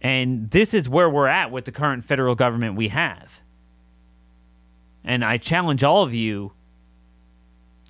And 0.00 0.50
this 0.50 0.74
is 0.74 0.88
where 0.88 1.08
we're 1.08 1.28
at 1.28 1.50
with 1.50 1.64
the 1.64 1.72
current 1.72 2.04
federal 2.04 2.34
government 2.34 2.74
we 2.74 2.88
have. 2.88 3.40
And 5.04 5.24
I 5.24 5.36
challenge 5.38 5.84
all 5.84 6.02
of 6.02 6.12
you 6.12 6.52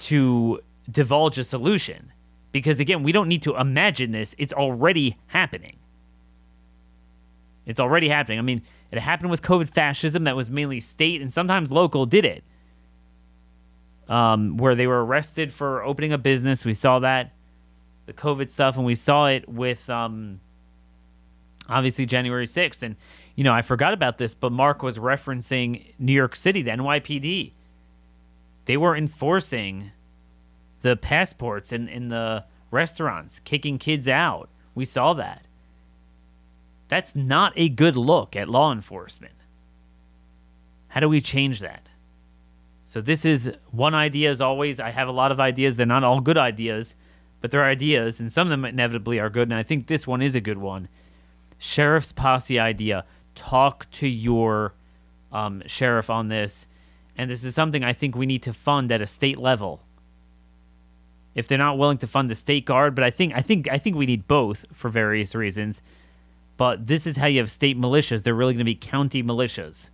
to 0.00 0.60
divulge 0.90 1.38
a 1.38 1.44
solution 1.44 2.12
because, 2.50 2.80
again, 2.80 3.02
we 3.02 3.12
don't 3.12 3.28
need 3.28 3.42
to 3.42 3.56
imagine 3.56 4.10
this, 4.10 4.34
it's 4.38 4.52
already 4.52 5.16
happening. 5.28 5.78
It's 7.64 7.80
already 7.80 8.08
happening. 8.08 8.38
I 8.38 8.42
mean, 8.42 8.62
it 8.90 8.98
happened 8.98 9.30
with 9.30 9.40
COVID 9.40 9.70
fascism 9.70 10.24
that 10.24 10.36
was 10.36 10.50
mainly 10.50 10.80
state 10.80 11.22
and 11.22 11.32
sometimes 11.32 11.70
local 11.70 12.06
did 12.06 12.24
it. 12.24 12.44
Um, 14.08 14.56
where 14.56 14.74
they 14.74 14.86
were 14.86 15.02
arrested 15.04 15.52
for 15.54 15.82
opening 15.82 16.12
a 16.12 16.18
business. 16.18 16.64
We 16.64 16.74
saw 16.74 16.98
that, 16.98 17.32
the 18.07 18.12
COVID 18.12 18.50
stuff, 18.50 18.76
and 18.76 18.84
we 18.84 18.94
saw 18.94 19.26
it 19.26 19.48
with 19.48 19.88
um, 19.88 20.40
obviously 21.68 22.07
January 22.07 22.46
6th. 22.46 22.82
And, 22.82 22.96
you 23.34 23.44
know, 23.44 23.53
I 23.53 23.62
forgot 23.62 23.92
about 23.92 24.18
this, 24.18 24.34
but 24.34 24.53
Mark 24.53 24.82
was 24.82 24.98
referencing 24.98 25.94
New 25.98 26.12
York 26.12 26.36
City, 26.36 26.62
the 26.62 26.70
NYPD. 26.72 27.53
They 28.64 28.76
were 28.76 28.96
enforcing 28.96 29.92
the 30.82 30.96
passports 30.96 31.72
in, 31.72 31.88
in 31.88 32.09
the 32.09 32.44
restaurants, 32.70 33.38
kicking 33.40 33.78
kids 33.78 34.09
out. 34.09 34.48
We 34.74 34.84
saw 34.84 35.12
that. 35.14 35.46
That's 36.88 37.14
not 37.14 37.53
a 37.57 37.68
good 37.68 37.96
look 37.96 38.36
at 38.36 38.48
law 38.48 38.72
enforcement. 38.72 39.34
How 40.88 41.00
do 41.00 41.09
we 41.09 41.20
change 41.20 41.61
that? 41.61 41.88
So, 42.84 43.00
this 43.00 43.24
is 43.24 43.50
one 43.70 43.94
idea, 43.94 44.30
as 44.30 44.42
always. 44.42 44.78
I 44.78 44.90
have 44.90 45.09
a 45.09 45.12
lot 45.12 45.32
of 45.32 45.40
ideas. 45.40 45.76
They're 45.76 45.86
not 45.86 46.05
all 46.05 46.20
good 46.20 46.36
ideas, 46.36 46.94
but 47.43 47.51
they're 47.51 47.64
ideas, 47.64 48.20
and 48.20 48.32
some 48.32 48.47
of 48.47 48.51
them 48.51 48.64
inevitably 48.64 49.20
are 49.20 49.28
good. 49.28 49.49
And 49.49 49.55
I 49.55 49.62
think 49.62 49.86
this 49.86 50.07
one 50.07 50.22
is 50.22 50.34
a 50.34 50.40
good 50.40 50.57
one. 50.57 50.88
Sheriff's 51.59 52.12
posse 52.12 52.59
idea. 52.59 53.05
Talk 53.34 53.90
to 53.93 54.09
your 54.09 54.72
um, 55.30 55.62
sheriff 55.66 56.09
on 56.09 56.28
this. 56.28 56.66
And 57.16 57.30
this 57.30 57.45
is 57.45 57.55
something 57.55 57.84
I 57.84 57.93
think 57.93 58.16
we 58.16 58.24
need 58.24 58.43
to 58.45 58.55
fund 58.55 58.90
at 58.90 59.03
a 59.03 59.07
state 59.07 59.38
level. 59.38 59.82
If 61.34 61.47
they're 61.47 61.59
not 61.59 61.76
willing 61.76 61.99
to 61.99 62.07
fund 62.07 62.30
the 62.30 62.34
state 62.34 62.64
guard, 62.64 62.95
but 62.95 63.05
I 63.05 63.11
think 63.11 63.34
I 63.34 63.43
think 63.43 63.68
I 63.68 63.78
think 63.78 63.97
we 63.97 64.07
need 64.07 64.26
both 64.28 64.64
for 64.72 64.88
various 64.88 65.34
reasons. 65.34 65.82
But 66.57 66.86
this 66.86 67.07
is 67.07 67.16
how 67.16 67.26
you 67.26 67.40
have 67.40 67.51
state 67.51 67.78
militias. 67.78 68.22
They're 68.22 68.34
really 68.34 68.55
going 68.55 68.61
to 68.61 68.64
be 68.64 68.74
county 68.74 69.22
militias 69.22 69.90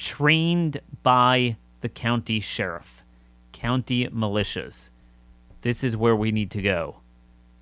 trained 0.00 0.80
by 1.02 1.56
the 1.82 1.88
county 1.88 2.40
sheriff. 2.40 3.04
County 3.52 4.08
militias. 4.08 4.88
This 5.62 5.84
is 5.84 5.96
where 5.96 6.16
we 6.16 6.32
need 6.32 6.50
to 6.52 6.62
go. 6.62 6.96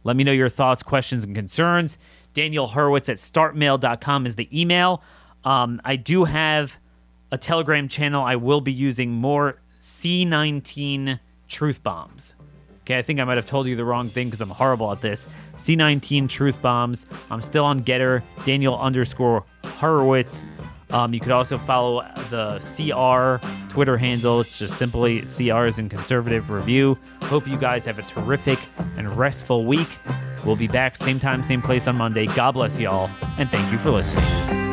Let 0.05 0.17
me 0.17 0.25
know 0.25 0.33
your 0.33 0.49
thoughts, 0.49 0.83
questions, 0.83 1.25
and 1.25 1.35
concerns. 1.35 1.99
Daniel 2.35 2.69
Horowitz 2.69 3.09
at 3.09 3.17
startmail.com 3.17 4.27
is 4.27 4.37
the 4.37 4.49
email. 4.59 5.03
Um, 5.45 5.81
I 5.85 5.97
do 5.97 6.25
have 6.25 6.79
a 7.31 7.39
Telegram 7.39 7.89
channel. 7.89 8.25
I 8.25 8.37
will 8.37 8.61
be 8.61 8.73
using 8.73 9.11
more 9.13 9.61
C19 9.81 11.21
truth 11.49 11.83
bombs. 11.83 12.35
Okay, 12.89 12.97
I 12.97 13.03
think 13.03 13.21
I 13.21 13.25
might 13.25 13.37
have 13.37 13.45
told 13.45 13.67
you 13.67 13.77
the 13.77 13.85
wrong 13.85 14.09
thing 14.09 14.29
because 14.29 14.41
I'm 14.41 14.49
horrible 14.49 14.91
at 14.91 15.03
this. 15.03 15.29
C19 15.53 16.27
Truth 16.27 16.63
Bombs. 16.63 17.05
I'm 17.31 17.43
still 17.43 17.67
on 17.67 17.83
Gettr, 17.83 18.23
Daniel 18.47 18.79
underscore 18.79 19.45
Horowitz. 19.63 20.43
Um, 20.91 21.13
you 21.13 21.21
could 21.21 21.33
also 21.33 21.59
follow 21.59 22.03
the 22.31 22.59
CR 22.61 23.47
Twitter 23.73 23.97
handle, 23.97 24.41
it's 24.41 24.59
just 24.59 24.79
simply 24.79 25.23
CRs 25.23 25.79
and 25.79 25.91
Conservative 25.91 26.51
Review. 26.51 26.99
Hope 27.23 27.47
you 27.47 27.59
guys 27.59 27.85
have 27.85 27.99
a 27.99 28.03
terrific 28.03 28.59
and 28.97 29.15
restful 29.17 29.67
week. 29.67 29.89
We'll 30.45 30.57
be 30.57 30.69
back 30.69 30.97
same 30.97 31.21
time, 31.21 31.43
same 31.43 31.63
place 31.63 31.87
on 31.87 31.97
Monday. 31.97 32.27
God 32.27 32.53
bless 32.53 32.79
y'all, 32.79 33.11
and 33.39 33.49
thank 33.51 33.71
you 33.71 33.79
for 33.79 33.91
listening. 33.91 34.68